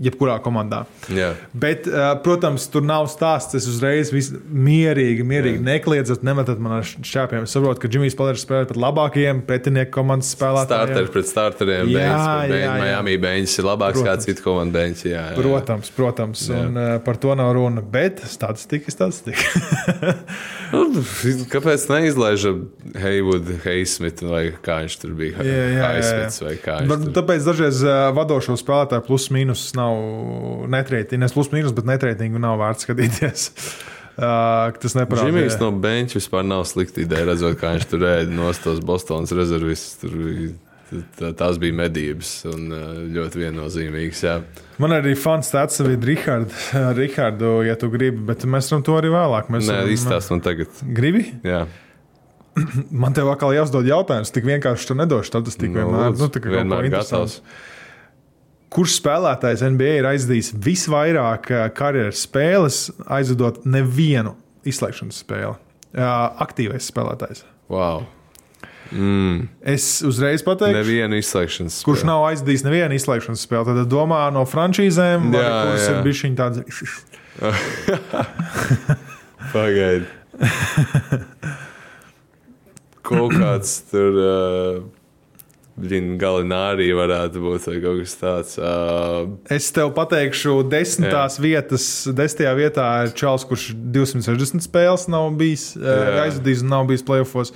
jebkurā 0.00 0.38
komandā. 0.42 0.84
Jā. 1.12 1.34
Bet, 1.52 1.84
ā, 1.86 2.14
protams, 2.24 2.64
tur 2.72 2.84
nav 2.86 3.08
stāsts. 3.12 3.56
Es 3.58 3.66
uzreiz 3.68 4.10
mierīgi, 4.14 5.24
mierīgi 5.26 5.58
Jā. 5.60 5.64
nekliedzat, 5.66 6.24
nemetat 6.26 6.60
man 6.62 6.78
ar 6.78 6.86
šķēpiem. 6.88 7.44
Es 7.44 7.54
saprotu, 7.56 7.82
ka 7.82 7.90
Džimijs 7.92 8.16
Palers 8.18 8.44
spēlē 8.46 8.68
pat 8.70 8.80
labākajiem 8.80 9.42
pretinieku 9.48 9.92
komandas 9.98 10.32
spēlētājiem. 10.36 10.94
Starteri 10.94 11.12
pret 11.12 11.28
starteriem. 11.30 11.92
Jā, 11.92 12.08
pret 12.46 12.54
jā, 12.54 12.62
jā. 12.64 12.76
Miami 12.80 13.16
beņķis 13.26 13.58
ir 13.60 13.68
labāks 13.68 14.00
kā 14.00 14.06
Protams. 14.06 14.28
citu 14.30 14.46
komandu 14.46 14.78
beņķi. 14.78 15.06
Jā, 15.12 15.24
jā. 15.32 15.36
Protams, 15.40 15.92
protams, 15.96 16.46
Jā. 16.48 16.62
un 16.64 16.80
uh, 16.80 16.90
par 17.04 17.20
to 17.20 17.36
nav 17.38 17.52
runa. 17.56 17.84
Bet 17.84 18.24
statistika 18.30 18.88
ir 18.90 18.96
statistika. 18.96 19.44
Nu, 20.70 20.84
kāpēc 21.50 21.82
neizlaižam 21.90 22.60
Heivudu, 23.02 23.56
Heismitu 23.64 24.28
vai 24.30 24.42
kā 24.62 24.76
viņš 24.84 24.96
tur 25.02 25.16
bija? 25.18 25.42
Jā, 25.42 25.64
jā, 25.66 25.88
jā, 25.98 26.12
jā. 26.20 26.28
Vai 26.46 26.52
kā 26.62 26.76
viņš 26.84 27.08
Tāpēc 27.16 27.48
dažreiz 27.48 27.80
uh, 27.82 27.96
vadošo 28.14 28.54
spēlētāju 28.60 29.02
plus-mínus 29.08 29.64
nav 29.74 29.89
netrētīgi. 30.72 31.24
Es 31.26 31.34
plus-mínus, 31.36 31.74
bet 31.76 31.88
netrētīgi 31.90 32.42
nav 32.42 32.60
vērts 32.62 32.88
skatīties. 32.88 33.48
Uh, 34.20 34.68
tas 34.76 34.92
neparādās. 34.98 35.30
Džimijs 35.30 35.54
no 35.62 35.68
beņķa 35.80 36.16
vispār 36.18 36.42
nav 36.44 36.66
slikta 36.68 37.00
ideja. 37.00 37.22
Redzot, 37.30 37.54
kā 37.56 37.70
viņš 37.72 37.86
tur 37.88 38.02
ēda 38.04 38.34
no 38.34 38.50
tos 38.52 38.82
Bostonas 38.84 39.32
rezervistus. 39.32 40.12
Tās 41.38 41.60
bija 41.62 41.76
medības 41.78 42.32
un 42.50 42.66
ļoti 43.14 43.40
viennozīmīgas. 43.46 44.20
Jā. 44.26 44.34
Man 44.82 44.92
arī 44.98 45.14
fans 45.16 45.48
tāds 45.54 45.80
bija 45.86 46.02
Rihards, 46.10 46.66
Rihardu, 46.98 47.54
ja 47.64 47.78
tu 47.80 47.88
gribi, 47.94 48.20
bet 48.32 48.44
mēs 48.50 48.68
varam 48.74 48.84
to 48.90 48.98
arī 48.98 49.14
vēlāk. 49.14 49.48
Mēs 49.54 49.70
Nē, 49.70 49.78
varam- 49.78 49.94
izstāst 49.94 50.34
man 50.34 50.44
tagad. 50.44 50.82
Gribi? 51.00 51.24
Jā, 51.46 51.62
Man 52.90 53.14
te 53.16 53.22
atkal 53.24 53.54
jāuzdod 53.54 53.86
jautājums. 53.88 54.32
Tik 54.34 54.46
vienkārši 54.48 54.90
tu 54.90 54.96
nedošu 54.98 55.30
statistiku. 55.32 55.72
Nu, 55.76 55.84
vienmēr, 55.84 56.10
lūdzu, 56.10 56.26
nu, 56.26 56.32
tā 56.34 56.42
kā 56.42 56.52
vienmēr 56.58 56.88
gatavs. 56.92 57.40
Kurš 58.70 58.92
spēlētājs 59.00 59.64
NBA 59.66 59.94
ir 59.98 60.06
aizdījis 60.12 60.52
visvairāk 60.62 61.48
eh, 61.50 61.64
karjeras 61.74 62.20
spēles, 62.26 62.76
aizvedot 63.10 63.64
nevienu 63.66 64.36
izslēgšanas 64.70 65.18
spēli? 65.24 65.56
Eh, 65.90 66.06
Aktīvais 66.44 66.86
spēlētājs. 66.92 67.40
Wow. 67.70 67.98
Mm, 68.90 69.48
Es 69.62 70.02
uzreiz 70.06 70.42
pateikšu, 70.46 70.76
nevienu 70.80 71.14
izslēgšanas. 71.18 71.80
kurš 71.86 71.98
spēli. 72.02 72.10
nav 72.10 72.20
aizdījis 72.30 72.64
nevienu 72.66 72.94
izslēgšanas 72.98 73.42
spēli. 73.46 73.64
Tad 73.82 73.88
domā 73.90 74.22
no 74.34 74.42
frančīzēm, 74.50 75.20
vai 75.34 75.42
Jā, 75.44 75.50
kuras 75.64 75.84
jā. 75.84 75.88
ir 75.90 75.96
bijis 76.06 76.22
viņa 76.26 76.36
tāds. 76.40 76.58
Pagaidi. 79.52 80.06
Kaut 83.10 83.32
kāds 83.34 83.70
tur. 83.90 84.12
Uh, 84.20 84.82
galinārija 86.20 86.96
varētu 86.98 87.40
būt 87.42 87.68
vai 87.70 87.76
kaut 87.82 88.00
kas 88.04 88.16
tāds. 88.20 88.56
Uh, 88.60 89.36
Es 89.50 89.70
tev 89.74 89.92
pateikšu, 89.96 90.58
desmitās 90.70 91.38
jā. 91.38 91.44
vietas, 91.46 91.86
desmitajā 92.06 92.52
vietā 92.58 92.88
ir 93.06 93.14
Čāls, 93.18 93.46
kurš 93.48 93.70
260 93.76 94.66
spēles 94.66 95.08
nav 95.12 95.30
bijis 95.40 95.70
Jā. 95.78 96.26
aizvadījis 96.26 96.62
un 96.66 96.74
nav 96.74 96.86
bijis 96.90 97.06
playoffs. 97.06 97.54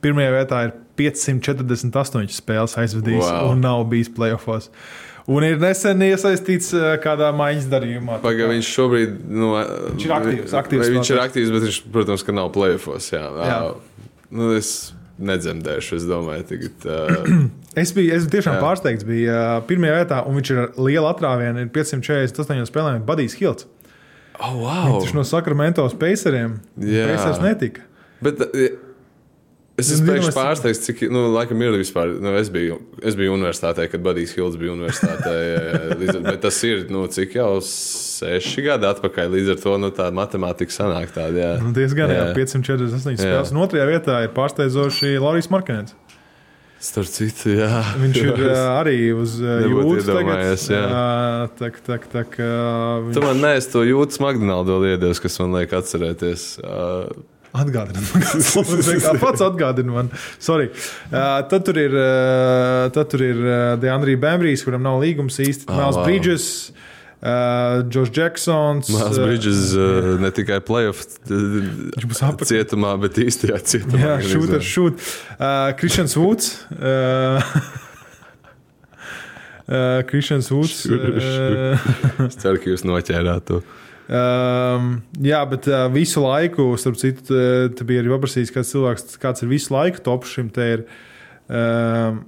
Pirmajā 0.00 0.32
vietā 0.38 0.64
ir 0.68 0.74
548 1.00 2.32
spēles 2.32 2.76
aizvadījis 2.80 3.24
Wow. 3.28 3.50
un 3.52 3.60
nav 3.64 3.84
bijis 3.92 4.08
playoffs. 4.16 4.70
Un 5.30 5.44
ir 5.46 5.60
nesen 5.62 6.00
iesaistīts 6.02 6.72
kādā 7.04 7.28
maiņas 7.36 7.66
darījumā. 7.70 8.16
Pagaidām, 8.24 8.54
viņš 8.56 8.70
šobrīd 8.74 9.18
nu, 9.30 9.50
Viņš 9.92 10.06
ir 10.08 10.14
aktīvs, 10.16 10.54
aktīvs 10.58 10.88
Viņš 10.96 11.10
ir 11.12 11.20
aktīvs, 11.22 11.52
bet 11.54 11.66
viņš, 11.68 11.78
protams, 11.94 12.24
ka 12.26 12.32
nav 12.34 12.48
plēfos. 12.56 13.12
Jā, 13.12 13.26
Jā. 13.38 13.58
Nu, 14.32 14.48
es 14.56 14.92
nedzemdēšu, 15.20 15.98
es 16.00 16.06
domāju, 16.08 16.46
tagad. 16.48 16.86
Uh, 16.88 17.44
Es 17.78 17.92
biju 17.94 18.14
es 18.16 18.24
tiešām 18.26 18.56
Jā. 18.58 18.62
pārsteigts. 18.64 19.04
Bija 19.06 19.60
pirmajā 19.68 20.00
vietā, 20.00 20.26
un 20.26 20.34
viņš 20.40 20.50
ir 20.50 20.58
ar 20.64 20.70
lielu 20.82 21.06
atrāvienu, 21.06 21.62
ir 21.62 21.68
548 21.70 22.66
spēlēm, 22.66 23.04
Badijs 23.06 23.36
Hilts. 23.38 23.66
oh, 24.40 24.56
wow! 24.58 25.00
Viņš 25.00 25.14
no 25.14 25.22
Sakramento 25.22 25.84
Spaceriem 25.92 26.58
Jā. 26.80 27.06
Pacers 27.12 27.38
netika. 27.44 27.82
Bet 28.20 28.40
Es 29.80 29.88
esmu 29.94 30.12
es- 30.18 30.34
pārsteigts, 30.36 30.82
cik 30.84 31.06
nu, 31.08 31.22
laikam 31.32 31.60
ir 31.64 31.72
vispār. 31.78 32.10
Nu, 32.20 32.34
es, 32.36 32.50
biju, 32.52 32.80
es 33.02 33.14
biju 33.16 33.32
universitātē, 33.32 33.86
kad 33.88 34.02
Badijs 34.04 34.34
Hilds 34.36 34.58
bija 34.60 34.74
universitātē. 34.74 35.96
līdz 35.96 36.18
Bet 36.26 36.40
tas 36.42 36.58
ir 36.68 36.84
nu, 36.92 37.06
cik 37.08 37.32
jau 37.38 37.60
seši 37.64 38.64
gadi 38.66 38.84
atpakaļ. 38.90 39.30
Līdz 39.32 39.54
ar 39.54 39.62
to 39.62 39.78
nu, 39.80 39.90
tā 39.90 40.10
matemātika 40.12 40.74
sanāk 40.74 41.14
tāda. 41.16 41.32
Jā. 41.32 41.52
Nu, 41.62 41.72
diezgan, 41.72 42.12
jā, 42.12 42.26
Jā. 42.28 42.34
548 42.36 43.16
Jā. 43.16 43.24
spēles. 43.24 43.52
Un 43.54 43.62
otrajā 43.64 43.86
vietā 43.88 44.18
ir 44.26 44.34
pārsteidzoši 44.36 45.14
Laurijs 45.22 45.48
Markets. 45.48 45.94
Starp 46.80 47.10
citu, 47.12 47.50
jā. 47.58 47.82
Viņš 48.00 48.20
ir 48.22 48.38
uh, 48.46 48.60
arī 48.78 48.94
uz 49.12 49.34
Nebūtu 49.42 49.98
jūtas 49.98 50.06
iedomājies, 50.06 50.62
jā. 50.72 50.84
Tak, 51.58 51.82
tak, 51.84 52.06
tak, 52.08 52.38
uh, 52.40 53.10
Tu 53.10 53.20
viņš 53.20 53.26
man 53.26 53.42
neesi 53.44 53.68
to 53.74 53.82
jūtas 53.84 54.22
Magnālu 54.24 54.64
vēl 54.70 54.94
iedevis, 54.94 55.20
kas 55.20 55.36
man 55.42 55.58
liek 55.58 55.74
atcerēties. 55.76 56.46
Uh, 56.64 57.12
atgādina 57.52 58.00
man. 58.00 59.18
Pats 59.24 59.44
atgādina 59.44 59.92
man. 59.92 60.10
Sorry. 60.40 60.70
Uh, 61.10 61.42
tad 61.50 61.66
tur 61.68 61.80
ir, 61.82 61.96
uh, 61.96 62.88
tad 62.94 63.12
tur 63.12 63.24
ir 63.28 63.42
uh, 63.44 63.58
Deandrija 63.82 64.20
Bembrijs, 64.22 64.64
kuram 64.64 64.84
nav 64.86 65.02
līgums 65.02 65.36
īsti. 65.42 65.68
Ah, 65.68 65.82
Mēls 65.82 66.00
wow. 66.00 66.08
Bridges, 67.20 68.08
uh, 68.08 68.12
Jacksons. 68.12 68.88
Mans 68.88 69.18
uh, 69.18 69.24
Bridges 69.26 69.74
uh, 69.76 70.14
ne 70.22 70.30
tikai 70.32 70.56
playoff 70.64 71.02
Viņš 71.28 72.06
būs 72.08 72.22
uh, 72.24 72.32
cietumā, 72.48 72.94
bet 73.02 73.20
īstajā 73.20 73.58
cietumā. 73.60 74.00
Jā, 74.00 74.14
šūta, 74.24 74.60
Woods. 76.16 76.54
Uh, 76.72 77.44
uh, 79.68 80.00
Kristians 80.08 80.48
Woods. 80.48 80.86
Uh, 80.88 81.76
Es 82.24 82.40
ceru, 82.40 82.56
ka 82.62 82.72
jūs 82.72 82.86
noķērāt 82.88 83.48
to. 83.52 83.60
Um, 84.10 84.96
jā, 85.22 85.44
bet 85.52 85.68
uh, 85.70 85.84
visu 85.92 86.24
laiku, 86.24 86.72
starp 86.80 86.96
citu, 86.98 87.36
te 87.76 87.86
bija 87.86 88.00
arī 88.02 88.10
paprasījis, 88.16 88.50
kāds 88.56 88.72
cilvēks, 88.72 89.20
kāds 89.22 89.44
ir 89.44 89.52
visu 89.52 89.76
laiku 89.76 90.00
top 90.08 90.24
šim 90.26 90.48
te 90.50 90.72
ir. 90.78 90.88
Um, 91.52 92.24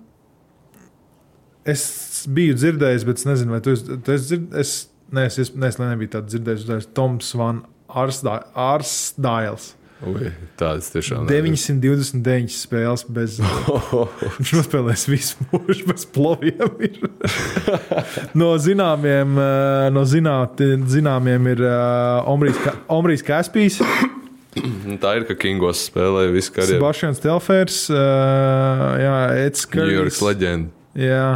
es 1.65 1.83
biju 2.27 2.55
dzirdējis, 2.59 3.05
bet 3.09 3.21
es 3.23 3.29
nezinu, 3.29 3.55
vai 3.57 3.61
tu 3.65 3.75
tu 3.77 4.13
esi 4.15 4.29
dzirdējis. 4.33 4.59
Es, 4.63 4.89
nē, 5.13 5.27
es, 5.29 5.39
es, 5.43 5.53
es 5.53 5.79
nebiju 5.83 6.15
tādu 6.17 6.33
dzirdējis. 6.35 6.67
Tas 6.69 6.87
ir 6.87 6.91
Toms 6.97 7.33
Van 7.39 7.63
Arsdāls. 7.93 9.73
Tādas 10.59 10.89
tiešām. 10.91 11.29
929 11.31 12.51
spēles 12.51 13.05
bez. 13.15 13.37
Viņš 14.41 14.53
nospēlēs 14.57 15.05
visu 15.07 15.45
mūžu 15.53 15.87
bez 15.93 16.07
ploviem. 16.11 16.73
ir. 16.83 16.97
no 18.35 18.49
zināmiem, 18.59 19.37
eh, 19.39 19.91
no 19.95 20.03
zināt, 20.09 20.59
zināmiem 20.91 21.47
ir 21.55 21.63
eh, 21.69 22.33
Omrijs 22.33 22.59
Ka- 22.65 22.75
Omrijs 22.99 23.23
Kaspijs, 23.27 23.79
Nu, 24.53 24.99
Tā 25.01 25.15
ir, 25.17 25.23
ka 25.25 25.33
Kingos 25.41 25.87
spēlēja 25.89 26.29
visu 26.35 26.51
karjeru. 26.53 26.75
Sebastians 26.77 27.23
Telfers, 27.23 27.77
eh, 27.89 28.83
jā, 29.01 29.15
Eds 29.47 29.63
Ņujorkas 29.65 30.19
Karijs. 30.19 30.21
leģenda. 30.27 30.69
Jā, 31.01 31.29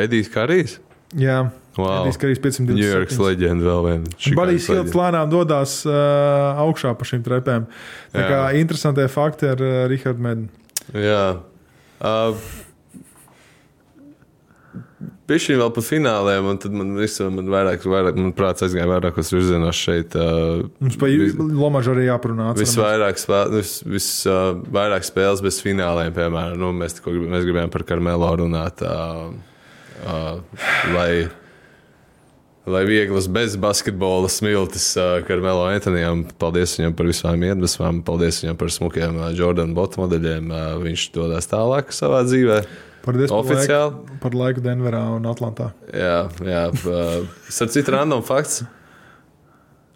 Edijs 0.00 0.30
Karijs. 0.32 0.78
jā. 1.16 1.50
Wow. 1.72 2.02
Edijs 2.04 2.18
Karijs 2.20 2.36
527. 2.44 2.76
Ņujorkas 2.76 3.16
leģenda 3.22 3.64
vēl 3.64 3.84
viena. 3.86 4.10
Badijs 4.36 4.66
Hilds 4.68 4.92
lēnām 4.92 5.30
dodas 5.32 5.78
uh, 5.88 6.60
augšā 6.60 6.90
pa 7.00 7.06
šīm 7.08 7.22
trepēm. 7.24 7.64
Tā 8.12 8.20
Jā. 8.20 8.26
kā 8.28 8.40
interesantie 8.60 9.06
fakti 9.08 9.48
ar 9.48 9.62
uh, 9.64 9.70
Rihardu 9.88 10.20
Mednu. 10.20 10.50
Jā. 10.92 11.22
Uh, 11.96 12.36
Pišķiņ 15.32 15.58
vēl 15.62 15.70
par 15.72 15.84
fināliem, 15.86 16.46
un 16.52 16.58
tad 16.60 16.74
man 16.76 16.90
visu, 16.98 17.24
man 17.32 17.48
vairāk, 17.52 17.84
vairāk 17.88 18.18
man 18.20 18.34
prāts 18.36 18.64
aizgāja 18.66 18.88
vairākos 18.90 19.32
virzienos 19.32 19.78
šeit. 19.78 20.12
Uh, 20.18 20.66
Mums 20.82 20.98
pa 21.00 21.08
vis- 21.08 21.36
Lomažu 21.38 21.94
arī 21.94 22.04
atceramies. 22.12 22.60
Visvairāk, 22.60 23.16
spēl, 23.20 23.52
vis, 23.56 23.72
vis, 23.88 24.08
uh, 24.28 24.52
vairāk 24.76 25.06
spēles 25.08 25.40
bez 25.44 25.60
fināliem, 25.64 26.12
piemēram, 26.16 26.60
nu, 26.60 26.72
mēs, 26.76 26.98
grib, 27.04 27.24
mēs 27.32 27.48
gribējām 27.48 27.72
par 27.72 27.84
Karmelo 27.88 28.28
runāt. 28.44 28.84
Uh, 28.84 29.32
lai, 30.94 31.28
lai 32.66 32.82
vieglas 32.88 33.28
bez 33.32 33.56
basketbola 33.60 34.30
smiltis 34.32 34.92
uh, 34.98 35.18
Karmelo 35.26 35.64
Antonijam, 35.70 36.24
paldies 36.40 36.76
viņam 36.78 36.96
par 36.98 37.10
visām 37.10 37.44
iedvesmām, 37.48 38.02
paldies 38.06 38.42
viņam 38.44 38.60
par 38.60 38.72
smukiem 38.74 39.18
uh, 39.20 39.30
Jordan 39.36 39.74
Botu 39.76 40.02
modeļiem. 40.02 40.52
Uh, 40.52 40.68
viņš 40.84 41.08
dodas 41.16 41.50
tālāk 41.50 41.94
savā 41.96 42.22
dzīvē. 42.28 42.62
Paldies 43.02 43.32
par 43.32 43.42
Oficiāli. 43.42 43.96
laiku, 43.98 44.20
par 44.22 44.38
laiku 44.38 44.62
Denverā 44.62 45.02
un 45.16 45.26
Atlantā. 45.26 45.72
Jā, 45.90 46.28
jā 46.46 46.62
starp 47.50 47.74
citu, 47.74 47.96
random 47.96 48.22
fakts. 48.26 48.62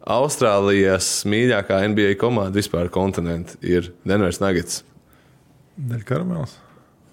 Austrālijas 0.06 1.24
mīļākā 1.26 1.80
NBA 1.90 2.14
komanda 2.18 2.54
vispār 2.58 2.90
kontinentā 2.94 3.58
ir 3.66 3.90
Denveras 4.06 4.38
Nuggets. 4.42 4.84
Dēļ 5.76 6.06
karamels. 6.06 6.54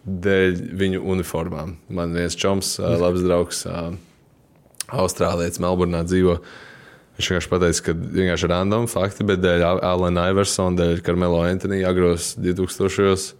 Dēļ 0.03 0.57
viņu 0.75 0.99
uniformām. 1.13 1.77
Man 1.95 2.15
viens 2.17 2.35
čoms, 2.35 2.75
labs 2.79 3.23
draugs, 3.23 3.63
Austrālijas 4.91 5.61
Melburnā 5.63 6.03
dzīvo. 6.03 6.39
Viņš 7.13 7.29
vienkārši 7.29 7.51
pateica, 7.51 7.85
ka 7.85 7.93
vienkārši 7.95 8.49
random 8.49 8.89
fakti, 8.89 9.25
bet 9.29 9.39
dēļ 9.43 9.63
Alana 9.85 10.25
Iversona, 10.33 10.75
dēļ 10.79 11.01
Karmelo 11.05 11.43
Antonija 11.45 11.91
agros 11.93 12.33
2000. 12.41 13.37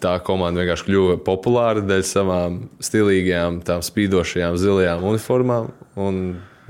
Tā 0.00 0.16
komanda 0.24 0.64
vienkārši 0.64 0.88
kļuva 0.88 1.18
populāra 1.22 1.84
dēļ 1.84 2.04
savām 2.08 2.58
stilīgajām, 2.82 3.60
tām 3.68 3.84
spīdošajām 3.84 4.56
zilajām 4.58 5.04
uniformām 5.12 5.68
un, 6.00 6.22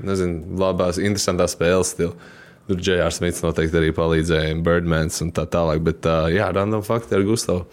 nezinu, 0.03 0.57
labās, 0.59 0.99
interesantās 0.99 1.55
spēles 1.55 1.95
stila. 1.95 2.33
Tur 2.65 2.81
Džejārs 2.81 3.19
Smits 3.21 3.43
noteikti 3.45 3.77
arī 3.77 3.91
palīdzēja, 3.95 4.55
Birdmans 4.65 5.21
un 5.21 5.29
tā 5.33 5.45
tālāk. 5.49 5.83
Bet, 5.85 6.05
uh, 6.09 6.27
jā, 6.33 6.49
random 6.53 6.81
fakti 6.85 7.15
ar 7.15 7.23
Gustavu. 7.25 7.67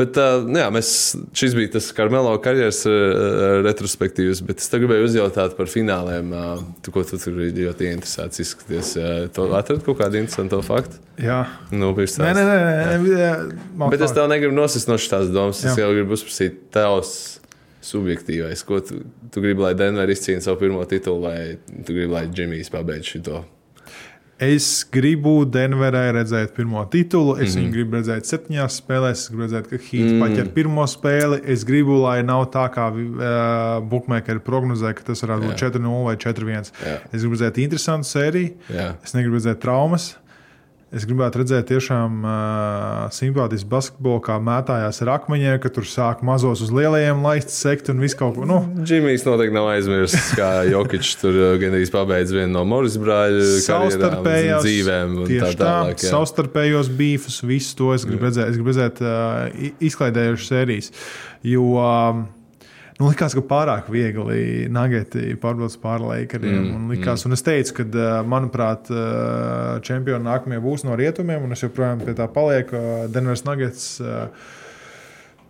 Bet, 0.00 0.16
uh, 0.16 0.46
jā, 0.56 0.66
mēs, 0.72 0.90
šis 1.36 1.52
bija 1.56 1.74
tas 1.74 1.90
Karmelo 1.92 2.32
karjeras 2.42 2.78
uh, 2.88 3.60
retrospektīvs, 3.66 4.40
bet 4.48 4.62
es 4.62 4.70
gribēju 4.72 5.04
uzjautāt 5.04 5.52
par 5.58 5.68
fināliem. 5.68 6.30
Uh, 6.32 6.62
tu, 6.80 6.94
ko 6.94 7.04
tu 7.04 7.18
tur 7.20 7.36
biji 7.36 7.66
ļoti 7.66 7.90
interesēts 7.90 8.40
izskaties? 8.40 8.94
Uh, 8.96 9.26
tu 9.36 9.44
atradi 9.52 9.84
kaut 9.84 10.00
kādu 10.00 10.16
interesantu 10.22 10.62
faktu? 10.64 10.96
Jā, 11.20 11.42
Nu, 11.70 11.92
nē, 11.92 12.32
nē, 12.32 12.46
nē, 12.48 12.56
nē. 12.56 12.96
nē, 13.04 13.28
nē. 13.76 13.92
Bet 13.92 14.00
es 14.08 14.16
tev 14.16 14.32
negribu 14.32 14.56
nosist 14.56 14.88
no 14.88 14.96
šīs 14.96 15.28
domas. 15.34 15.60
Es 15.60 15.76
Jā. 15.76 15.84
jau 15.84 15.92
gribu 15.92 16.16
uzprasīt 16.16 16.56
tavs 16.72 17.14
subjektīvais. 17.84 18.64
Ko 18.64 18.80
tu, 18.80 19.02
tu 19.32 19.42
gribi, 19.44 19.60
lai 19.60 19.74
Denver 19.78 20.08
izcīnītu 20.08 20.46
savu 20.46 20.60
pirmo 20.62 20.84
titulu, 20.88 21.26
vai 21.28 21.38
tu 21.84 21.92
gribi, 21.92 22.12
lai 22.12 22.26
Džimijs 22.32 22.72
pabeigtu 22.72 23.18
šo? 23.18 23.42
Es 24.42 24.66
gribu 24.90 25.44
Denverai 25.46 26.08
redzēt 26.16 26.54
pirmo 26.56 26.82
titulu. 26.90 27.36
Es 27.36 27.38
mm 27.38 27.42
Mhm. 27.42 27.48
-hmm. 27.52 27.60
viņu 27.62 27.72
gribu 27.72 27.96
redzēt 27.96 28.26
septiņās 28.26 28.78
spēlēs. 28.82 29.12
Es 29.22 29.28
gribu 29.30 29.42
redzēt, 29.46 29.68
ka 29.70 29.76
Heat 29.76 30.08
mm. 30.10 30.20
paķer 30.22 30.48
pirmo 30.54 30.86
spēli. 30.86 31.40
Es 31.46 31.64
gribu, 31.64 32.00
lai 32.02 32.22
nav 32.22 32.46
tā, 32.50 32.66
kā 32.74 32.88
uh, 32.90 33.82
Bookmakeri 33.88 34.40
prognozē, 34.40 34.94
ka 34.94 35.02
tas 35.06 35.22
varētu 35.22 35.46
būt 35.46 35.56
4-0 35.62 36.04
vai 36.04 36.16
4-1. 36.16 36.72
Jā. 36.84 36.98
Es 37.12 37.20
gribu 37.20 37.36
redzēt 37.36 37.58
interesantu 37.62 38.06
sēriju. 38.08 38.50
Jā. 38.74 38.94
Es 39.04 39.14
negribu 39.14 39.36
redzēt 39.38 39.60
traumas. 39.62 40.16
Es 40.92 41.06
gribētu 41.08 41.40
redzēt 41.40 41.70
tiešām 41.70 42.18
uh, 42.20 43.06
simpātisku 43.16 43.70
basketbolu, 43.72 44.20
kā 44.26 44.34
mētājās 44.44 44.98
ar 45.00 45.10
akmeņiem, 45.14 45.54
ka 45.62 45.70
tur 45.72 45.86
sāk 45.88 46.20
mazos 46.26 46.60
uz 46.66 46.68
lielajiem 46.74 47.22
laist 47.24 47.48
sekt 47.54 47.88
un 47.88 48.02
visu 48.02 48.18
kaut 48.20 48.36
ko. 48.36 48.44
Nu, 48.48 48.58
Džimijs 48.84 49.24
noteikti 49.24 49.56
nav 49.56 49.70
aizmirsis, 49.72 50.34
kā 50.36 50.50
Jokic 50.68 51.08
tur 51.22 51.38
uh, 51.38 51.54
gandrīz 51.62 51.94
pabeidz 51.94 52.34
vienu 52.36 52.52
no 52.58 52.66
Moris 52.68 52.98
brāļa 53.00 53.46
savstarpējās 53.64 54.66
dzīvēm. 54.66 55.16
un 55.22 55.32
tieši 55.32 55.56
Tā 55.56 55.64
tālāk, 55.64 55.96
jā. 56.04 56.12
savstarpējos 56.12 56.92
beefus, 57.00 57.40
visu 57.48 57.72
to 57.80 57.94
es 57.96 58.04
gribu 58.08 58.28
redzēt. 58.28 58.52
Es 58.52 58.60
gribu 58.60 58.74
redzēt 58.74 59.00
uh, 59.00 59.72
izklaidējušas 59.88 60.52
sērijas. 60.52 60.92
Jo 61.54 61.70
um, 61.80 62.26
nu, 63.02 63.10
likās, 63.10 63.34
ka 63.34 63.42
pārāk 63.50 63.90
viegli 63.90 64.68
nageti 64.70 65.34
pārbrauc 65.42 65.74
pāri 65.82 66.06
laikiem. 66.06 66.46
Mm, 66.46 66.72
un, 66.78 66.88
likās, 66.94 67.24
mm. 67.24 67.28
un 67.28 67.36
es 67.36 67.42
teicu, 67.46 67.74
ka, 67.80 68.08
manuprāt, 68.30 68.90
čempioni 69.82 70.22
nākamie 70.28 70.62
būs 70.62 70.86
no 70.86 70.94
rietumiem, 70.98 71.42
un 71.48 71.56
es 71.56 71.66
joprojām 71.66 72.04
pie 72.06 72.14
tā 72.18 72.28
palieku. 72.30 72.78
Denveras 73.12 73.42
Nuggets. 73.48 73.88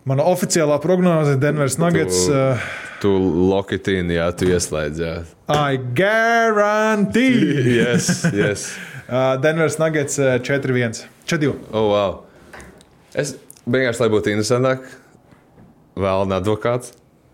Mana 0.03 0.25
oficiālā 0.27 0.81
prognoze 0.83 1.37
ir 1.37 1.43
Denveras 1.45 1.77
Nuggets. 1.79 2.25
Tu- 2.27 2.81
Tu 3.03 3.09
lokitīni, 3.51 4.15
jā, 4.15 4.29
tu 4.31 4.47
ieslēdz. 4.47 4.99
Jā. 5.03 5.13
I 5.51 5.75
guarantee! 5.97 7.41
Yes, 7.81 8.23
yes. 8.31 8.61
Denveras 9.43 9.75
Nuggets 9.81 10.15
uh, 10.23 10.37
4-1. 10.39 11.01
4-2. 11.27 11.49
Oh, 11.75 11.89
wow. 11.91 12.13
Es 13.11 13.35
vienkārši, 13.67 13.99
lai 14.05 14.09
būtu 14.13 14.31
interesantāk, 14.31 14.87
vēl 15.99 16.23
un 16.23 16.35
advokāts. 16.37 16.93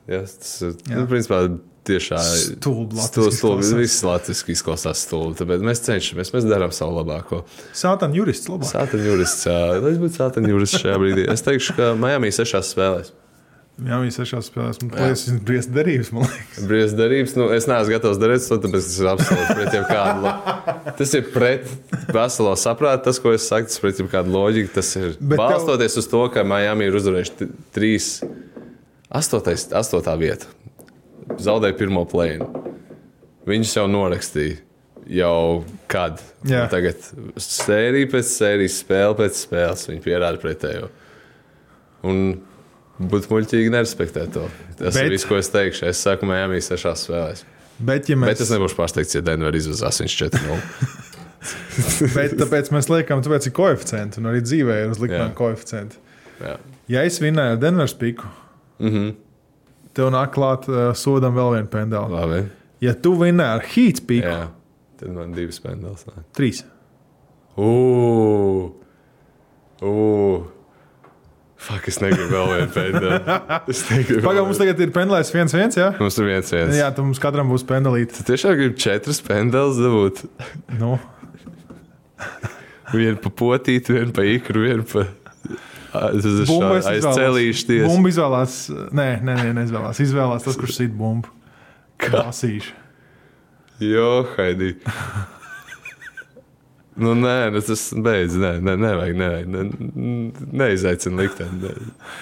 Yes, 0.10 0.38
tas 0.42 0.54
ir, 0.66 0.74
nu, 0.96 1.04
principā, 1.10 1.44
tiešā 1.90 2.18
Stulbi 2.60 3.70
viss 3.80 4.02
latviski 4.06 4.54
izklausās 4.56 5.04
stulbi. 5.06 5.38
Tāpēc 5.40 5.64
mēs 5.66 5.82
cenšamies, 5.86 6.34
mēs 6.36 6.48
darām 6.50 6.74
savu 6.76 6.98
labāko. 7.00 7.44
Sātan 7.78 8.14
jurists 8.18 8.50
labāk. 8.52 8.70
Sātaņu 8.74 9.08
jurists, 9.14 9.46
jā, 9.50 9.58
lai 9.82 9.94
es 9.96 10.02
būtu 10.02 10.20
sātaņu 10.20 10.52
jurists 10.56 10.82
šajā 10.84 11.00
brīdī. 11.02 11.26
Es 11.34 11.46
teikšu, 11.46 11.78
ka 11.80 11.92
Miami 11.98 12.32
sešās 12.36 12.74
spēlēs. 12.76 13.14
Jā, 13.80 13.96
viņš 14.04 14.16
sešās 14.20 14.48
spēlēs. 14.50 14.82
Man 14.84 14.90
liekas, 14.92 15.22
tas 15.24 15.30
ir. 15.32 15.38
Brīvs 16.68 16.96
darības, 17.00 17.36
nu, 17.40 17.46
es 17.56 17.64
neesmu 17.70 17.94
gatavs 17.96 18.20
darīt 18.20 18.44
to, 18.44 18.58
tāpēc 18.66 18.90
tas 18.90 18.98
ir 19.00 19.08
absolūti 19.14 19.56
pret 19.56 19.78
jebkādu. 19.78 20.34
Tas 21.00 21.14
ir 21.16 21.30
pret 21.32 21.70
veselo 22.12 22.58
saprātu, 22.60 23.06
tas, 23.08 23.22
ko 23.24 23.32
es 23.38 23.46
saku, 23.48 23.72
tas 23.72 23.80
pret 23.80 24.02
jebkādu 24.04 24.36
loģiku. 24.36 24.74
Tas 24.76 24.90
ir 25.00 25.14
Bet 25.16 25.38
tev- 25.38 25.40
balstoties 25.46 25.96
uz 26.04 26.10
to, 26.12 26.26
ka 26.34 26.44
Miami 26.44 26.90
ir 26.92 27.00
uzvarējuši 27.00 27.48
trīs, 27.78 28.10
astotais, 29.10 29.68
astotā 29.76 30.16
vieta. 30.20 30.50
Zaudēja 31.40 31.78
pirmo 31.80 32.06
plēnu. 32.10 32.48
Viņus 33.50 33.76
jau 33.78 33.86
norakstīja. 33.90 34.60
Jau 35.10 35.64
kad? 35.90 36.20
Jā. 36.46 36.66
Un 36.68 36.72
Tagad 36.74 37.06
sērija 37.42 38.10
pēc 38.12 38.28
sērijas, 38.30 38.76
spēle 38.84 39.16
pēc 39.18 39.40
spēles. 39.46 39.88
Viņi 39.90 40.04
pierāda 40.06 40.38
pretējo. 40.42 40.90
Un 42.06 42.20
būtu 43.00 43.32
muļķīgi 43.32 43.72
nerespektēt 43.74 44.36
to. 44.36 44.46
Tas 44.78 44.94
Bet... 44.94 45.00
Bet- 45.00 45.08
ir 45.08 45.16
viss, 45.16 45.26
ko 45.30 45.40
es 45.40 45.50
teikšu. 45.54 45.88
Es 45.90 46.02
saku, 46.06 46.28
Miami 46.30 46.62
sešās 46.62 47.08
spēlēs. 47.08 47.46
Bet, 47.80 48.10
ja 48.12 48.18
Bet 48.20 48.36
mēs, 48.36 48.44
es 48.44 48.52
nebūšu 48.52 48.76
pārsteigts, 48.76 49.16
ja 49.16 49.22
Denver 49.24 49.56
izvazās 49.56 50.02
viņš 50.04 50.16
4-0. 50.20 50.58
bet 52.18 52.34
tāpēc 52.42 52.70
mēs 52.76 52.90
liekam, 52.92 53.22
tāpēc 53.24 53.48
ir 53.48 53.54
koeficienti. 53.56 54.20
Un 54.20 54.28
arī 54.34 54.42
dzīvē 54.44 54.82
ir 54.84 54.92
uz 54.92 55.00
likuma 55.00 55.30
Jā. 55.30 55.36
koeficienti. 55.38 56.02
Jā. 56.44 56.58
Ja 56.92 57.06
es 57.08 57.22
vinnēju 57.24 57.56
ar 57.56 57.62
Denveras 57.62 57.96
piku, 57.96 58.28
Mm 58.80 58.90
-hmm. 58.94 59.14
tev 59.94 60.12
nāk 60.14 60.32
klāt 60.34 60.68
uh, 60.70 60.94
sodam 60.96 61.36
vēl 61.36 61.54
vienu 61.56 61.68
pendeli. 61.68 62.14
Labi. 62.14 62.44
Ja 62.82 62.94
tu 62.94 63.14
vinnēji 63.20 63.56
ar 63.56 63.62
Jā. 64.24 64.48
Tad 65.00 65.10
man 65.16 65.32
divas 65.34 65.56
spēles. 65.60 66.06
trīs. 66.36 66.64
Ugh! 67.58 68.72
Ugh! 69.82 70.48
Fuck, 71.60 71.88
es 71.92 71.98
negribu 72.00 72.30
vēl 72.32 72.48
vienu 72.54 72.72
negribu. 73.92 74.22
Pagaidām, 74.24 74.46
mums 74.48 74.58
tagad 74.62 74.80
ir 74.80 74.92
pendelēs 74.96 75.34
viens, 75.34 75.54
viens. 75.54 75.76
Jā, 75.76 75.90
Mums 76.00 76.18
ir 76.18 76.26
viens 76.30 76.52
viens. 76.56 76.76
jā 76.78 76.88
tad 76.96 77.04
mums 77.04 77.20
katram 77.20 77.50
būs 77.52 77.66
pendelīte. 77.68 78.16
Tu 78.16 78.24
tiešām 78.32 78.56
gribi 78.56 78.80
četras 78.80 79.20
pendeles 79.22 79.76
dabūt. 79.82 80.24
Nu, 80.80 81.00
Vienu 82.94 83.20
pa 83.22 83.30
potīti, 83.30 83.94
vienu 83.94 84.12
pa 84.16 84.24
ikru, 84.26 84.64
vienu 84.66 84.84
pa 84.88 85.04
bumbu 85.94 86.76
es 86.78 86.86
aiz 86.90 87.02
izvēlos. 87.02 87.18
celīšu 87.18 87.66
tiesu. 87.70 87.88
Bumbu 87.90 88.12
izvēlās. 88.12 88.60
Nē, 88.96 89.10
nē, 89.26 89.36
nē 89.48 89.56
neizvēlās. 89.62 90.00
Izvēlās 90.06 90.46
tas, 90.46 90.58
kurš 90.60 90.78
sit 90.84 90.94
bumbu. 90.96 91.32
Kā? 92.00 92.26
Lasīšu. 92.30 92.76
Jo, 93.84 94.10
Haidī. 94.36 94.74
Nu, 97.00 97.14
nē, 97.16 97.48
nu, 97.56 97.62
tas 97.64 97.86
beidz. 97.96 98.34
Nē, 98.36 98.58
nē, 98.60 98.74
nevajag. 98.76 99.16
nevajag 99.16 99.52
ne, 99.54 99.62
neizaicina 100.60 101.22
likteni. 101.22 101.62
Ne. 101.64 101.72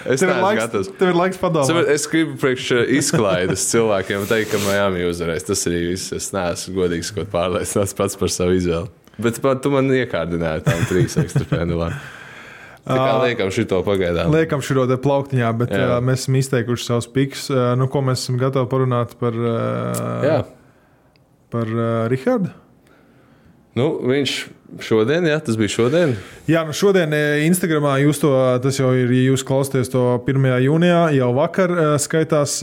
Es 0.05 0.21
Tev 0.21 0.29
ir 0.35 0.41
laiks, 0.43 0.61
gatavs. 0.61 0.91
tev 0.99 1.09
ir 1.09 1.17
laiks 1.17 1.39
padomāt. 1.41 1.89
Es 1.95 2.05
gribu 2.11 2.35
priekš 2.43 2.67
uh, 2.75 2.83
izklaides 2.99 3.63
cilvēkiem 3.71 4.27
teikt, 4.29 4.51
ka 4.53 4.61
Miami 4.67 5.07
uzvarēs. 5.09 5.47
Tas 5.49 5.65
arī 5.69 5.81
viss. 5.95 6.13
Es 6.13 6.29
neesmu 6.35 6.75
godīgs, 6.77 7.09
ko 7.15 7.25
pārliecināts 7.33 7.97
pats 7.97 8.19
par 8.21 8.29
savu 8.33 8.53
izvēli. 8.59 8.93
Bet 9.17 9.41
tu 9.41 9.73
man 9.73 9.89
iekārdināji 9.89 10.67
tam 10.67 10.85
trīs 10.91 11.17
ekstra 11.17 11.47
pendelām. 11.49 11.97
Kā 12.87 13.07
liekam 13.25 13.49
šito 13.51 13.81
pagaidām. 13.85 14.31
Liekam 14.33 14.61
šo 14.63 14.85
te 14.89 14.97
plauktiņā, 15.03 15.49
bet 15.59 15.73
Jā. 15.75 15.83
uh, 15.87 15.97
mēs 16.03 16.23
esam 16.25 16.37
izteikuši 16.39 16.87
savus 16.87 17.09
pikus. 17.11 17.49
Uh, 17.51 17.73
nu, 17.79 17.89
ko 17.91 18.01
mēs 18.05 18.23
esam 18.23 18.39
gatavi 18.41 18.69
parunāt 18.71 19.17
par, 19.19 19.35
uh, 19.35 20.23
Jā. 20.23 20.37
par 21.53 21.67
uh, 21.73 22.07
Rihardu? 22.11 22.53
Nu, 23.77 23.91
viņš 24.09 24.31
šodien, 24.81 25.27
jā, 25.29 25.35
tas 25.45 25.53
bija 25.59 25.69
šodien. 25.69 26.15
Jā, 26.49 26.63
nu 26.65 26.73
šodien 26.73 27.11
Instagramā 27.45 27.99
jūs 28.01 28.17
to, 28.23 28.31
tas 28.63 28.79
jau 28.79 28.89
ir, 28.97 29.11
ja 29.13 29.27
jūs 29.29 29.43
klausāties 29.45 29.91
to 29.93 30.01
1. 30.25 30.47
jūnijā, 30.65 31.03
jau 31.13 31.27
vakar 31.37 31.75
skaitās 32.01 32.55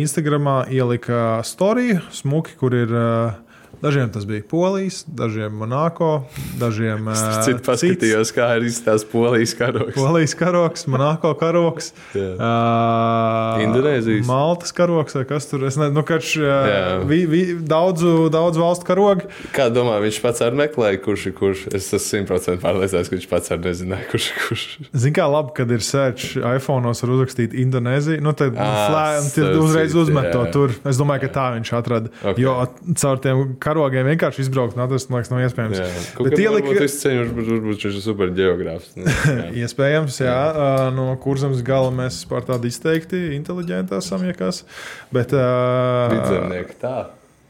Instagramā 0.00 0.62
ielika 0.72 1.42
storiju, 1.44 2.00
smuki, 2.16 2.56
kur 2.56 2.72
ir. 2.78 2.88
eh, 2.96 3.51
Dažiem 3.82 4.12
tas 4.14 4.26
bija 4.26 4.42
Polijas, 4.50 5.04
dažiem 5.06 5.54
Monako, 5.58 6.24
dažiem 6.60 7.08
eh, 7.10 7.22
Citu 7.42 7.64
paskatījos, 7.66 8.30
kā 8.34 8.46
ir 8.58 8.68
izstāsts 8.68 9.08
polijas 9.10 9.56
karoks. 9.58 9.96
Polijas 9.96 10.34
karoks, 10.38 10.86
Monako 10.86 11.32
karoks, 11.40 11.92
uh, 12.14 13.58
Indonēzijas. 13.64 14.26
Maltas 14.28 14.70
karoks, 14.76 15.16
vai 15.18 15.24
kas 15.26 15.50
tur 15.50 15.66
ir. 15.66 15.74
Nu, 15.90 16.04
kač, 16.06 16.36
uh, 16.38 17.02
vi, 17.08 17.24
vi, 17.26 17.40
daudzu, 17.58 18.28
daudzu 18.32 18.62
valstu 18.62 18.86
karogi. 18.86 19.26
Kā 19.56 19.66
domā, 19.72 19.98
viņš 20.04 20.20
pats 20.22 20.44
arī 20.46 20.62
meklēja, 20.62 21.02
kurš 21.02 21.26
ir 21.32 21.36
kurš? 21.40 21.64
Es 21.72 21.90
esmu 21.90 22.02
simtprocentīgi 22.06 22.62
pārliecināts, 22.62 23.10
ka 23.10 23.18
viņš 23.18 23.28
pats 23.32 23.54
arī 23.56 23.66
nezināja, 23.70 24.06
kurš 24.12 24.28
ir 24.30 24.40
kurš. 24.44 24.64
Zini, 24.92 25.14
kā 25.18 25.26
labi, 25.30 25.56
kad 25.58 25.74
ir 25.74 25.82
search 25.82 26.38
iPhone, 26.38 26.86
var 26.86 27.14
uzrakstīt 27.16 27.58
Indonēziju. 27.64 28.22
Nu, 28.22 28.34
tad 28.36 28.54
Ā, 28.54 28.70
flē- 28.86 29.18
un 29.18 29.26
tad 29.26 29.34
starp 29.34 29.60
uzreiz 29.66 29.98
uzmet 29.98 30.30
to 30.30 30.46
tur. 30.54 30.78
Es 30.86 31.00
domāju, 31.00 31.26
ka 31.26 31.34
tā 31.34 31.50
viņš 31.58 31.74
atrada. 31.82 32.14
Ok. 32.22 32.32
Okay. 32.32 32.46
Jo 32.46 32.56
caur 32.98 33.20
tiem 33.22 33.56
karogiem 33.72 34.04
vienkārši 34.12 34.44
izbraukt 34.44 34.76
un 34.76 34.82
atrast, 34.84 35.08
man 35.10 35.16
liekas, 35.22 35.30
nav 35.32 35.40
iespējams. 35.46 35.78
Jā, 35.80 35.86
Bet 36.20 36.36
ielika- 36.36 36.68
ielika... 36.68 36.84
es 36.84 36.98
ceļu, 37.00 37.24
varbūt, 37.32 37.64
viņš 37.70 37.82
ir 37.88 37.92
super 38.04 38.28
geogrāfs. 38.36 38.88
Nu. 39.00 39.04
Iespējams, 39.64 40.14
jā, 40.22 40.36
no 40.94 41.04
kurzemes 41.24 41.60
gala 41.66 41.90
mēs 41.94 42.14
par 42.30 42.42
tādu 42.48 42.64
izteikti 42.70 43.18
inteliģenti 43.38 43.96
esam, 43.98 44.20
ja 44.28 44.34
kas. 44.36 44.56
Bet, 45.14 45.28
uh, 45.34 46.12
Vidzemnieki 46.12 46.74
tā. 46.82 46.96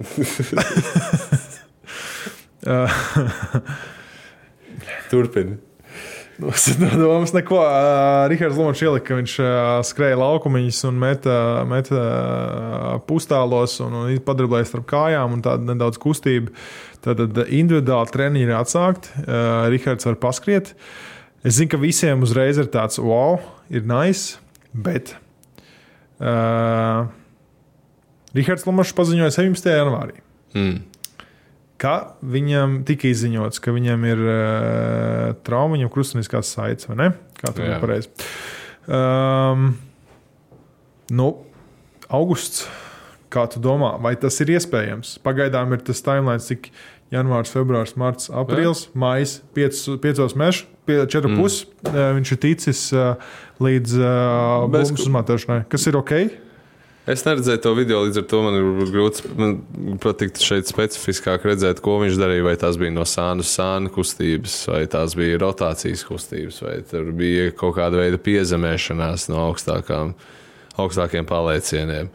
Turpini. 5.11 5.57
Es 6.53 6.67
nedomāju, 6.81 7.29
neko. 7.37 7.59
Uh, 7.61 8.25
Rihards 8.31 8.59
Lunčs 8.59 8.83
ielika, 8.85 9.07
ka 9.11 9.19
viņš 9.19 9.35
uh, 9.43 9.51
skrēja 9.87 10.19
laukumiņus 10.21 10.81
un 10.89 10.99
meta, 11.03 11.37
meta 11.69 12.01
uh, 12.01 12.97
pustālos 13.09 13.79
un, 13.85 13.97
un 14.03 14.21
padarbojas 14.27 14.73
starp 14.73 14.89
kājām 14.91 15.37
un 15.37 15.45
tāda 15.45 15.73
nedaudz 15.73 16.01
kustība. 16.03 16.55
Tad 17.03 17.23
individuāli 17.49 18.15
treniņi 18.15 18.47
ir 18.47 18.55
atsākti. 18.59 19.25
Uh, 19.25 19.69
Rihards 19.73 20.07
var 20.09 20.19
paskriet. 20.23 20.75
Es 21.43 21.59
zinu, 21.59 21.73
ka 21.73 21.83
visiem 21.83 22.23
uzreiz 22.23 22.61
ir 22.63 22.71
tāds 22.73 23.01
wow, 23.03 23.41
ir 23.73 23.87
nice, 23.89 24.39
bet 24.71 25.17
uh, 26.23 27.09
Rihards 28.37 28.69
Lunčs 28.69 28.95
paziņoja 28.99 29.35
17. 29.39 29.73
janvārī 29.83 30.23
Mm. 30.53 30.83
Ka 31.83 31.95
viņam 32.23 32.83
tika 32.87 33.11
izziņots, 33.11 33.61
ka 33.63 33.75
viņam 33.75 34.07
ir 34.07 34.23
uh, 34.23 35.33
trauma, 35.47 35.77
viņam 35.77 35.91
krustveida 35.93 36.43
saites, 36.47 36.89
vai 36.91 36.99
ne? 37.01 37.09
Kā 37.41 37.51
tur 37.51 37.67
ir 37.67 37.83
pareizi. 37.83 38.13
Um, 38.87 39.73
nu, 41.11 41.33
augusts. 42.13 42.69
Kā 43.33 43.47
tu 43.49 43.63
domā, 43.65 43.95
vai 44.05 44.13
tas 44.21 44.37
ir 44.45 44.51
iespējams? 44.53 45.15
Pagaidām 45.25 45.71
ir 45.73 45.81
tas 45.87 46.03
timelines, 46.05 46.51
cik 46.51 46.67
janvārs, 47.13 47.53
februāris, 47.55 47.95
marts, 47.97 48.29
aprīlis, 48.29 48.87
maijs, 48.93 49.39
piecos 49.57 50.37
mežos, 50.37 50.67
četru 50.85 51.31
mm. 51.31 51.39
pusi. 51.41 51.71
Viņš 51.89 52.33
ir 52.37 52.41
ticis 52.43 52.83
uh, 52.93 53.15
līdz 53.65 53.97
uh, 53.97 54.67
bumbu 54.69 55.01
uzmatošanai, 55.01 55.63
kas 55.73 55.89
ir 55.89 55.97
ok. 55.97 56.13
Es 57.03 57.25
neredzēju 57.27 57.59
to 57.65 57.73
video, 57.75 58.05
līdz 58.07 58.21
ar 58.21 58.27
to 58.31 58.41
man 58.45 58.57
ir 58.61 58.91
grūti 58.93 59.31
man 59.35 59.57
patikt 60.03 60.39
šeit 60.39 60.69
specifiskāk 60.71 61.43
redzēt, 61.49 61.81
ko 61.83 61.97
viņš 61.99 62.19
darīja. 62.21 62.45
Vai 62.47 62.55
tās 62.61 62.79
bija 62.79 62.95
no 62.95 63.03
sānu 63.09 63.43
sānu 63.47 63.91
kustības, 63.91 64.55
vai 64.71 64.85
tās 64.91 65.17
bija 65.19 65.41
rotācijas 65.43 66.05
kustības, 66.07 66.61
vai 66.63 66.77
tur 66.87 67.11
bija 67.19 67.49
kaut 67.59 67.75
kāda 67.81 67.99
veida 68.05 68.21
piezemēšanās 68.23 69.27
no 69.33 69.41
augstākām, 69.49 70.15
augstākiem 70.79 71.27
paliecieniem. 71.27 72.13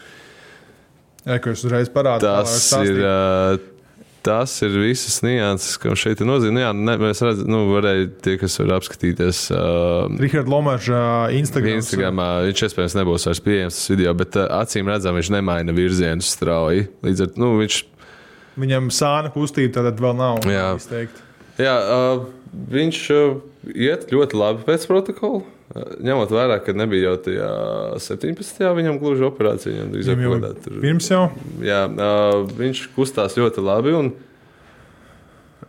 Jā, 1.28 1.42
es 1.52 1.66
uzreiz 1.68 1.92
parādīju. 1.92 2.32
Tas 2.48 2.72
ir, 2.80 3.04
ā, 3.04 3.60
tas 4.26 4.54
ir 4.66 4.76
visas 4.82 5.20
nianses, 5.24 5.78
kam 5.82 5.96
šeit 6.00 6.22
ir 6.22 6.28
nozīme. 6.30 6.56
Nu, 6.58 6.62
jā, 6.64 6.72
ne, 6.76 6.96
mēs 7.02 7.22
redzam, 7.26 7.50
nu, 7.52 7.62
varēja 7.72 8.08
tie, 8.26 8.36
kas 8.42 8.58
var 8.62 8.76
apskatīties. 8.78 9.42
Uh, 9.56 10.18
Rihards 10.22 10.52
Lomačs, 10.52 10.90
Instagram. 11.38 11.82
Instagramā 11.82 12.30
viņš 12.48 12.64
iespējams 12.68 12.98
nebūs 13.00 13.28
vairs 13.30 13.44
pieejams 13.46 13.80
tas 13.80 13.92
video, 13.94 14.14
bet 14.18 14.40
uh, 14.40 14.48
acīm 14.62 14.90
redzam, 14.92 15.18
viņš 15.18 15.34
nemaina 15.38 15.76
virzienu 15.76 16.26
strauji. 16.26 16.88
Līdz 17.08 17.26
ar 17.26 17.34
to 17.34 17.44
nu, 17.44 17.52
viņš. 17.62 17.82
Viņam 18.58 18.90
sāna 18.94 19.34
kustība 19.34 19.84
tad 19.84 20.02
vēl 20.02 20.18
nav 20.18 20.42
Jā. 20.50 20.72
Jā, 21.62 21.76
uh, 21.78 22.26
viņš 22.74 23.04
uh, 23.14 23.38
iet 23.74 24.10
ļoti 24.14 24.40
labi 24.40 24.66
pēc 24.68 24.90
protokola. 24.90 25.46
Ņemot 25.76 26.32
vērā, 26.32 26.62
ka 26.64 26.72
nebija 26.72 27.10
jau 27.10 27.18
tajā 27.26 27.48
17. 28.00 28.70
viņam 28.78 29.00
gluži 29.02 29.26
operācija. 29.28 29.74
Viņam 29.76 29.90
drīzāk 29.92 30.22
jau 30.24 30.38
kaut 30.40 30.62
tur- 30.64 30.78
pirms 30.82 31.10
jau 31.12 31.26
Jā, 31.62 31.82
viņš 32.58 32.86
kustās 32.96 33.36
ļoti 33.36 33.64
labi. 33.66 33.92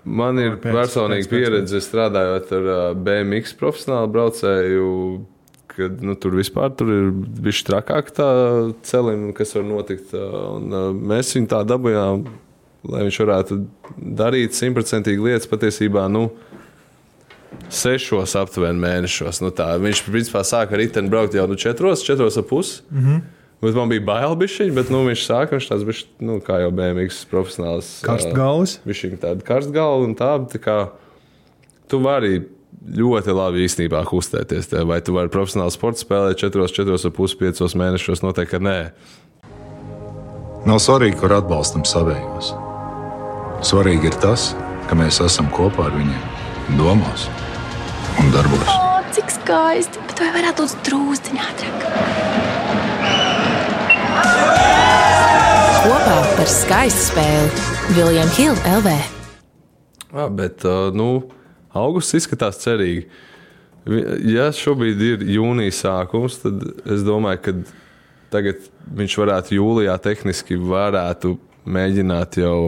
Man 0.04 0.38
ir 0.38 0.56
Pēc- 0.56 0.72
personīga 0.72 1.18
pēc- 1.18 1.26
pēc- 1.26 1.32
pieredze 1.32 1.80
strādājot 1.82 2.52
ar 2.52 2.94
BMX 2.94 3.52
profesionālu 3.58 4.12
braucēju. 4.14 5.24
Kad, 5.78 6.00
nu, 6.02 6.14
tur 6.18 6.32
vispār 6.32 6.72
tur 6.76 6.88
ir 6.90 7.10
bijis 7.12 7.62
trakāk 7.62 8.08
tā 8.10 8.74
celim, 8.82 9.32
kas 9.32 9.52
var 9.54 9.62
notikt. 9.64 10.14
Un, 10.14 10.70
mēs 11.06 11.34
viņu 11.36 11.46
tā 11.52 11.60
dabūjām, 11.66 12.24
lai 12.88 13.02
viņš 13.06 13.18
varētu 13.26 13.58
darīt 13.98 14.56
simtprocentīgi 14.58 15.22
lietas 15.22 15.46
patiesībā. 15.46 16.08
Nu, 16.10 16.30
sešos 17.72 18.34
aptuveni 18.38 18.80
mēnešos. 18.82 19.42
Nu, 19.44 19.50
tā, 19.54 19.72
viņš 19.80 20.04
principā 20.06 20.44
sāka 20.46 20.76
ar 20.76 20.82
riteni 20.82 21.10
braukt 21.12 21.36
jau 21.36 21.46
nu, 21.48 21.58
četros, 21.58 22.04
četros 22.06 22.38
ap 22.40 22.48
pusi. 22.48 22.82
Mm 22.90 23.04
-hmm. 23.04 23.26
Bet 23.58 23.74
man 23.74 23.88
bija 23.90 24.04
bail 24.06 24.36
bišķiņi, 24.38 24.74
bet 24.74 24.90
nu, 24.90 25.02
viņš 25.08 25.24
sāka, 25.26 25.56
viņš 25.56 25.66
tāds 25.70 25.84
bija, 25.84 26.04
nu, 26.20 26.38
kā 26.38 26.60
jau 26.62 26.70
BMX 26.70 27.24
profesionāls. 27.30 27.88
Karstgalvs. 28.06 28.78
Viņš 28.86 29.04
ir 29.04 29.18
tāds 29.18 29.42
karstgalvs 29.42 30.06
un 30.06 30.14
tā, 30.14 30.46
tā 30.46 30.60
kā 30.62 30.76
tu 31.88 31.98
vari 31.98 32.46
ļoti 32.86 33.34
labi 33.34 33.66
īstenībā 33.66 34.04
kustēties. 34.08 34.70
Te. 34.70 34.84
Vai 34.86 35.00
tu 35.00 35.16
vari 35.16 35.28
profesionāli 35.28 35.74
sporta 35.74 35.98
spēlēt 35.98 36.38
4, 36.38 36.70
4,5, 36.70 37.36
5 37.42 37.76
mēnešos? 37.82 38.22
Noteikti, 38.22 38.50
ka 38.54 38.62
nē. 38.62 38.78
Nav 40.68 40.78
svarīgi, 40.84 41.18
kur 41.18 41.32
atbalstam 41.32 41.84
savējos. 41.88 42.54
Svarīgi 43.66 44.12
ir 44.12 44.18
tas, 44.22 44.52
ka 44.86 44.94
mēs 44.98 45.18
esam 45.24 45.50
kopā 45.50 45.88
ar 45.90 45.96
viņiem, 45.98 46.37
domās 46.76 47.28
un 48.20 48.32
darbos. 48.34 48.68
O, 48.68 48.98
cik 49.14 49.30
skaisti! 49.32 50.02
Bet 50.10 50.20
vai 50.20 50.28
varētu 50.34 50.66
būt 50.66 50.82
drūzdiņā 50.88 51.46
ātrāk? 51.52 51.86
Kopā 55.78 56.18
par 56.36 56.50
skaistu 56.52 57.06
spēli 57.06 57.96
Viljams 57.96 58.36
Hilde 58.36 58.74
LV. 58.76 58.94
Jā, 60.08 60.28
bet 60.34 60.66
nu, 60.96 61.08
augusts 61.72 62.18
izskatās 62.18 62.60
cerīgi. 62.60 63.06
Ja 64.28 64.50
šobrīd 64.52 65.00
ir 65.00 65.26
jūnijas 65.38 65.80
sākums, 65.86 66.40
tad 66.42 66.60
es 66.84 67.04
domāju, 67.06 67.40
ka 67.46 67.56
tagad 68.34 68.68
viņš 68.98 69.18
varētu 69.22 69.56
jūlijā 69.56 69.94
tehniski 70.04 70.58
varētu 70.60 71.38
mēģināt 71.68 72.40
jau 72.42 72.58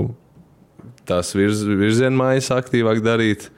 tās 1.08 1.34
virz, 1.36 1.64
virzienmaiņas 1.66 2.52
aktīvāk 2.56 3.02
darīt. 3.04 3.50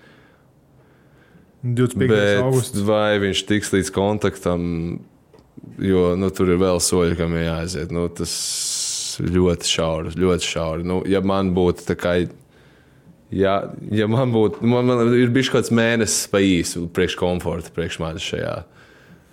25. 1.62 2.10
Bet 2.10 2.42
augusts. 2.42 2.82
vai 2.86 3.20
viņš 3.22 3.44
tiks 3.46 3.70
līdz 3.70 3.90
kontaktam, 3.94 4.62
jo 5.78 6.12
nu, 6.18 6.30
tur 6.34 6.50
ir 6.50 6.60
vēl 6.62 6.82
soļi, 6.82 7.16
kam 7.20 7.36
ir 7.38 7.46
jāaiziet. 7.46 7.94
Nu, 7.94 8.08
tas 8.10 8.32
ļoti 9.22 9.68
šauri, 9.68 10.14
ļoti 10.18 10.48
šauri. 10.48 10.86
Nu, 10.88 11.02
ja 11.08 11.22
man 11.24 11.52
būtu 11.56 11.86
tā 11.86 11.98
kā. 11.98 12.16
Ja, 13.32 13.62
ja 13.94 14.08
man 14.10 14.34
būtu, 14.34 14.60
man, 14.68 14.90
man 14.90 15.14
ir 15.16 15.30
bijis 15.32 15.48
kaut 15.48 15.62
kāds 15.62 15.72
mēnesis 15.72 16.28
pa 16.28 16.42
īsu 16.44 16.84
priekš 16.92 17.16
komforta, 17.16 17.72
priekš 17.72 17.96
manis 18.02 18.26
šajā, 18.26 18.56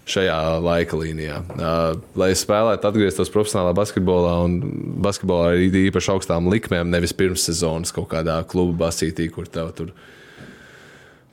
šajā 0.07 0.38
laika 0.63 0.99
līnijā. 1.01 1.41
Uh, 1.57 1.97
lai 2.19 2.30
es 2.32 2.45
spēlētu, 2.45 2.88
atgrieztos 2.88 3.34
profesionālā 3.34 3.73
basketbolā 3.75 4.38
un 4.45 4.55
basketbolā 5.03 5.49
ar 5.51 5.82
īpaši 5.82 6.13
augstām 6.13 6.47
likmēm, 6.53 6.93
nevis 6.93 7.11
pirms 7.17 7.43
sezonas 7.49 7.91
kaut 7.95 8.07
kādā 8.13 8.38
kluba 8.47 8.86
basītī, 8.86 9.27
kur 9.34 9.51
tev 9.51 9.73
tur 9.75 9.91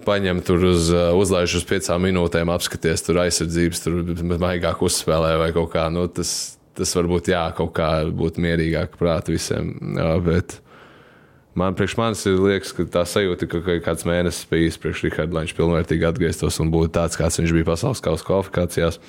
paņem 0.07 0.43
tur 0.47 0.63
uz, 0.71 0.91
uh, 0.95 1.11
uzlaiž 1.19 1.59
uz 1.61 1.65
piecām 1.69 2.07
minūtēm, 2.07 2.51
apskaties 2.55 3.05
tur 3.07 3.21
aizsardzības, 3.25 3.83
tur 3.85 3.99
maigāk 4.41 4.85
uzspēlē 4.87 5.35
vai 5.43 5.51
kaut 5.57 5.73
kā. 5.75 5.89
Nu, 5.93 6.07
tas, 6.09 6.57
tas 6.79 6.95
varbūt 6.97 7.33
jā, 7.33 7.43
kaut 7.57 7.75
kā 7.77 7.91
būtu 8.07 8.43
mierīgāk 8.45 8.97
prātā 9.01 9.35
visiem. 9.35 9.75
Jā, 9.99 10.15
bet 10.25 10.59
man 11.59 11.77
priekš 11.77 11.97
manis 12.01 12.25
ir 12.29 12.41
liekas, 12.41 12.75
ka 12.77 12.89
tā 12.99 13.05
sajūta, 13.09 13.49
ka 13.51 13.79
kāds 13.85 14.07
mēnesis 14.09 14.49
bijis 14.51 14.81
priekš 14.81 15.07
Riharda, 15.09 15.39
lai 15.39 15.47
viņš 15.47 15.57
pilnvērtīgi 15.59 16.11
atgrieztos 16.11 16.61
un 16.63 16.73
būtu 16.75 16.95
tāds, 16.99 17.19
kāds 17.19 17.41
viņš 17.43 17.57
bija 17.57 17.71
pasaules 17.73 18.05
kausa 18.05 18.29
kvalifikācijās. 18.29 19.01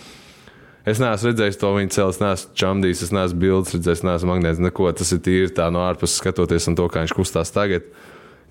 Es 0.87 1.01
neesmu 1.03 1.33
redzējis 1.33 1.57
to 1.59 1.73
viņa 1.75 1.91
cēlus, 1.91 2.21
neesmu 2.23 2.53
čamdījis, 2.55 3.01
es 3.03 3.09
neesmu 3.11 3.41
bildes 3.41 3.73
redzējis, 3.75 4.05
neesmu 4.07 4.29
magnēts, 4.31 4.61
neko. 4.63 4.87
Tas 4.95 5.11
ir 5.11 5.19
tīri 5.19 5.49
tā 5.51 5.65
no 5.73 5.81
ārpuses 5.83 6.21
skatoties 6.21 6.69
un 6.71 6.77
to, 6.79 6.85
kā 6.87 7.03
viņš 7.03 7.15
kustās 7.17 7.51
tagad, 7.51 7.89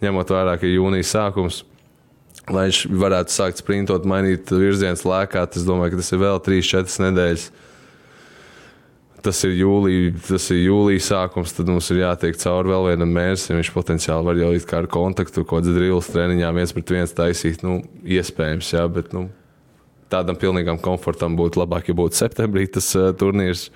ņemot 0.05 0.35
vērā, 0.35 0.59
ka 0.61 0.69
ir 0.69 0.77
jūnijas 0.77 1.15
sākums 1.17 1.63
lai 2.53 2.67
viņš 2.69 2.83
varētu 3.03 3.35
sākt 3.35 3.63
sprintot, 3.63 4.07
mainīt 4.07 4.51
virzienus 4.53 5.05
lēkāt. 5.07 5.59
Es 5.59 5.67
domāju, 5.67 5.95
ka 5.95 6.03
tas 6.03 6.13
ir 6.15 6.21
vēl 6.23 6.43
3-4 6.47 7.07
nedēļas. 7.09 7.47
Tas 9.27 9.41
ir 9.49 9.57
jūlijā, 9.59 10.13
tas 10.29 10.45
ir 10.55 10.61
jūlijas 10.69 11.09
sākums, 11.11 11.55
tad 11.57 11.71
mums 11.73 11.89
ir 11.91 12.05
jātiek 12.05 12.37
cauri 12.39 12.71
vēl 12.71 12.93
vienam 12.93 13.11
mēnesim. 13.17 13.57
Viņš 13.59 13.73
potenciāli 13.75 14.29
var 14.29 14.39
jau 14.39 14.53
it 14.55 14.69
kā 14.69 14.79
ar 14.85 14.87
kontaktu, 14.93 15.43
kādas 15.49 15.75
drilles 15.75 16.11
treniņā, 16.13 16.53
viens 16.55 16.75
pret 16.77 16.93
viens 16.95 17.17
taisīt. 17.17 17.65
Nu, 17.67 17.81
iespējams, 18.07 18.71
jā, 18.77 18.85
bet 18.93 19.11
nu, 19.17 19.27
tādam 20.13 20.39
pilnīgam 20.39 20.79
komfortam 20.79 21.35
būtu 21.39 21.59
labāk, 21.65 21.91
ja 21.91 21.99
būtu 21.99 22.21
septembrī 22.21 22.69
tas 22.71 22.93
uh, 22.95 23.11
turnīrs. 23.19 23.73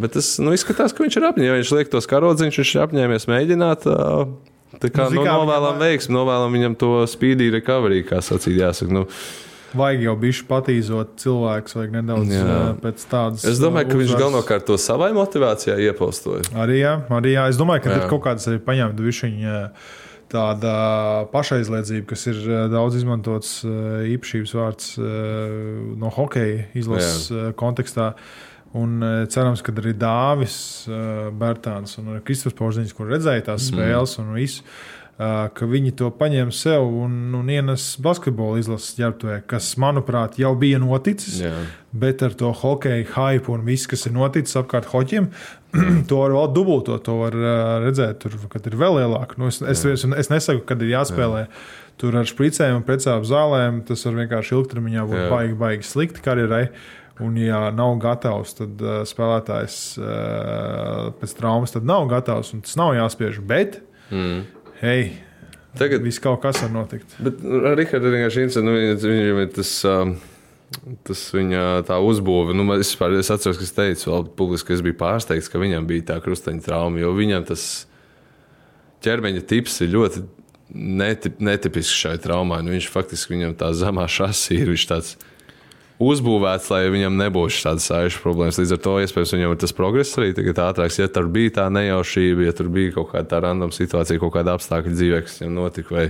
Bet 0.00 0.16
tas 0.16 0.32
nu, 0.42 0.50
izskatās, 0.56 0.96
ka 0.96 1.04
viņš 1.04 1.20
ir 1.20 1.28
apņēmies. 1.28 1.60
Viņš 1.60 1.72
liek 1.76 1.92
tos 1.92 2.10
karodziņus, 2.10 2.58
viņš 2.58 2.74
ir 2.74 2.84
apņēmies 2.88 3.28
mēģināt. 3.30 3.86
Uh, 3.86 4.53
Tā 4.80 4.90
kā 4.90 5.08
Nu, 5.10 5.20
nu, 5.20 5.24
novēlam 5.24 5.74
viņam- 5.74 5.82
veiksmi, 5.84 6.14
novēlam 6.16 6.52
viņam 6.56 6.76
to 6.78 6.90
speedy 7.06 7.50
recovery, 7.50 8.02
kā 8.04 8.20
sacīt, 8.24 8.56
jāsaka. 8.60 8.90
Nu, 8.90 9.06
Vajag 9.74 10.02
jau 10.06 10.12
bišķi 10.22 10.44
patīzot 10.46 11.16
cilvēks, 11.18 11.74
vajag 11.74 11.90
nedaudz 11.96 12.30
Jā. 12.30 12.58
pēc 12.78 13.06
tādas. 13.10 13.42
es 13.44 13.58
domāju, 13.58 13.88
ka 13.90 13.96
uh, 13.96 14.00
viņš 14.04 14.12
galvenokārt 14.20 14.66
to 14.66 14.76
savai 14.78 15.10
motivācijai 15.16 15.80
iepaustoja. 15.90 16.46
Arī 16.54 16.78
jā, 16.78 16.92
arī 17.10 17.32
jā. 17.34 17.48
Es 17.50 17.58
domāju, 17.58 17.82
ka 17.82 17.90
Jā. 17.90 17.96
tur 17.98 18.08
kaut 18.14 18.22
kādas 18.28 18.46
arī 18.46 18.60
paņemta 18.62 19.02
viņa 19.02 19.70
tāda 20.30 20.74
pašaizliedzība, 21.34 22.06
kas 22.06 22.26
ir 22.30 22.38
daudz 22.72 22.96
izmantots 22.98 23.64
īpašības 23.64 24.54
vārds 24.54 24.94
no 25.98 26.10
hokeja 26.10 26.66
izlases 26.74 27.30
kontekstā. 27.58 28.14
Un 28.74 28.98
eh, 29.06 29.22
cerams, 29.30 29.62
ka 29.62 29.72
arī 29.78 29.94
Dāvis 29.94 30.58
eh, 30.90 31.30
Bērtāns 31.38 31.94
un 32.02 32.18
Kristofers 32.26 32.58
Porziņš, 32.58 32.92
kur 32.98 33.12
redzēja 33.12 33.46
tās 33.52 33.68
spēles 33.70 34.16
un 34.18 34.32
visu, 34.34 34.64
eh, 34.64 35.34
ka 35.54 35.68
viņi 35.70 35.92
to 36.00 36.08
paņem 36.18 36.50
sev 36.50 36.88
un, 37.04 37.14
un 37.38 37.52
ienes 37.54 37.84
basketbola 38.02 38.58
izlases 38.58 38.96
ģērbtuvē, 38.98 39.36
kas, 39.50 39.68
manuprāt, 39.78 40.40
jau 40.42 40.50
bija 40.58 40.80
noticis. 40.82 41.38
Jā. 41.44 41.52
Bet 41.94 42.24
ar 42.26 42.34
to 42.34 42.50
hokeju 42.50 43.06
hype 43.12 43.52
un 43.54 43.62
viss, 43.68 43.86
kas 43.86 44.08
ir 44.10 44.16
noticis 44.16 44.58
apkārt 44.58 44.90
hoķiem, 44.90 45.30
to 46.10 46.18
var 46.24 46.34
vēl 46.34 46.50
dubultot. 46.56 47.04
To 47.06 47.20
var 47.20 47.38
uh, 47.38 47.54
redzēt, 47.84 48.18
tur, 48.24 48.34
kad 48.50 48.66
ir 48.66 48.74
vēl 48.80 48.98
lielāk. 48.98 49.36
Nu, 49.38 49.52
es, 49.54 49.60
es, 49.62 49.84
es, 49.86 50.02
es 50.02 50.32
nesaku, 50.34 50.64
kad 50.66 50.82
ir 50.82 50.96
jāspēlē. 50.96 51.46
Tur 52.02 52.18
ar 52.18 52.26
spricēm 52.26 52.80
un 52.80 52.82
precām 52.82 53.22
zālēm 53.22 53.84
tas 53.86 54.02
var 54.08 54.18
vienkārši 54.18 54.56
ilgtermiņā 54.56 55.06
būt 55.06 55.20
Jā. 55.20 55.30
baigi, 55.30 55.58
baigi 55.62 55.86
slikti 55.86 56.26
karjerai. 56.26 56.64
Un, 57.22 57.36
ja 57.38 57.68
nav 57.70 57.92
gatavs, 58.02 58.56
tad 58.58 58.80
uh, 58.82 59.02
spēlētājs 59.06 59.76
uh, 60.02 61.12
pēc 61.20 61.36
traumas 61.38 61.74
tad 61.74 61.86
nav 61.86 62.08
gatavs 62.10 62.50
un 62.56 62.64
tas 62.66 62.74
nav 62.80 62.96
jāspiež. 62.96 63.38
Bet, 63.46 63.78
mm. 64.10 64.40
hei, 64.80 65.12
Tagad 65.74 66.04
viss 66.06 66.22
kaut 66.22 66.38
kas 66.42 66.60
var 66.62 66.70
notikt. 66.70 67.16
Bet 67.22 67.40
ar 67.42 67.74
Rihardu 67.78 68.06
ir 68.06 68.20
vienkārši 68.20 68.44
interesanti. 68.44 68.68
Nu, 68.68 68.74
viņa- 68.78 68.98
viņam 69.02 69.40
ir 69.42 69.48
tas, 69.56 69.72
um, 69.90 70.12
tas 71.06 71.22
viņa 71.34 71.64
tā 71.88 71.98
uzbūve. 71.98 72.54
Nu, 72.54 72.66
es, 72.76 72.92
vispār, 72.92 73.16
es 73.18 73.30
atceros, 73.34 73.58
ka 73.58 73.66
es 73.66 73.74
teicu, 73.74 74.10
vēl 74.12 74.28
publiski, 74.38 74.68
ka 74.68 74.76
es 74.76 74.84
biju 74.86 74.98
pārsteigts, 75.00 75.50
ka 75.50 75.58
viņam 75.58 75.88
bija 75.90 76.06
tā 76.12 76.20
krustaņa 76.22 76.62
trauma. 76.62 77.02
Jo 77.02 77.10
viņam 77.18 77.46
tas 77.50 77.66
ķermeņa 79.02 79.42
tips 79.50 79.80
ir 79.82 79.90
ļoti 79.96 80.22
netip, 80.74 81.42
netipisks 81.42 82.04
šai 82.06 82.16
traumai. 82.22 82.62
Nu, 82.62 82.70
viņš 82.76 82.90
faktiski 82.94 83.34
viņam 83.34 83.58
tā 83.58 83.72
zemā 83.74 84.06
šasī 84.06 84.62
ir. 84.62 84.70
Viņš 84.70 84.86
tāds 84.92 85.16
uzbūvēts, 86.02 86.70
lai 86.72 86.84
viņam 86.90 87.18
nebūtu 87.20 87.60
tādas 87.62 87.86
sāļas 87.90 88.18
problēmas. 88.22 88.58
Līdz 88.58 88.74
ar 88.76 88.80
to, 88.82 88.94
iespējams, 89.04 89.34
viņam 89.36 89.54
ir 89.54 89.60
tas 89.62 89.74
progress 89.76 90.18
arī 90.18 90.32
tagad 90.36 90.60
ātrāks. 90.66 90.98
Ja 90.98 91.08
tur 91.12 91.28
bija 91.32 91.54
tā 91.60 91.66
nejaušība, 91.72 92.48
ja 92.48 92.54
tur 92.56 92.70
bija 92.74 92.96
kaut 92.96 93.12
kāda 93.12 93.28
tā 93.30 93.42
random 93.44 93.74
situācija, 93.74 94.22
kaut 94.22 94.34
kāda 94.34 94.56
apstākļa 94.58 94.94
dzīvē, 94.94 95.20
kas 95.26 95.38
viņam 95.42 95.58
notika, 95.60 95.94
vai 95.94 96.06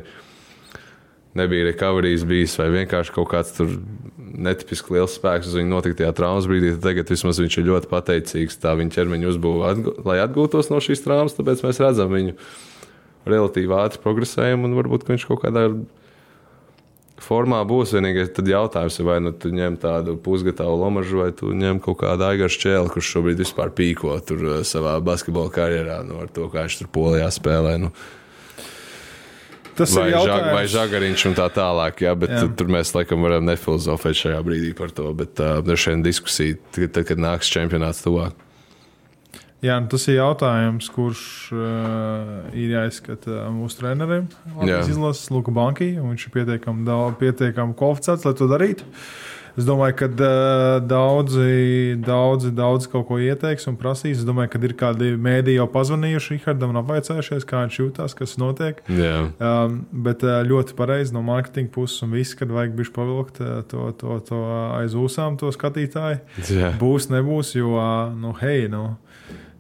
nebija 1.34 1.68
recoveries 1.68 2.24
bijis, 2.28 2.54
vai 2.60 2.70
vienkārši 2.78 3.14
kaut 3.14 3.28
kāds 3.32 3.56
tur 3.56 3.72
netipiski 4.34 4.94
liels 4.94 5.16
spēks 5.18 5.50
uz 5.50 5.58
viņu 5.58 5.70
notika 5.70 6.00
tajā 6.00 6.14
traumas 6.16 6.46
brīdī, 6.50 6.72
tad 6.76 6.86
tagad 6.88 7.10
vismaz 7.10 7.40
viņš 7.42 7.58
ir 7.58 7.68
ļoti 7.68 7.90
pateicīgs 7.90 8.60
tā 8.62 8.74
viņa 8.78 8.94
ķermeņa 8.94 9.32
uzbūvē, 9.32 9.72
atgu- 9.74 9.96
lai 10.06 10.20
atgūtos 10.22 10.70
no 10.70 10.80
šīs 10.82 11.02
traumas. 11.04 11.34
Tāpēc 11.36 11.64
mēs 11.66 11.82
redzam 11.82 12.14
viņu 12.14 12.36
relatīvi 13.28 13.76
ātri 13.82 14.02
progresējumu 14.04 14.70
un 14.70 14.78
varbūt 14.78 15.06
viņš 15.10 15.26
kaut 15.28 15.42
kādā 15.44 15.68
formā 17.22 17.60
būs. 17.68 17.94
Vienīgais 17.96 18.32
jautājums 18.34 18.98
vai 19.06 19.20
nu 19.22 19.32
tu 19.32 19.52
ņem 19.54 19.78
tādu 19.82 20.16
pusgatavu 20.20 20.80
lomažu, 20.80 21.22
vai 21.22 21.30
tu 21.36 21.52
ņem 21.54 21.80
kaut 21.84 22.00
kādu 22.02 22.26
aigaru 22.26 22.50
čēlu, 22.64 22.90
kurš 22.92 23.12
šobrīd 23.16 23.40
vispār 23.44 23.72
pīko 23.74 24.16
tur 24.26 24.44
uh, 24.44 24.58
savā 24.66 24.96
basketbola 25.04 25.52
karjerā, 25.54 26.02
nu, 26.06 26.20
ar 26.24 26.28
to, 26.34 26.48
kā 26.52 26.66
viņš 26.66 26.82
tur 26.82 26.92
polijā 26.94 27.30
spēlē. 27.34 27.78
Nu. 27.86 27.92
Tas 29.74 29.90
Vai, 29.90 30.06
ir 30.06 30.14
žag, 30.14 30.28
jautājums. 30.28 30.54
vai 30.54 30.64
žagariņš 30.70 31.22
un 31.26 31.32
tā 31.34 31.48
tālāk, 31.50 32.04
jā, 32.06 32.12
bet 32.14 32.30
Jā. 32.30 32.44
tur 32.54 32.68
mēs 32.70 32.92
laikam 32.94 33.24
varam 33.26 33.48
nefilozofēt 33.48 34.20
šajā 34.20 34.42
brīdī 34.46 34.70
par 34.78 34.94
to. 34.94 35.08
Bet 35.18 35.40
uh, 35.42 35.58
droši 35.66 35.90
vien 35.90 36.04
diskusija, 36.06 36.58
tad, 36.78 37.00
kad 37.08 37.18
nāks 37.18 37.50
čempionāts 37.50 38.04
tuvāk. 38.06 38.43
Jā, 39.64 39.78
nu 39.80 39.88
tas 39.88 40.04
ir 40.10 40.18
jautājums, 40.18 40.90
kurš 40.92 41.20
uh, 41.56 42.48
ir 42.52 42.74
jāizskata 42.74 43.46
mūsu 43.54 43.80
trenerim. 43.80 44.26
Jā. 44.60 44.82
izlases 44.84 45.30
Luka 45.32 45.54
Banki. 45.54 45.94
un 46.00 46.12
Viņš 46.12 46.26
ir 46.28 46.34
pietiekami, 46.34 46.84
daudz, 46.84 47.16
pietiekami 47.22 47.76
kvalificēts, 47.78 48.26
lai 48.28 48.34
to 48.36 48.50
darītu. 48.50 48.84
Es 49.54 49.62
domāju, 49.68 49.94
ka 50.00 50.08
uh, 50.10 50.80
daudzi, 50.82 51.94
daudzi, 52.02 52.50
daudzi 52.52 52.88
kaut 52.90 53.06
ko 53.06 53.20
ieteiks 53.22 53.68
un 53.70 53.76
prasīs. 53.78 54.18
Es 54.18 54.26
domāju, 54.26 54.50
ka 54.50 54.60
ir 54.66 54.74
kādi 54.76 55.12
mēdī 55.14 55.54
jau 55.54 55.68
pazvanījuši 55.70 56.34
Rihardam 56.34 56.74
un 56.74 56.80
apvaicājušies, 56.82 57.46
kā 57.48 57.62
viņš 57.62 57.78
jūtas, 57.78 58.16
kas 58.18 58.34
notiek. 58.42 58.82
Jā. 58.90 59.28
Um, 59.38 59.78
bet 60.04 60.26
uh, 60.26 60.42
ļoti 60.44 60.74
pareizi 60.76 61.14
no 61.14 61.22
mārketinga 61.24 61.70
puses 61.72 62.02
un 62.04 62.12
viss, 62.18 62.34
kad 62.36 62.50
vajag 62.52 62.74
bišķi 62.80 62.96
pavilkt 62.98 63.40
uh, 63.40 63.62
to, 63.70 63.92
to, 64.00 64.18
to 64.26 64.42
aiz 64.80 64.98
ūsām, 64.98 65.38
to 65.40 65.54
skatītāju. 65.54 66.20
Jā. 66.50 66.74
Būs, 66.82 67.08
nebūs, 67.14 67.54
jo, 67.54 67.78
nu, 68.18 68.34
hei, 68.42 68.66
nu, 68.72 68.88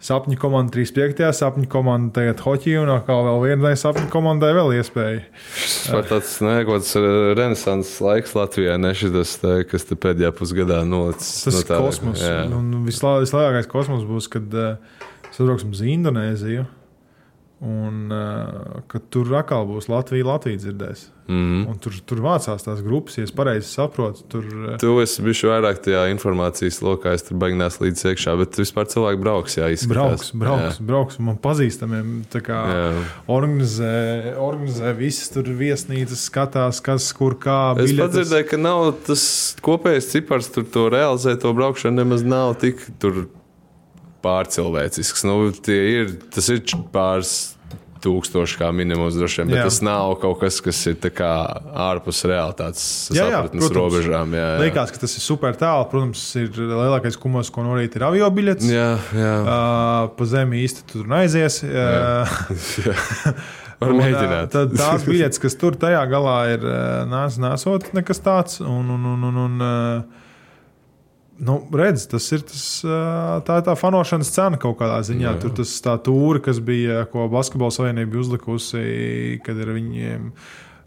sapņu 0.04 0.36
komanda 0.40 0.74
35. 0.76 1.22
sapņu 1.38 1.68
komanda 1.72 2.12
tagad 2.18 2.42
hoķī 2.44 2.74
un 2.82 2.90
atkal 2.92 3.22
vēl 3.24 3.38
vienai 3.48 3.72
sapņu 3.80 4.10
komandai 4.12 4.50
vēl 4.56 4.74
iespēja. 4.78 5.22
Par 5.88 6.04
tāds 6.10 6.34
nekots 6.44 6.92
renesanses 7.38 7.96
laiks 8.04 8.36
Latvijā, 8.36 8.76
ne 8.80 8.92
šis, 8.96 9.36
te, 9.40 9.54
kas 9.70 9.88
te 9.88 9.96
pēdējā 9.96 10.30
pusgadā 10.36 10.82
nolicis. 10.88 11.32
Tas 11.46 11.56
no 11.56 11.64
ir 11.64 11.70
tā- 11.72 11.80
kosmos. 11.86 12.20
Jā. 12.24 12.44
Un 12.52 12.84
visla- 12.86 13.18
vislielākais 13.24 13.70
kosmos 13.72 14.04
būs, 14.08 14.28
kad 14.36 14.54
uh, 14.54 14.76
sabrauksim 15.32 15.72
uz 15.72 15.80
Indonēziju. 15.80 16.66
Un 17.64 18.12
uh, 18.12 18.82
kad 18.92 19.06
tur 19.08 19.30
atkal 19.38 19.64
būs 19.64 19.86
Latvija, 19.88 20.26
Latvija 20.28 20.60
dzirdēs. 20.60 21.06
Mhm. 21.24 21.62
Un 21.72 21.78
tur, 21.80 21.94
tur 22.04 22.18
vācās 22.20 22.66
tās 22.66 22.82
grupas, 22.84 23.14
ja 23.16 23.24
es 23.24 23.30
pareizi 23.32 23.70
saprotu. 23.70 24.26
Tur, 24.28 24.44
uh, 24.44 24.74
Tu 24.80 24.90
esi 25.00 25.22
bijis 25.24 25.40
vairāk 25.48 25.78
tajā 25.86 26.02
informācijas 26.12 26.82
lokā, 26.84 27.14
es 27.16 27.24
tur 27.24 27.38
beigās 27.40 27.78
līdz 27.80 28.02
iekšā, 28.10 28.34
bet 28.42 28.58
vispār 28.60 28.90
cilvēki 28.92 29.22
brauks, 29.22 29.56
jā, 29.56 29.70
izskatās. 29.72 29.94
Brauks, 29.94 30.32
brauks, 30.42 30.76
Jā. 30.76 30.86
brauks. 30.90 31.20
Man 31.24 31.38
pazīstamiem 31.40 32.10
organizē, 33.32 33.94
organizē 34.36 34.92
visas 34.98 35.32
tur 35.32 35.48
viesnīcas, 35.48 36.26
skatās, 36.28 36.82
kas 36.84 37.08
kur 37.16 37.38
kā. 37.40 37.78
Es 37.78 37.94
biļetes. 37.94 38.02
pat 38.02 38.18
dzirdēju, 38.18 38.48
ka 38.50 38.60
nav 38.60 38.90
tas 39.08 39.24
kopējais 39.64 40.10
cipars, 40.12 40.52
tur 40.52 40.68
to 40.68 40.90
realizēt, 40.92 41.40
to 41.40 41.54
braukšanu 41.56 42.02
nemaz 42.02 42.26
nav 42.26 42.58
tik 42.60 42.84
tur 43.00 43.24
pārcilvēcisks. 44.24 45.26
Nu, 45.28 45.40
ir, 45.70 46.16
tas 46.34 46.48
ir 46.52 46.64
pāris 46.94 47.34
tūkstoši 48.04 48.58
kā 48.60 48.68
minimums 48.76 49.16
droši 49.16 49.40
vien, 49.40 49.50
bet 49.52 49.56
Jā. 49.56 49.62
jā. 49.62 49.68
tas 49.70 49.78
nav 49.86 50.10
kaut 50.20 50.36
kas, 50.42 50.58
kas 50.64 50.80
ir 50.90 50.98
ārpus 51.86 52.20
realitātes 52.28 52.84
Jā, 53.08 53.22
jā, 53.22 53.26
sapratnes 53.38 53.64
protams. 53.64 53.78
robežām. 53.80 54.34
Jā, 54.36 54.46
jā. 54.50 54.58
Liekas, 54.66 54.92
ka 54.92 55.00
tas 55.06 55.16
ir 55.16 55.24
super 55.24 55.56
tālu. 55.60 55.86
Protams, 55.92 56.24
ir 56.40 56.50
lielākais 56.58 57.16
kumos, 57.20 57.48
ko 57.54 57.64
norīt, 57.64 57.96
ir 57.96 58.04
avio 58.04 58.28
biļets. 58.36 58.68
jā, 58.68 58.88
jā. 59.16 59.34
Uh, 59.40 60.12
pa 60.18 60.28
zemi 60.28 60.60
īsti 60.66 60.84
tu 60.84 60.98
tur 60.98 61.08
neaizies. 61.14 61.62
Uh, 61.64 62.34
Var 63.80 63.90
un, 63.90 63.98
mēģināt. 63.98 64.44
ā, 64.46 64.52
Tad 64.52 64.76
tās 64.78 65.04
biļetes, 65.08 65.40
kas 65.42 65.56
tur 65.60 65.74
tajā 65.80 66.04
galā 66.12 66.36
ir, 66.52 66.62
nesot 67.42 67.88
nekas 67.96 68.20
tāds. 68.24 68.60
Un, 68.62 68.92
un, 68.94 69.08
un, 69.14 69.24
un, 69.32 69.40
un, 69.48 69.56
ā, 69.64 69.72
nu, 71.38 71.56
redz, 71.74 72.06
tas 72.10 72.26
ir 72.34 72.44
tas, 72.46 72.66
tā, 73.46 73.56
tā 73.66 73.74
fanošanas 73.78 74.30
cena 74.34 74.60
kaut 74.60 74.76
kādā 74.80 75.00
ziņā. 75.06 75.30
Jā. 75.32 75.38
Tur 75.42 75.54
tas 75.58 75.72
tā 75.84 75.96
tūri, 76.04 76.42
kas 76.44 76.60
bija, 76.64 77.04
ko 77.10 77.26
Basketbola 77.32 77.74
savienība 77.74 78.20
uzlikusi, 78.22 78.84
kad 79.46 79.58
ir 79.58 79.74
viņiem. 79.76 80.30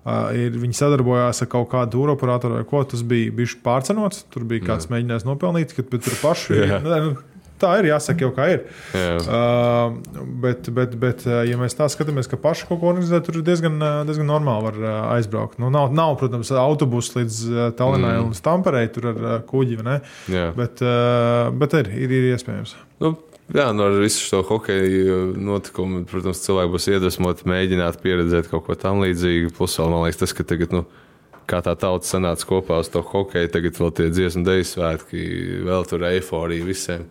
Uh, 0.07 0.29
ir, 0.39 0.55
viņi 0.55 0.77
sadarbojās 0.77 1.43
ar 1.43 1.49
kaut 1.51 1.67
kādu 1.73 1.97
tūru 1.97 2.13
operatoru, 2.15 2.61
vai 2.61 2.67
ko 2.67 2.79
tas 2.87 3.03
bija. 3.03 3.33
Bija 3.35 3.57
pārcenots, 3.65 4.23
tur 4.31 4.45
bija 4.47 4.69
kāds 4.69 4.87
mēģinājums 4.91 5.27
nopelnīt, 5.27 5.75
kad 5.75 5.91
tur 5.91 6.19
paši. 6.21 6.61
Jā. 6.71 6.79
Nu, 6.83 7.09
tā 7.61 7.73
ir 7.81 7.89
jāsaka, 7.91 8.25
jau 8.25 8.31
kā 8.35 8.47
ir. 8.53 8.65
Jā. 8.97 9.13
Uh, 9.23 10.25
bet, 10.43 10.69
bet, 10.73 10.97
bet, 10.99 11.25
uh, 11.29 11.41
ja 11.47 11.59
mēs 11.59 11.77
tā 11.77 11.87
skatāmies, 11.91 12.29
ka 12.29 12.39
paši 12.41 12.67
kaut 12.69 12.81
ko 12.81 12.91
organizē, 12.91 13.21
tur 13.25 13.39
diezgan, 13.45 13.79
uh, 13.81 14.01
diezgan 14.07 14.29
normāli 14.29 14.69
var 14.69 14.81
uh, 14.81 14.97
aizbraukt. 15.15 15.59
Nu, 15.61 15.71
nav, 15.73 15.93
nav, 15.95 16.17
protams, 16.21 16.51
autobusu 16.57 17.21
līdz 17.21 17.39
Tallinai 17.79 18.17
mm. 18.17 18.27
un 18.27 18.37
Stamperei, 18.37 18.87
tur 18.93 19.11
ar 19.13 19.41
kuģi. 19.47 19.79
Bet, 20.57 20.83
uh, 20.83 21.47
bet 21.57 21.75
ir, 21.81 21.91
ir, 21.97 22.13
ir 22.13 22.29
iespējams. 22.33 22.75
Nu, 23.03 23.13
jā, 23.53 23.67
no 23.75 23.89
ar 23.89 23.97
visu 24.01 24.23
šo 24.25 24.43
hokeja 24.47 25.19
notikumu, 25.37 26.03
protams, 26.09 26.41
cilvēki 26.45 26.73
būs 26.73 26.87
iedvesmoti 26.93 27.49
mēģināt 27.49 27.99
pieredzēt 28.03 28.49
kaut 28.51 28.65
ko 28.67 28.77
tamlīdzīgu. 28.79 29.53
Plus, 29.57 29.77
vēl, 29.79 29.93
man 29.93 30.07
liekas, 30.07 30.23
tas, 30.23 30.33
ka 30.37 30.47
tagad, 30.47 30.73
nu, 30.75 30.85
kā 31.47 31.61
tā 31.63 31.75
tauta 31.79 32.07
sanāca 32.07 32.47
kopā 32.49 32.81
uz 32.83 32.91
to 32.91 33.03
hokeju, 33.05 33.51
tagad 33.53 33.79
vēl 33.79 33.93
tie 33.95 34.09
dziesmu 34.11 34.43
dēļu 34.47 34.67
svētki, 34.67 35.23
vēl 35.67 35.87
tur 35.89 36.05
eiforija 36.09 36.67
visiem. 36.67 37.07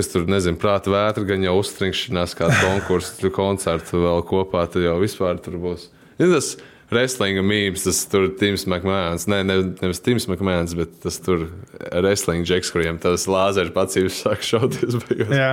Kas 0.00 0.08
tur, 0.08 0.22
nezinu, 0.32 0.56
prāta 0.56 0.88
vētra, 0.88 1.26
gan 1.28 1.42
jau 1.44 1.58
uzstrinkšanās, 1.60 2.32
kāda 2.38 2.56
konkursa, 2.62 3.18
tur 3.20 3.32
koncertu 3.36 4.00
vēl 4.00 4.22
kopā, 4.24 4.62
tad 4.72 4.86
jau 4.86 4.94
vispār 5.02 5.36
tur 5.44 5.58
būs. 5.60 5.90
Ja 6.16 6.24
tas 6.30 6.54
wrestlinga 6.88 7.42
mīmīms, 7.44 7.84
tas 7.84 7.98
tur 8.08 8.30
Tims 8.40 8.64
McMahons, 8.64 9.26
ne, 9.28 9.42
ne, 9.44 9.58
nevis 9.82 10.00
Tims 10.00 10.24
McMahons, 10.30 10.72
bet 10.78 10.94
tas 11.04 11.20
tur 11.20 11.50
wrestling 11.90 12.48
džeks, 12.48 12.72
kuriem 12.72 12.96
tas 13.02 13.26
lāzeru 13.28 13.74
pacīvs 13.76 14.22
sāk 14.24 14.46
šauties. 14.46 14.96
beigās. 15.04 15.34
Jā. 15.36 15.52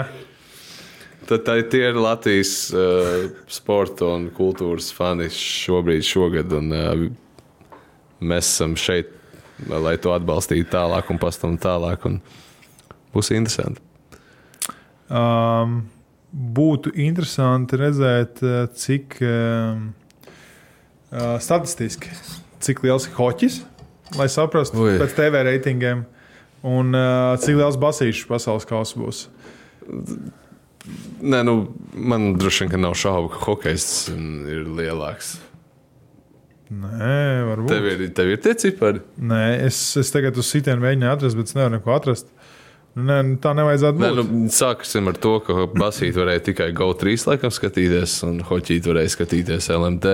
Tad 1.28 1.43
tā, 1.43 1.58
tie 1.68 1.84
ir 1.89 2.00
Latvijas 2.00 2.54
uh, 2.72 3.28
sporta 3.52 4.08
un 4.16 4.30
kultūras 4.32 4.93
fani 4.95 5.28
šobrīd, 5.34 6.08
šogad. 6.08 6.56
Un, 6.56 6.72
uh, 6.72 7.74
mēs 8.24 8.54
esam 8.54 8.78
šeit, 8.80 9.12
lai 9.68 9.98
to 10.00 10.16
atbalstītu 10.16 10.72
tālāk 10.72 11.12
un 11.12 11.20
pastāvētu 11.20 11.68
tālāk. 11.68 12.08
Un 12.08 12.22
būs 13.12 13.34
interesanti. 13.36 13.84
Um, 15.08 15.80
būtu 16.32 16.91
interesanti 16.99 17.80
redzēt, 17.80 18.41
uh, 18.43 18.66
cik 18.76 19.18
um, 19.24 19.89
uh, 21.14 21.38
statistiski, 21.43 22.12
cik 22.64 22.84
liels 22.84 23.08
ir 23.08 23.16
hoķis, 23.16 23.62
lai 24.20 24.28
saprastu 24.32 24.84
Ui. 24.84 24.97
pēc 24.99 25.16
TV 25.16 25.45
reitingiem, 25.47 26.03
un 26.68 26.91
uh, 26.97 27.38
cik 27.39 27.62
liels 27.62 27.80
basīšs 27.80 28.28
pasaules 28.28 28.68
kausa 28.68 28.99
būs. 28.99 29.24
Nē, 31.24 31.41
nu, 31.47 31.58
man 31.95 32.34
droši 32.39 32.68
vien 32.68 32.84
nav 32.84 32.95
šaubu, 32.99 33.32
ka 33.34 33.43
hokejs 33.47 33.88
mm, 34.14 34.41
ir 34.51 34.68
lielāks. 34.78 35.38
Nē, 36.68 37.47
varbūt. 37.47 37.72
Tev 37.72 37.88
ir, 37.93 38.03
tev 38.16 38.32
ir 38.34 38.39
tie 38.43 38.53
cipari. 38.60 39.01
Nē, 39.24 39.43
es, 39.70 39.80
es 39.99 40.12
tagad 40.12 40.36
uz 40.39 40.49
sitienu 40.51 40.84
mēģināju 40.84 41.16
atrast, 41.16 41.39
bet 41.39 41.51
es 41.51 41.55
nevaru 41.55 41.78
neko 41.78 41.93
atrast. 41.95 42.32
Nē, 42.98 43.18
tā 43.43 43.52
nevajadzētu 43.54 44.00
būt. 44.02 44.20
nu, 44.32 44.48
sāksim 44.50 45.10
ar 45.12 45.18
to, 45.22 45.36
ka 45.45 45.68
basīt 45.78 46.16
varēja 46.18 46.48
tikai 46.50 46.72
GO3 46.74 47.14
laikam 47.30 47.54
skatīties, 47.54 48.16
un 48.26 48.39
hoķīt 48.48 48.89
varēja 48.89 49.14
skatīties 49.14 49.70
LMT, 49.76 50.14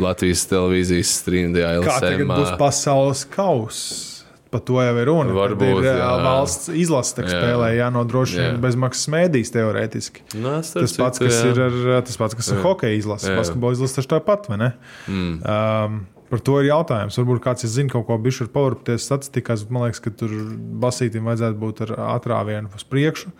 Latvijas 0.00 0.46
televīzijas 0.50 1.10
streamā, 1.20 1.66
Kā 1.84 1.98
tagad 2.00 2.24
LSM. 2.24 2.32
būs 2.32 2.54
pasaules 2.60 3.24
kausa? 3.28 4.12
Par 4.46 4.62
to 4.62 4.78
jau 4.80 4.94
ir 5.02 5.08
runa. 5.10 5.32
Varbūt, 5.34 5.82
ir 5.82 5.98
jā. 5.98 6.10
valsts 6.22 6.70
izlase, 6.70 7.18
Jā. 7.18 7.28
spēlē, 7.34 7.72
jānodrošina 7.76 8.44
Jā. 8.54 8.58
bezmaksas 8.62 9.08
mēdīs 9.12 9.50
teorētiski. 9.52 10.22
Nā, 10.38 10.60
Tas 10.62 10.94
pats, 10.96 11.18
kas 11.18 11.40
ir 11.44 11.60
ar, 11.60 12.02
tas 12.06 12.16
pats, 12.16 12.38
kas 12.38 12.52
ir 12.54 12.62
hokeja 12.62 12.94
izlase, 12.96 13.26
Jā. 13.32 13.36
basketbola 13.42 13.74
izlase, 13.76 13.98
taču 13.98 14.12
tāpat, 14.14 14.46
vai 14.48 14.56
ne? 14.62 14.70
Mm. 15.10 15.34
Um, 15.42 15.98
par 16.30 16.42
to 16.44 16.58
ir 16.60 16.68
jautājums. 16.68 17.16
Varbūt 17.20 17.42
kāds 17.44 17.66
ir 17.66 17.72
zina 17.72 17.92
kaut 17.92 18.06
ko 18.08 18.18
bijuši 18.22 18.44
ar 18.46 18.50
powerpties 18.54 19.06
statistikās, 19.08 19.64
bet 19.66 19.74
man 19.74 19.86
liekas, 19.86 20.02
ka 20.04 20.12
tur 20.22 20.34
basītim 20.82 21.28
vajadzētu 21.28 21.60
būt 21.62 21.82
ar 21.86 21.94
atrāvienu 22.16 22.70
uz 22.76 22.84
priekšu. 22.90 23.32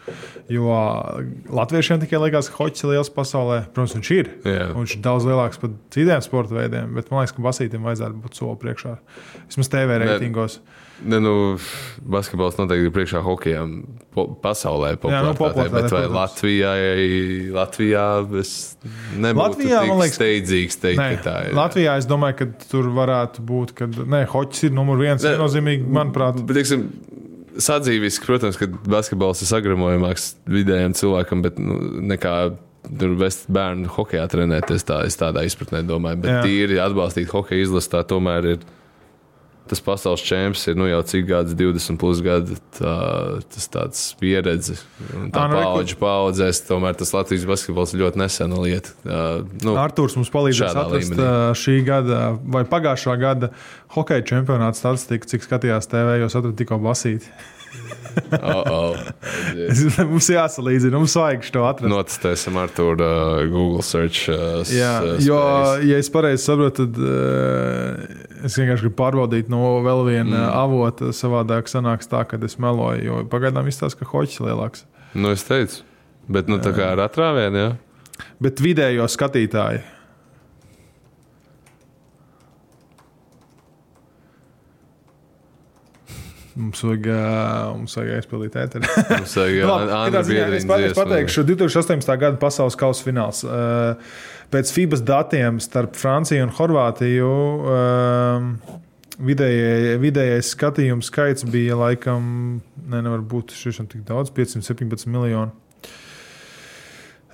Jo 0.53 0.71
latviešiem 1.61 2.03
tikai 2.05 2.23
liekas, 2.27 2.51
ka 2.53 2.63
hoķis 2.63 2.87
ir 2.87 2.95
liels 2.95 3.13
pasaulē. 3.13 3.61
Protams, 3.75 3.97
viņš 3.99 4.13
ir. 4.17 4.33
Un 4.73 4.87
Viņš 4.87 4.97
ir 4.99 5.05
daudz 5.05 5.27
lielāks 5.27 5.59
par 5.59 5.73
citiem 5.95 6.23
sporta 6.23 6.55
veidiem, 6.55 6.93
bet 6.95 7.11
man 7.11 7.25
liekas, 7.25 7.35
ka 7.37 7.43
basītim 7.43 7.87
vajadzētu 7.87 8.23
būt 8.23 8.39
soli 8.39 8.59
priekšā. 8.63 8.97
Vismaz 9.49 9.73
TV 9.73 10.01
reitingos. 10.05 10.61
Ne, 11.05 11.19
nu, 11.21 11.33
basketbols 12.09 12.57
noteikti 12.57 12.89
ir 12.89 12.93
priekšā 12.95 13.21
hokejam 13.25 13.73
po, 14.15 14.25
pasaulē. 14.41 14.95
Jā, 14.97 15.21
nu, 15.27 15.35
popularitātei, 15.37 15.83
bet 15.83 15.93
vai. 15.93 16.05
Latvijai, 16.15 17.09
Latvijā 17.53 18.07
es 18.41 18.53
nebūtu 19.13 19.43
Latvijā, 19.43 19.83
man 19.91 20.01
liekas, 20.01 20.17
steidzīgs 20.17 20.81
teikt, 20.81 21.03
Nē, 21.03 21.09
ka 21.19 21.27
tā 21.27 21.35
ir. 21.49 21.57
Latvijā 21.59 21.99
es 22.01 22.09
domāju, 22.09 22.39
ka 22.41 22.71
tur 22.71 22.89
varētu 22.97 23.45
būt, 23.45 23.75
ka 23.77 23.91
nē, 23.93 24.23
hoķis 24.33 24.71
ir 24.71 24.77
numur 24.79 25.03
viens. 25.03 25.21
Nē, 25.21 25.35
Viennozīmīgi, 25.37 25.85
manuprāt, 25.99 26.41
Bet, 26.41 26.63
teiksim, 26.63 26.87
sadzīviski, 27.61 28.29
protams, 28.29 28.57
ka 28.61 28.71
basketbols 28.89 29.45
ir 29.45 29.53
sagramojamāks 29.53 30.31
vidējam 30.49 30.97
cilvēkam, 30.97 31.45
bet 31.45 31.61
nu, 31.61 31.77
nekā 32.09 32.39
tur 32.87 33.17
vest 33.21 33.49
bērnu 33.53 33.91
hokeja 33.97 34.27
trenēties. 34.33 34.87
Tā, 34.87 35.03
es 35.09 35.19
tādā 35.19 35.45
izpratnē 35.47 35.83
domāju, 35.87 36.23
bet 36.25 36.33
Jā. 36.39 36.43
tīri 36.47 36.81
atbalstīt 36.83 37.33
hokeja 37.35 37.67
izlasi, 37.67 37.93
tā 37.93 38.03
tomēr 38.09 38.53
ir 38.55 38.67
tas 39.71 39.83
pasaules 39.85 40.23
čempions 40.25 40.67
ir 40.71 40.77
nu, 40.79 40.87
jau 40.91 41.01
cik 41.11 41.27
gadus, 41.29 41.57
20 41.59 41.99
plus 42.01 42.21
gadi. 42.25 42.59
Tā, 42.79 42.95
tas 43.53 43.69
tāds 43.73 44.05
pieredze, 44.21 44.77
tā 45.35 45.47
nu, 45.51 45.59
paudžu 45.59 45.99
paudzēs. 46.01 46.63
Tomēr 46.69 46.99
tas 46.99 47.13
Latvijas 47.17 47.47
basketbols 47.49 47.95
ir 47.95 48.05
ļoti 48.05 48.23
nesena 48.23 48.61
lieta. 48.63 48.95
Uh, 49.03 49.43
nu, 49.67 49.77
Arthurs 49.81 50.17
mums 50.19 50.33
palīdzēs 50.35 50.77
atrast 50.77 51.15
līmenī. 51.15 51.59
šī 51.59 51.77
gada 51.87 52.23
vai 52.43 52.67
pagājušā 52.69 53.19
gada 53.21 53.53
hokeja 53.97 54.25
čempionāta 54.33 54.79
statistiku, 54.79 55.29
cik 55.35 55.47
skatījās 55.47 55.91
TV, 55.93 56.21
jo 56.21 56.31
es 56.31 56.39
atradu 56.39 56.57
tikko 56.59 56.81
basīti. 56.83 57.31
oh, 58.43 58.63
oh, 58.71 58.97
mums 60.09 60.29
jāsalīdzina, 60.33 60.97
mums 60.97 61.17
vajag 61.19 61.49
to 61.53 61.65
atrast. 61.69 61.91
Notestēsim 61.93 62.57
ar 62.61 62.73
to 62.75 62.89
uh, 62.95 63.43
Google 63.51 63.85
search. 63.85 64.31
Uh, 64.33 64.63
Jā, 64.73 64.95
uh, 65.03 65.19
jo, 65.23 65.41
ja 65.87 66.01
es 66.01 66.11
pareizi 66.13 66.47
saprotu, 66.47 66.87
tad 66.87 67.01
uh, 67.03 68.26
es 68.45 68.59
vienkārši 68.59 68.87
gribu 68.87 68.99
pārbaudīt 69.01 69.51
no 69.53 69.63
vēl 69.85 70.05
viena 70.09 70.37
mm. 70.37 70.53
avota. 70.59 71.11
Savādāk 71.17 71.71
sanāks 71.73 72.11
tā, 72.11 72.23
ka 72.29 72.41
es 72.45 72.59
meloju, 72.63 73.03
jo 73.07 73.25
pagaidām 73.33 73.69
izstāsta, 73.71 74.03
ka 74.03 74.11
hoķis 74.13 74.41
ir 74.41 74.49
lielāks. 74.51 74.87
Nu, 75.17 75.33
es 75.33 75.47
teicu, 75.49 75.85
bet 76.29 76.51
nu, 76.51 76.61
tā 76.63 76.75
kā 76.77 76.93
ar 76.95 77.07
atrāvienu, 77.09 77.63
jā. 77.63 77.75
Bet 78.43 78.63
vidējo 78.65 79.09
skatītāju. 79.13 79.85
Mums 86.57 86.81
vajag, 86.81 87.07
mums 87.77 87.95
vajag 87.99 88.15
aizpildīt 88.17 88.55
ēteru. 88.57 88.89
Mums 89.11 89.35
vajag 89.37 89.57
jā, 89.59 89.67
Andra 89.69 90.23
katrā 90.23 90.23
ziņā 90.25 90.77
es 90.87 90.97
pateikšu, 90.97 91.45
2018. 91.51 92.15
gada 92.23 92.41
pasaules 92.41 92.79
kausa 92.81 93.05
fināls. 93.05 93.43
Uh, 93.45 94.17
Pēc 94.53 94.71
FIBA 94.73 94.99
datiem 95.03 95.57
starp 95.61 95.97
Franciju 95.99 96.45
un 96.47 96.53
Horvātiju 96.55 97.31
um, 97.67 98.51
vidējie- 99.27 99.97
vidējais 100.03 100.53
skatījums 100.55 101.09
skaits 101.11 101.45
bija 101.51 101.75
laikam, 101.81 102.61
ne, 102.87 103.01
nevar 103.03 103.25
būt 103.27 103.55
šis 103.59 103.81
tik 103.91 104.05
daudz, 104.07 104.31
517 104.37 105.07
miljoni. 105.11 105.51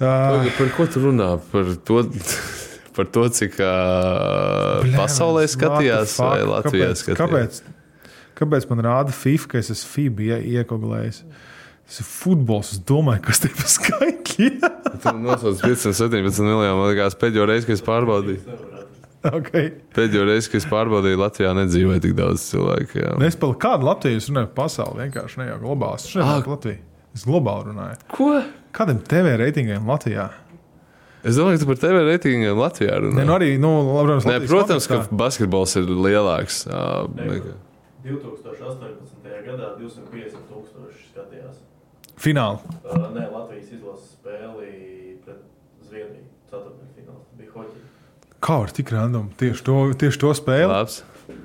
Uh, 0.02 0.48
Par 0.56 0.72
ko 0.74 0.86
tu 0.90 1.02
runā? 1.04 1.36
Par 1.52 1.68
to, 1.86 2.00
par 2.96 3.06
to 3.14 3.26
cik 3.30 3.60
uh, 3.60 4.80
pasaulē 4.96 5.44
skatījās 5.52 6.16
vai 6.18 6.40
Latvijā 6.48 6.88
kāpēc, 6.88 7.02
skatījās? 7.04 7.20
Kāpēc, 7.20 8.10
kāpēc 8.40 8.66
man 8.72 8.82
rāda 8.88 9.14
FIFA, 9.14 9.52
ka 9.52 9.60
es 9.60 9.70
esmu 9.76 9.92
FIBA 9.92 10.26
ie- 10.26 10.40
iekoglējis? 10.56 11.22
Tas 11.92 12.00
ir 12.00 12.06
futbols. 12.08 12.70
Es 12.72 12.78
domāju, 12.88 13.20
kas 13.26 13.42
tie 13.42 13.50
par 13.52 13.66
skaitļiem. 13.68 14.62
Tur 15.02 15.16
nosauc 15.20 15.58
517 15.60 16.40
miljonu. 16.40 16.76
Man 16.78 16.86
liekas, 16.88 17.16
pēdējo 17.20 17.44
reizi, 17.50 17.66
kad 17.68 17.76
es 17.76 17.82
pārbaudīju. 17.84 18.54
okay. 19.28 19.66
Pēdējo 19.92 20.22
reizi, 20.24 20.48
kad 20.54 20.62
es 20.62 20.66
pārbaudīju, 20.70 21.18
Latvijā 21.20 21.50
nedzīvoja 21.58 22.00
tik 22.06 22.14
daudz 22.16 22.46
cilvēku. 22.46 22.96
Jā. 22.96 23.10
Es 23.28 23.36
par 23.42 23.52
kādu 23.60 23.84
Latviju 23.90 24.22
runāju 24.24 24.48
pasauli. 24.56 25.02
Vienkārši 25.04 25.42
ne 25.42 25.48
jau 25.50 25.58
globāli. 25.66 26.00
Es 26.00 26.14
par 26.16 26.48
Latviju. 26.54 26.78
Es 27.12 27.26
globāli 27.28 27.68
runāju. 27.68 27.98
Ko? 28.14 28.28
Kādam 28.72 29.02
TV 29.04 29.34
reitingiem 29.42 29.84
Latvijā? 29.92 30.30
Es 31.28 31.36
domāju, 31.36 31.58
ka 31.60 31.64
tu 31.66 31.68
par 31.74 31.80
TV 31.82 32.06
reitingiem 32.06 32.56
Latvijā 32.56 32.94
runā. 33.04 33.18
Ne, 33.20 33.26
nu 33.28 33.34
arī, 33.36 33.50
nu, 33.60 33.74
labi, 33.98 34.16
Nē, 34.30 34.38
protams, 34.48 34.88
ka 34.88 35.02
basketbols 35.12 35.76
ir 35.76 35.92
lielāks. 35.92 36.62
nekā- 37.20 37.52
2018. 38.08 39.44
gadā 39.44 39.74
250 39.76 40.40
tūkstoši 40.48 41.04
skatījās. 41.12 41.60
Fināli. 42.22 42.60
Uh, 42.86 43.08
nē, 43.16 43.24
Latvijas 43.32 43.72
izlases 43.74 44.12
spēli 44.14 45.16
pret 45.24 45.40
Zviedriju. 45.88 46.26
Ceturtdaļfināls 46.52 47.32
bija 47.38 47.54
hoķi. 47.56 47.80
Kā 48.42 48.58
var 48.62 48.74
tik 48.76 48.92
random 48.94 49.30
tieši 49.40 49.64
to, 49.66 49.78
tieši 49.98 50.20
to 50.22 50.30
spēli? 50.38 50.68
Labs. 50.70 51.00
Bet 51.02 51.40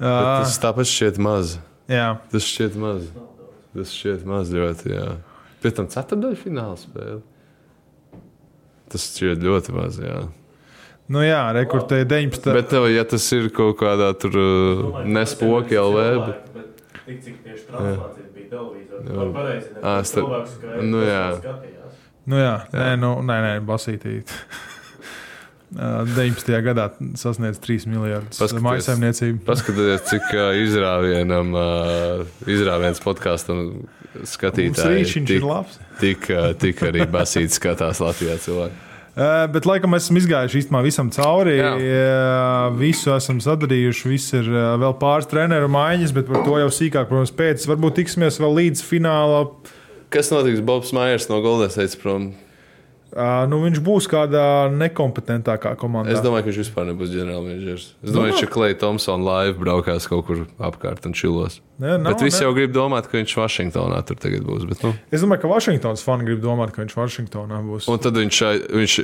Uh, 0.00 0.40
Tas 0.40 0.54
tāpēc 0.56 0.88
šķiet 0.88 1.18
maz. 1.20 1.58
jā, 1.92 2.06
Tas 2.32 2.44
šķiet 2.48 2.76
maz. 2.80 3.02
Tas 3.76 3.90
šķiet 3.92 4.22
maz 4.24 4.48
ļoti. 4.54 4.94
Jā. 4.94 5.08
Pēc 5.60 5.74
tam 5.76 5.88
ceturdaļa 5.92 6.38
fināla 6.40 6.78
spēle. 6.80 7.18
Tas 8.88 9.04
šķiet 9.10 9.44
ļoti 9.44 9.74
maz. 9.76 9.98
Jā. 10.00 10.22
nu 11.12 11.20
jā, 11.26 11.42
rekortēja 11.52 12.08
19. 12.08 12.48
Bet 12.56 12.70
tev, 12.72 12.88
ja 12.88 13.04
tas 13.04 13.26
ir 13.36 13.50
kaut 13.52 13.76
kādā 13.82 14.08
tur 14.16 14.40
uh, 14.40 15.02
nespoki 15.04 15.76
LV, 15.76 16.06
Bet 16.56 16.79
tik 17.06 17.20
cik 17.24 17.38
tieši 17.44 17.66
translācijas 17.68 18.32
bija 18.34 18.48
televīzorā. 18.54 19.04
Jā. 19.06 19.18
Var 19.20 19.30
pareizi 19.36 19.68
nezinu, 19.74 20.08
starp- 20.10 20.26
cilvēks, 20.30 20.56
ka 20.62 20.82
nu 20.90 21.04
jā. 21.06 21.22
skatījās. 21.40 22.02
Nu 22.30 22.36
jā. 22.42 22.56
Nē, 22.72 22.90
nu, 23.00 23.14
nē, 23.26 23.38
nē 23.46 23.54
basītīt. 23.68 24.34
Uh, 25.70 26.02
19. 26.02 26.48
gadā 26.66 26.88
sasniedz 27.14 27.60
3 27.62 27.84
miljardus 27.86 28.40
maisaimniecību. 28.58 29.44
paskatieties, 29.46 30.00
cik 30.08 30.24
uh, 30.34 30.48
izrāvienam, 30.58 31.52
uh, 31.54 32.24
izrāviens 32.50 32.98
podkāstam 33.04 33.60
Mums 34.10 34.32
skatītāji 34.34 34.96
rīčiņš 35.04 35.30
ir 35.30 35.38
tik, 35.38 35.46
labs. 35.46 35.76
tik, 36.00 36.26
tik 36.58 36.82
arī 36.88 37.06
basīti 37.06 37.54
skatās 37.54 38.02
Latvijā 38.02 38.34
cilvēki. 38.42 38.89
Uh, 39.20 39.44
bet, 39.52 39.66
laikam, 39.68 39.92
mēs 39.92 40.06
esam 40.06 40.16
izgājuši 40.16 40.62
īstenībā 40.62 40.80
visam 40.86 41.10
cauri. 41.12 41.58
Jā. 41.58 41.72
Uh, 41.76 42.78
visu 42.80 43.12
esam 43.12 43.40
sadarījuši. 43.44 44.08
Viss 44.08 44.32
ir 44.38 44.48
uh, 44.48 44.70
vēl 44.80 44.94
pāris 45.02 45.28
treneru 45.28 45.68
maiņas, 45.72 46.14
bet 46.16 46.30
par 46.30 46.46
to 46.46 46.56
jau 46.62 46.70
sīkāk, 46.72 47.10
protams, 47.10 47.34
pēc. 47.36 47.66
Varbūt 47.68 47.98
tiksimies 48.00 48.40
vēl 48.40 48.56
līdz 48.62 48.84
fināla. 48.88 49.42
Kas 50.14 50.32
notiks? 50.32 50.64
Bobs 50.64 50.94
Maiers 50.96 51.28
no 51.28 51.42
Golden 51.44 51.68
State 51.68 52.00
prom. 52.00 52.30
Uh, 53.10 53.42
nu, 53.50 53.58
viņš 53.64 53.80
būs 53.82 54.06
kādā 54.06 54.70
nekompetentākā 54.70 55.72
komandā. 55.80 56.12
Es 56.14 56.22
domāju, 56.22 56.44
ka 56.44 56.52
viņš 56.52 56.60
vispār 56.62 56.84
nebūs 56.92 57.10
ģenerālmenedžers. 57.10 57.86
Es 58.06 58.12
domāju, 58.14 58.36
ka 58.38 58.50
Klais 58.54 58.76
Thompsons 58.78 59.26
live 59.26 59.56
braukās 59.58 60.06
kaut 60.06 60.28
kur 60.28 60.44
apkārt 60.62 61.08
un 61.08 61.16
čilos. 61.18 61.58
Ne, 61.80 61.96
nav, 61.96 62.12
bet 62.12 62.22
visi 62.22 62.38
ne. 62.38 62.44
jau 62.46 62.52
grib 62.54 62.70
domāt, 62.76 63.08
ka 63.10 63.18
viņš 63.18 63.34
Vašingtonā 63.40 63.98
tur 64.06 64.18
tagad 64.20 64.44
būs. 64.46 64.66
Bet, 64.68 64.84
nu. 64.86 64.92
Es 65.10 65.24
domāju, 65.24 65.42
ka 65.42 65.50
Vašingtons 65.50 66.04
fani 66.06 66.28
grib 66.28 66.42
domāt, 66.44 66.70
ka 66.76 66.84
viņš 66.84 66.94
Vašingtonā 67.00 67.60
būs. 67.66 67.88
Un 67.90 68.02
tad 68.04 68.20
viņš, 68.20 68.40
viņš 68.78 68.96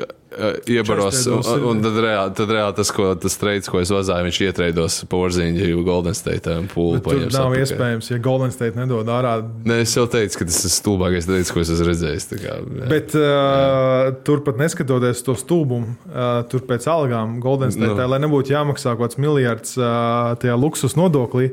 iebaros, 0.68 1.18
un, 1.32 1.62
un 1.70 1.80
tad 1.84 1.97
reāli, 2.05 2.32
tad 2.37 2.51
reāli 2.53 2.74
tas, 2.76 2.91
ko, 2.95 3.07
tas 3.20 3.37
treids, 3.41 3.70
ko 3.72 3.80
es 3.80 3.91
vazāju, 3.95 4.26
viņš 4.28 4.39
ietreidos 4.47 4.97
porziņu 5.12 5.82
Golden 5.87 6.16
State 6.18 6.57
un 6.61 6.66
pūlu 6.72 6.99
Bet 7.01 7.07
tur 7.09 7.22
nav 7.24 7.49
atpakaļ. 7.49 7.62
iespējams, 7.62 8.11
ja 8.12 8.18
Golden 8.24 8.53
State 8.55 8.76
nedod 8.78 9.09
ārā. 9.12 9.37
Nē, 9.66 9.80
es 9.87 9.95
jau 9.97 10.05
teicu, 10.12 10.41
ka 10.43 10.49
tas 10.51 10.61
ir 10.68 10.74
stulbākais 10.74 11.28
treids, 11.30 11.53
ko 11.55 11.62
es 11.64 11.72
esmu 11.72 11.89
redzējis. 11.91 12.28
tā 12.32 12.41
Kā, 12.43 12.59
jā. 12.61 12.91
Bet 12.91 13.16
uh, 13.16 14.12
turpat 14.28 14.61
neskatoties 14.61 15.24
to 15.26 15.34
stulbumu, 15.41 15.97
uh, 16.11 16.43
tur 16.53 16.66
pēc 16.68 16.87
algām 16.93 17.39
Golden 17.45 17.72
State, 17.74 17.95
Nu. 17.97 18.09
lai 18.12 18.20
nebūtu 18.24 18.53
jāmaksā 18.55 18.95
kaut 18.97 19.07
kāds 19.11 19.20
miljards 19.22 19.76
uh, 19.80 20.34
tajā 20.43 20.57
luksus 20.61 20.97
nodoklī, 20.99 21.53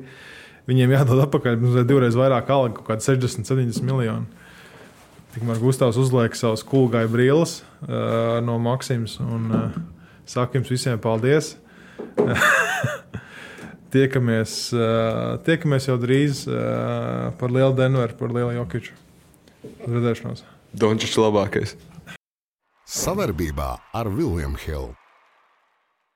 viņiem 0.69 0.93
jādod 0.97 1.23
atpakaļ 1.27 1.57
divreiz 1.87 2.15
vairāk 2.19 2.49
alga, 2.53 2.77
kaut 2.79 2.87
kāda 2.93 3.03
60, 3.07 3.47
70 3.47 3.83
miljoni. 3.87 4.42
Tikmēr 5.33 5.57
Gustavs 5.57 5.97
uzliek 5.97 6.35
savus 6.37 6.61
kūgai 6.67 7.07
brilles 7.09 7.63
uh, 7.87 8.37
no 8.45 8.59
Maksimas 8.61 9.15
un 9.23 9.49
uh, 9.49 9.77
saka 10.29 10.59
jums 10.59 10.69
visiem 10.69 11.01
paldies. 11.01 11.55
tiekamies, 13.93 14.53
uh, 14.77 15.41
tiekamies 15.45 15.89
jau 15.89 15.97
drīz 16.01 16.45
uh, 16.45 17.33
par 17.39 17.53
lielu 17.53 17.73
Denveru, 17.77 18.17
par 18.19 18.33
lielu 18.35 18.53
Jokiču. 18.59 18.93
Uz 19.63 19.89
redzēšanos! 19.89 20.45
Dončis 20.73 21.17
labākais. 21.17 21.77
Savarbībā 22.89 23.71
ar 23.95 24.09
Vilniņu 24.13 24.67
Hildu. 24.67 25.02